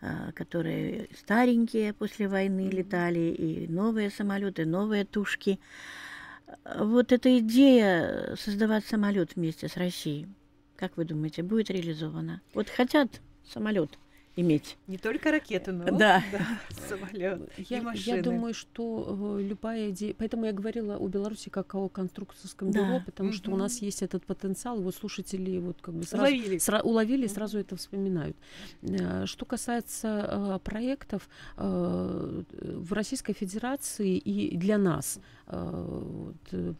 а, 0.00 0.32
которые 0.32 1.08
старенькие 1.16 1.92
после 1.92 2.28
войны 2.28 2.68
летали, 2.68 3.32
и 3.32 3.68
новые 3.68 4.10
самолеты, 4.10 4.66
новые 4.66 5.04
тушки 5.04 5.60
вот 6.64 7.12
эта 7.12 7.38
идея 7.38 8.36
создавать 8.36 8.84
самолет 8.84 9.36
вместе 9.36 9.68
с 9.68 9.76
Россией, 9.76 10.28
как 10.76 10.96
вы 10.96 11.04
думаете, 11.04 11.42
будет 11.42 11.70
реализована? 11.70 12.40
Вот 12.52 12.68
хотят 12.68 13.20
самолет 13.52 13.98
иметь. 14.36 14.76
Не 14.86 14.98
только 14.98 15.30
ракеты, 15.30 15.72
но 15.72 15.84
да. 15.84 16.22
да, 16.32 16.60
самолет 16.88 17.50
я, 17.56 17.78
и 17.78 17.80
машины. 17.80 18.16
Я 18.16 18.22
думаю, 18.22 18.54
что 18.54 19.36
э, 19.38 19.42
любая 19.42 19.90
идея... 19.90 20.14
Поэтому 20.18 20.46
я 20.46 20.52
говорила 20.52 20.96
о 20.96 21.08
Беларуси 21.08 21.50
как 21.50 21.74
о 21.74 21.88
конструкторском 21.88 22.70
да. 22.70 22.80
бюро, 22.80 23.02
потому 23.04 23.30
mm-hmm. 23.30 23.36
что 23.36 23.50
у 23.52 23.56
нас 23.56 23.78
есть 23.78 24.02
этот 24.02 24.24
потенциал. 24.24 24.80
Вот 24.80 24.94
слушатели 24.94 25.58
вот 25.58 25.80
как 25.80 25.94
бы 25.94 26.04
сразу 26.04 26.24
уловили, 26.24 26.56
сра- 26.56 26.82
уловили 26.82 27.26
mm-hmm. 27.26 27.34
сразу 27.34 27.58
это 27.58 27.76
вспоминают. 27.76 28.36
Э, 28.82 29.26
что 29.26 29.44
касается 29.44 30.08
э, 30.08 30.58
проектов 30.64 31.28
э, 31.56 32.42
в 32.52 32.92
Российской 32.92 33.34
Федерации 33.34 34.16
и 34.16 34.56
для 34.56 34.78
нас, 34.78 35.20
э, 35.46 36.34
вот, 36.54 36.76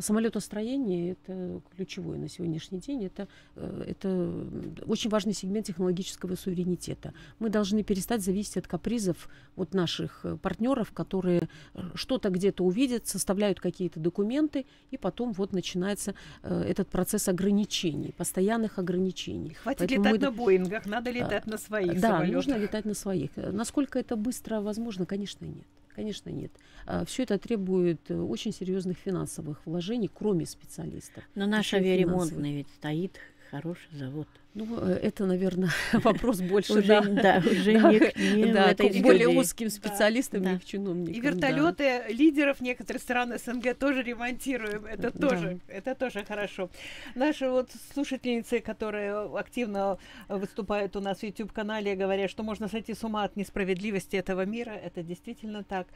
самолетостроение– 0.00 1.12
это 1.24 1.60
ключевое 1.76 2.18
на 2.18 2.28
сегодняшний 2.28 2.78
день. 2.78 3.04
Это, 3.04 3.28
э, 3.56 3.84
это 3.88 4.46
очень 4.86 5.10
важный 5.10 5.32
сегмент 5.32 5.66
технологического 5.66 6.34
суверенитета. 6.36 7.12
Мы 7.38 7.50
должны 7.50 7.82
перестать 7.82 8.22
зависеть 8.22 8.56
от 8.58 8.66
капризов 8.66 9.28
вот 9.56 9.74
наших 9.74 10.24
э, 10.24 10.36
партнеров, 10.36 10.92
которые 10.92 11.48
что-то 11.94 12.30
где-то 12.30 12.64
увидят, 12.64 13.06
составляют 13.06 13.60
какие-то 13.60 14.00
документы, 14.00 14.66
и 14.90 14.96
потом 14.96 15.32
вот 15.32 15.52
начинается 15.52 16.14
этот 16.42 16.88
процесс 16.88 17.28
ограничений, 17.28 18.14
постоянных 18.16 18.78
ограничений. 18.78 19.54
Хватит 19.54 19.80
Поэтому 19.80 20.04
летать 20.04 20.20
мы... 20.20 20.26
на 20.26 20.32
Боингах, 20.32 20.86
надо 20.86 21.10
летать 21.10 21.46
на 21.46 21.58
своих 21.58 22.00
Да, 22.00 22.08
самолетах. 22.08 22.34
нужно 22.34 22.54
летать 22.56 22.84
на 22.84 22.94
своих. 22.94 23.30
Насколько 23.36 23.98
это 23.98 24.16
быстро 24.16 24.60
возможно, 24.60 25.06
конечно, 25.06 25.44
нет. 25.44 25.66
Конечно, 25.94 26.30
нет. 26.30 26.52
А, 26.86 27.04
Все 27.04 27.24
это 27.24 27.38
требует 27.38 28.10
э, 28.10 28.18
очень 28.18 28.52
серьезных 28.52 28.96
финансовых 28.98 29.64
вложений, 29.66 30.10
кроме 30.12 30.46
специалистов. 30.46 31.22
Но 31.34 31.46
наш 31.46 31.72
авиаремонтный 31.74 32.56
ведь 32.56 32.68
стоит 32.70 33.18
хороший 33.52 33.88
завод. 33.92 34.26
Ну, 34.54 34.78
э, 34.80 34.98
это, 35.02 35.26
наверное, 35.26 35.70
вопрос 35.92 36.40
больше 36.40 36.72
уже, 36.72 37.02
да, 37.22 37.42
уже 37.44 37.78
да, 37.78 37.92
не, 37.92 38.42
не 38.42 38.52
да, 38.52 38.74
к 38.74 39.02
более 39.02 39.28
узким 39.28 39.68
специалистам, 39.68 40.42
да. 40.42 40.52
не 40.52 40.58
к 40.58 40.64
чиновникам. 40.64 41.14
И 41.14 41.20
вертолеты 41.20 41.84
да. 41.84 42.08
лидеров 42.08 42.60
некоторых 42.60 43.02
стран 43.02 43.34
СНГ 43.38 43.76
тоже 43.78 44.02
ремонтируем. 44.02 44.86
Это 44.86 45.10
тоже, 45.10 45.60
да. 45.68 45.74
это 45.74 45.94
тоже 45.94 46.24
хорошо. 46.24 46.70
Наши 47.14 47.48
вот 47.48 47.70
слушательницы, 47.92 48.60
которые 48.60 49.38
активно 49.38 49.98
выступают 50.28 50.96
у 50.96 51.00
нас 51.00 51.18
в 51.18 51.22
YouTube-канале, 51.22 51.94
говорят, 51.94 52.30
что 52.30 52.42
можно 52.42 52.68
сойти 52.68 52.94
с 52.94 53.04
ума 53.04 53.24
от 53.24 53.36
несправедливости 53.36 54.16
этого 54.16 54.46
мира. 54.46 54.70
Это 54.70 55.02
действительно 55.02 55.62
так. 55.62 55.86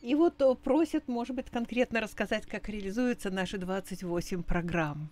И 0.00 0.14
вот 0.14 0.42
просят, 0.62 1.08
может 1.08 1.36
быть, 1.36 1.50
конкретно 1.50 2.00
рассказать, 2.00 2.46
как 2.46 2.70
реализуются 2.70 3.30
наши 3.30 3.58
28 3.58 4.42
программ. 4.42 5.10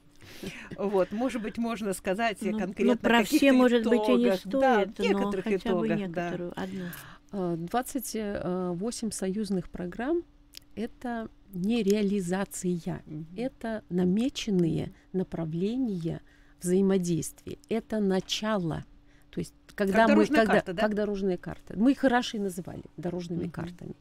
Вот, 0.77 1.13
может 1.13 1.43
быть, 1.43 1.59
можно 1.59 1.93
сказать 1.93 2.39
ну, 2.41 2.59
конкретно. 2.59 2.95
Ну, 2.95 2.99
про 2.99 3.25
все, 3.25 3.53
может 3.53 3.83
итогах, 3.83 4.07
быть, 4.07 4.09
и 4.09 4.25
не 4.25 4.37
стоит, 4.37 4.95
да, 4.95 5.03
некоторых 5.03 5.45
но 5.45 5.53
хотя 5.53 5.57
итогах, 5.57 5.81
бы 5.81 5.89
некоторую, 5.89 6.53
да. 6.57 6.63
одну. 6.63 7.67
28 7.67 9.09
а, 9.09 9.13
союзных 9.13 9.69
программ– 9.69 10.23
это 10.75 11.29
не 11.53 11.83
реализация, 11.83 12.73
mm-hmm. 12.73 13.25
это 13.37 13.85
намеченные 13.89 14.93
направления 15.13 16.23
взаимодействия, 16.61 17.59
это 17.69 18.01
начало. 18.01 18.85
То 19.31 19.41
есть, 19.41 19.55
когда 19.75 20.07
как 20.07 20.17
мы, 20.17 20.27
когда, 20.27 20.47
карта, 20.47 20.73
да? 20.73 20.83
как 20.83 20.95
дорожные 20.95 21.39
карты, 21.39 21.75
мы 21.77 21.93
их 21.93 22.03
раньше 22.05 22.37
и 22.37 22.41
называли 22.41 22.83
дорожными 22.97 23.45
mm-hmm. 23.45 23.51
картами. 23.51 23.95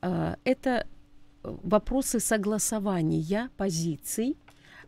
А, 0.00 0.36
это 0.44 0.86
вопросы 1.42 2.20
согласования 2.20 3.50
позиций 3.56 4.36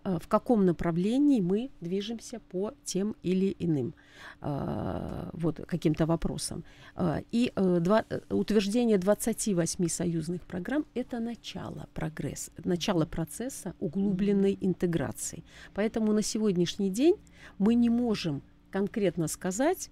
в 0.04 0.28
каком 0.28 0.64
направлении 0.64 1.40
мы 1.40 1.70
движемся 1.80 2.40
по 2.40 2.72
тем 2.84 3.16
или 3.22 3.54
иным 3.58 3.94
э, 4.40 5.30
вот, 5.32 5.60
каким-то 5.66 6.06
вопросам. 6.06 6.64
Э, 6.96 7.22
и 7.32 7.52
два, 7.56 8.04
утверждение 8.28 8.98
28 8.98 9.88
союзных 9.88 10.42
программ– 10.42 10.84
это 10.94 11.20
начало 11.20 11.88
прогресса, 11.94 12.50
начало 12.64 13.06
процесса 13.06 13.74
углубленной 13.80 14.56
интеграции. 14.60 15.44
Поэтому 15.74 16.12
на 16.12 16.22
сегодняшний 16.22 16.90
день 16.90 17.16
мы 17.58 17.74
не 17.74 17.90
можем 17.90 18.42
конкретно 18.70 19.26
сказать, 19.28 19.90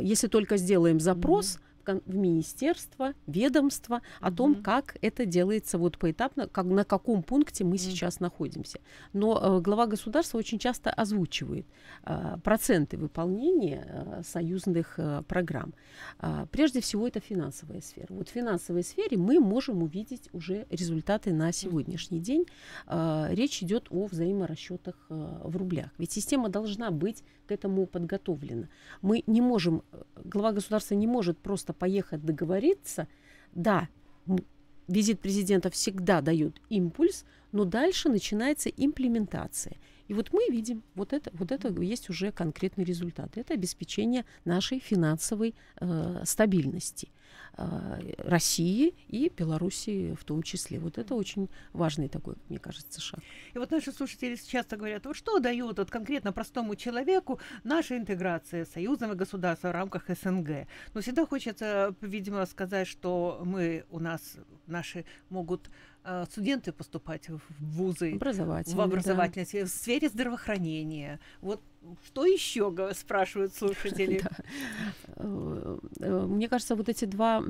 если 0.00 0.28
только 0.28 0.56
сделаем 0.56 1.00
запрос, 1.00 1.56
mm-hmm 1.56 1.73
в 1.86 2.14
министерство, 2.14 3.14
ведомство 3.26 4.00
о 4.20 4.30
mm-hmm. 4.30 4.34
том, 4.34 4.62
как 4.62 4.96
это 5.02 5.26
делается 5.26 5.78
вот 5.78 5.98
поэтапно, 5.98 6.48
как, 6.48 6.66
на 6.66 6.84
каком 6.84 7.22
пункте 7.22 7.64
мы 7.64 7.76
mm-hmm. 7.76 7.78
сейчас 7.78 8.20
находимся. 8.20 8.80
Но 9.12 9.58
э, 9.58 9.60
глава 9.60 9.86
государства 9.86 10.38
очень 10.38 10.58
часто 10.58 10.90
озвучивает 10.90 11.66
э, 12.04 12.36
проценты 12.42 12.96
выполнения 12.96 13.86
э, 13.86 14.22
союзных 14.24 14.94
э, 14.98 15.22
программ. 15.28 15.74
Э, 16.20 16.46
прежде 16.50 16.80
всего 16.80 17.06
это 17.06 17.20
финансовая 17.20 17.80
сфера. 17.80 18.06
Вот 18.10 18.28
в 18.28 18.32
финансовой 18.32 18.82
сфере 18.82 19.16
мы 19.16 19.40
можем 19.40 19.82
увидеть 19.82 20.28
уже 20.32 20.66
результаты 20.70 21.32
на 21.32 21.52
сегодняшний 21.52 22.20
день. 22.20 22.46
Э, 22.86 23.28
речь 23.30 23.62
идет 23.62 23.88
о 23.90 24.06
взаиморасчетах 24.06 24.94
э, 25.10 25.40
в 25.44 25.56
рублях. 25.56 25.90
Ведь 25.98 26.12
система 26.12 26.48
должна 26.48 26.90
быть 26.90 27.22
к 27.46 27.52
этому 27.52 27.86
подготовлена. 27.86 28.68
Мы 29.02 29.22
не 29.26 29.40
можем, 29.40 29.82
э, 29.92 30.02
глава 30.24 30.52
государства 30.52 30.94
не 30.94 31.06
может 31.06 31.38
просто 31.38 31.72
поехать 31.74 32.24
договориться. 32.24 33.08
Да, 33.54 33.88
визит 34.88 35.20
президента 35.20 35.70
всегда 35.70 36.20
дает 36.20 36.60
импульс, 36.68 37.24
но 37.52 37.64
дальше 37.64 38.08
начинается 38.08 38.68
имплементация. 38.68 39.76
И 40.08 40.14
вот 40.14 40.32
мы 40.32 40.46
видим, 40.50 40.82
вот 40.94 41.12
это, 41.12 41.30
вот 41.32 41.50
это 41.52 41.68
есть 41.82 42.10
уже 42.10 42.32
конкретный 42.32 42.84
результат. 42.84 43.36
Это 43.38 43.54
обеспечение 43.54 44.24
нашей 44.44 44.78
финансовой 44.78 45.54
э, 45.80 46.22
стабильности. 46.24 47.08
Э, 47.56 48.00
России 48.18 48.94
и 49.08 49.28
Белоруссии 49.28 50.14
в 50.14 50.24
том 50.24 50.42
числе. 50.42 50.80
Вот 50.80 50.98
это 50.98 51.14
очень 51.14 51.48
важный 51.72 52.08
такой, 52.08 52.34
мне 52.48 52.58
кажется, 52.58 53.00
шаг. 53.00 53.20
И 53.54 53.58
вот 53.58 53.70
наши 53.70 53.92
слушатели 53.92 54.34
часто 54.34 54.76
говорят, 54.76 55.06
вот 55.06 55.16
что 55.16 55.38
дает 55.38 55.78
вот 55.78 55.90
конкретно 55.90 56.32
простому 56.32 56.74
человеку 56.74 57.38
наша 57.62 57.96
интеграция 57.96 58.64
союзного 58.64 59.14
государства 59.14 59.68
в 59.68 59.72
рамках 59.72 60.08
СНГ. 60.08 60.66
Но 60.94 61.00
всегда 61.00 61.26
хочется, 61.26 61.94
видимо, 62.00 62.44
сказать, 62.46 62.88
что 62.88 63.40
мы 63.44 63.84
у 63.90 64.00
нас 64.00 64.36
наши 64.66 65.04
могут 65.28 65.70
студенты 66.30 66.72
поступать 66.72 67.28
в 67.28 67.40
вузы, 67.60 68.18
в 68.18 68.80
образовательной 68.80 69.46
да. 69.52 69.64
в 69.64 69.68
сфере 69.68 70.08
здравоохранения. 70.08 71.18
Вот 71.40 71.60
что 72.06 72.24
еще 72.24 72.72
спрашивают 72.94 73.54
слушатели? 73.58 74.22
Э, 75.16 75.78
э, 76.00 76.26
мне 76.26 76.48
кажется, 76.48 76.76
вот 76.76 76.88
эти 76.88 77.04
два 77.04 77.40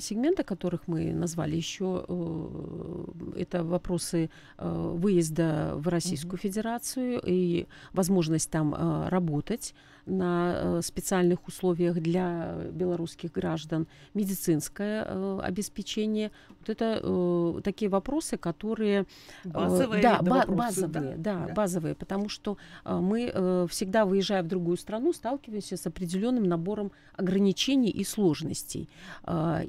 сегмента, 0.00 0.44
которых 0.44 0.86
мы 0.86 1.12
назвали, 1.12 1.56
еще 1.56 2.04
э, 2.08 3.04
это 3.36 3.64
вопросы 3.64 4.30
выезда 4.58 5.72
в 5.76 5.88
Российскую 5.88 6.38
Федерацию 6.38 7.20
и 7.24 7.66
возможность 7.92 8.50
там 8.50 8.74
работать 9.08 9.74
на 10.10 10.80
специальных 10.82 11.48
условиях 11.48 11.96
для 11.96 12.54
белорусских 12.70 13.32
граждан, 13.32 13.88
медицинское 14.14 15.02
обеспечение. 15.42 16.30
Вот 16.60 16.68
это 16.70 17.60
такие 17.62 17.88
вопросы, 17.88 18.36
которые 18.36 19.06
базовые, 19.44 20.02
да, 20.02 20.18
ба- 20.22 20.44
вопросы, 20.46 20.86
базовые, 20.86 21.16
да, 21.16 21.38
да, 21.38 21.46
да, 21.46 21.54
базовые, 21.54 21.94
потому 21.94 22.28
что 22.28 22.56
мы 22.84 23.32
все 23.68 23.80
всегда, 23.80 24.04
выезжая 24.04 24.42
в 24.42 24.46
другую 24.46 24.76
страну, 24.76 25.12
сталкиваемся 25.14 25.78
с 25.78 25.86
определенным 25.86 26.44
набором 26.44 26.92
ограничений 27.16 27.88
и 27.88 28.04
сложностей. 28.04 28.90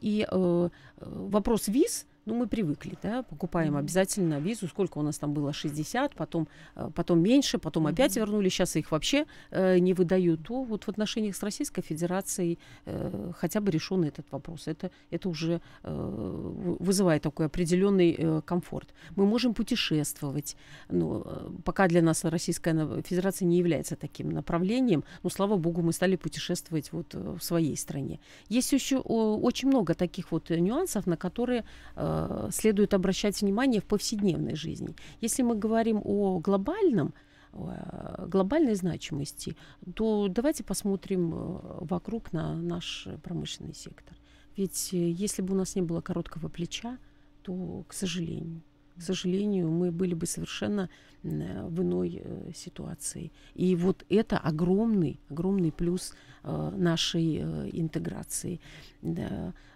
И 0.01 0.27
э, 0.29 0.69
вопрос 0.97 1.69
виз 1.69 2.05
ну, 2.25 2.35
мы 2.35 2.47
привыкли, 2.47 2.97
да, 3.01 3.23
покупаем 3.23 3.75
mm-hmm. 3.75 3.79
обязательно 3.79 4.39
визу, 4.39 4.67
сколько 4.67 4.99
у 4.99 5.01
нас 5.01 5.17
там 5.17 5.33
было, 5.33 5.53
60, 5.53 6.15
потом, 6.15 6.47
э, 6.75 6.89
потом 6.93 7.19
меньше, 7.19 7.57
потом 7.57 7.87
mm-hmm. 7.87 7.93
опять 7.93 8.15
вернули, 8.15 8.49
сейчас 8.49 8.75
их 8.75 8.91
вообще 8.91 9.25
э, 9.49 9.79
не 9.79 9.93
выдают, 9.93 10.43
то 10.43 10.63
вот 10.63 10.83
в 10.83 10.89
отношениях 10.89 11.35
с 11.35 11.43
Российской 11.43 11.81
Федерацией 11.81 12.59
э, 12.85 13.31
хотя 13.35 13.59
бы 13.59 13.71
решен 13.71 14.03
этот 14.03 14.31
вопрос. 14.31 14.67
Это, 14.67 14.91
это 15.09 15.29
уже 15.29 15.61
э, 15.83 16.75
вызывает 16.79 17.23
такой 17.23 17.47
определенный 17.47 18.15
э, 18.17 18.41
комфорт. 18.45 18.93
Мы 19.15 19.25
можем 19.25 19.53
путешествовать, 19.53 20.55
но 20.89 21.23
э, 21.25 21.49
пока 21.63 21.87
для 21.87 22.01
нас 22.01 22.23
Российская 22.23 23.01
Федерация 23.01 23.47
не 23.47 23.57
является 23.57 23.95
таким 23.95 24.29
направлением, 24.29 25.03
но, 25.23 25.29
слава 25.29 25.57
богу, 25.57 25.81
мы 25.81 25.91
стали 25.91 26.17
путешествовать 26.17 26.91
вот 26.91 27.15
э, 27.15 27.35
в 27.39 27.43
своей 27.43 27.75
стране. 27.77 28.19
Есть 28.47 28.73
еще 28.73 28.97
очень 28.97 29.69
много 29.69 29.95
таких 29.95 30.31
вот 30.31 30.49
нюансов, 30.49 31.07
на 31.07 31.17
которые 31.17 31.65
э, 31.95 32.10
Э, 32.11 32.49
следует 32.51 32.93
обращать 32.93 33.41
внимание 33.41 33.81
в 33.81 33.85
повседневной 33.85 34.55
жизни. 34.55 34.95
Если 35.21 35.43
мы 35.43 35.55
говорим 35.55 36.01
о 36.03 36.39
глобальном, 36.39 37.13
глобальной 37.53 38.75
значимости, 38.75 39.57
то 39.95 40.27
давайте 40.29 40.63
посмотрим 40.63 41.33
э, 41.33 41.59
вокруг 41.81 42.33
на 42.33 42.55
наш 42.55 43.07
промышленный 43.23 43.73
сектор. 43.73 44.15
Ведь 44.57 44.93
э, 44.93 45.09
если 45.11 45.41
бы 45.41 45.53
у 45.53 45.57
нас 45.57 45.75
не 45.75 45.81
было 45.81 46.01
короткого 46.01 46.49
плеча, 46.49 46.97
то, 47.43 47.83
к 47.87 47.93
сожалению, 47.93 48.61
к 48.97 49.01
сожалению, 49.01 49.71
мы 49.71 49.91
были 49.91 50.13
бы 50.13 50.25
совершенно 50.25 50.89
в 51.23 51.81
иной 51.81 52.23
ситуации. 52.53 53.31
И 53.55 53.75
вот 53.75 54.05
это 54.09 54.37
огромный, 54.37 55.19
огромный 55.29 55.71
плюс 55.71 56.13
нашей 56.43 57.41
интеграции. 57.71 58.59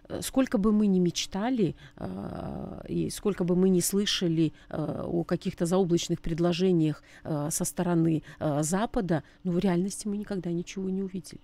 Э, 0.09 0.21
сколько 0.21 0.57
бы 0.57 0.71
мы 0.71 0.87
ни 0.87 0.99
мечтали 0.99 1.75
э, 1.97 2.81
и 2.87 3.09
сколько 3.09 3.43
бы 3.43 3.55
мы 3.55 3.69
ни 3.69 3.79
слышали 3.79 4.53
э, 4.69 5.03
о 5.05 5.23
каких-то 5.23 5.65
заоблачных 5.65 6.21
предложениях 6.21 7.03
со 7.23 7.65
стороны 7.65 8.23
Запада, 8.61 9.23
но 9.43 9.51
в 9.51 9.59
реальности 9.59 10.07
мы 10.07 10.17
никогда 10.17 10.51
ничего 10.51 10.89
не 10.89 11.01
увидели. 11.01 11.41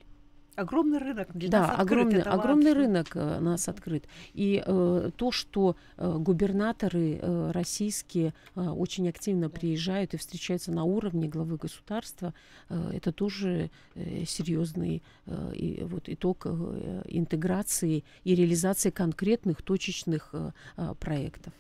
Огромный 0.56 0.98
рынок 0.98 1.30
для 1.34 1.50
да, 1.50 1.60
нас 1.62 1.70
открыт, 1.80 1.90
огромный, 1.90 2.22
огромный 2.22 2.74
рынок 2.74 3.16
э, 3.16 3.40
нас 3.40 3.70
открыт. 3.70 4.06
И 4.34 4.62
э, 4.66 5.12
то, 5.16 5.32
что 5.32 5.78
э, 5.98 6.18
губернаторы 6.18 7.20
э, 7.22 7.52
российские 7.52 8.34
э, 8.56 8.62
очень 8.62 9.08
активно 9.08 9.50
приезжают 9.50 10.14
и 10.14 10.18
встречаются 10.18 10.72
на 10.72 10.84
уровне 10.84 11.30
главы 11.30 11.56
государства, 11.56 12.34
э, 12.70 12.92
это 12.96 13.14
тоже 13.14 13.72
э, 13.96 14.26
серьезный 14.26 15.02
э, 15.26 15.54
и, 15.56 15.84
вот, 15.84 16.10
итог 16.10 16.42
э, 16.46 17.04
интеграции 17.06 18.04
и 18.26 18.36
реализации 18.36 18.90
конкретных 18.90 19.62
точечных 19.62 20.30
э, 20.34 20.52
э 20.78 20.96
проектов. 21.00 21.54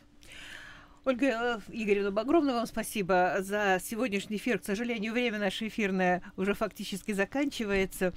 Ольга 1.03 1.25
э, 1.25 1.59
Игоревна, 1.69 2.21
огромное 2.21 2.53
вам 2.53 2.67
спасибо 2.67 3.37
за 3.39 3.79
сегодняшний 3.81 4.37
эфир. 4.37 4.59
К 4.59 4.65
сожалению, 4.65 5.13
время 5.13 5.39
наше 5.39 5.67
эфирное 5.67 6.21
уже 6.37 6.53
фактически 6.53 7.13
заканчивается. 7.13 8.13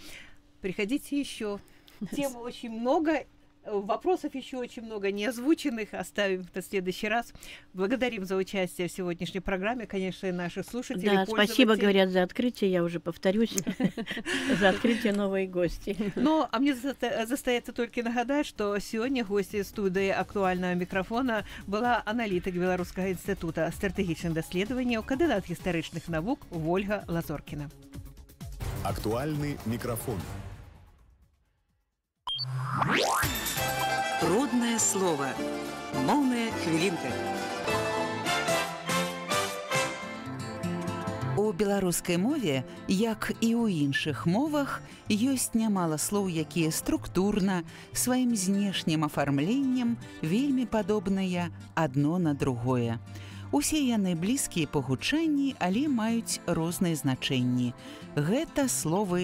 Приходите 0.63 1.19
еще. 1.19 1.59
Тем 2.15 2.35
очень 2.35 2.71
много. 2.71 3.25
Вопросов 3.65 4.33
еще 4.33 4.57
очень 4.57 4.83
много 4.83 5.11
не 5.11 5.25
озвученных. 5.25 5.93
Оставим 5.93 6.47
на 6.55 6.61
следующий 6.61 7.07
раз. 7.09 7.33
Благодарим 7.73 8.25
за 8.25 8.37
участие 8.37 8.87
в 8.87 8.91
сегодняшней 8.91 9.41
программе, 9.41 9.85
конечно, 9.85 10.27
и 10.27 10.31
наших 10.31 10.65
слушателей. 10.65 11.11
Да, 11.11 11.25
спасибо, 11.25 11.75
говорят, 11.75 12.09
за 12.09 12.23
открытие. 12.23 12.71
Я 12.71 12.83
уже 12.83 12.99
повторюсь. 12.99 13.53
За 14.59 14.69
открытие 14.69 15.13
новой 15.13 15.45
гости. 15.45 15.95
Ну, 16.15 16.47
а 16.49 16.59
мне 16.59 16.73
застаецца 16.73 17.73
только 17.73 18.01
нагадать, 18.01 18.47
что 18.47 18.79
сегодня 18.79 19.25
гости 19.25 19.61
студии 19.61 20.09
актуального 20.09 20.73
микрофона 20.73 21.45
была 21.67 22.01
аналитик 22.05 22.55
Белорусского 22.55 23.11
института 23.11 23.69
стратегічных 23.75 24.33
даследаванняў, 24.33 25.03
кандидат 25.03 25.47
гістарычных 25.47 26.07
навук 26.07 26.39
Вольга 26.49 27.03
Лазоркина. 27.07 27.69
Актуальный 28.83 29.57
микрофон. 29.65 30.17
Родное 34.22 34.78
слово. 34.78 35.28
Моўная 36.06 36.50
хвілінка. 36.64 37.10
У 41.36 41.52
беларускай 41.52 42.16
мове, 42.18 42.64
як 42.88 43.32
і 43.40 43.50
ў 43.54 43.86
іншых 43.86 44.26
мовах, 44.26 44.82
ёсць 45.10 45.54
нямала 45.54 45.98
слоў, 45.98 46.28
якія 46.28 46.72
структурна, 46.72 47.62
сваім 47.92 48.32
знешнім 48.36 49.04
афармленнем 49.04 49.96
вельмі 50.22 50.66
падобныя 50.66 51.50
адно 51.74 52.18
на 52.18 52.34
другое. 52.34 52.98
Усе 53.54 53.78
яны 53.86 54.16
блізкія 54.18 54.66
па 54.66 54.80
гучанні, 54.82 55.54
але 55.62 55.86
маюць 55.86 56.42
розныя 56.46 56.98
значэнні. 56.98 57.70
Гэта 58.18 58.66
словы 58.66 59.22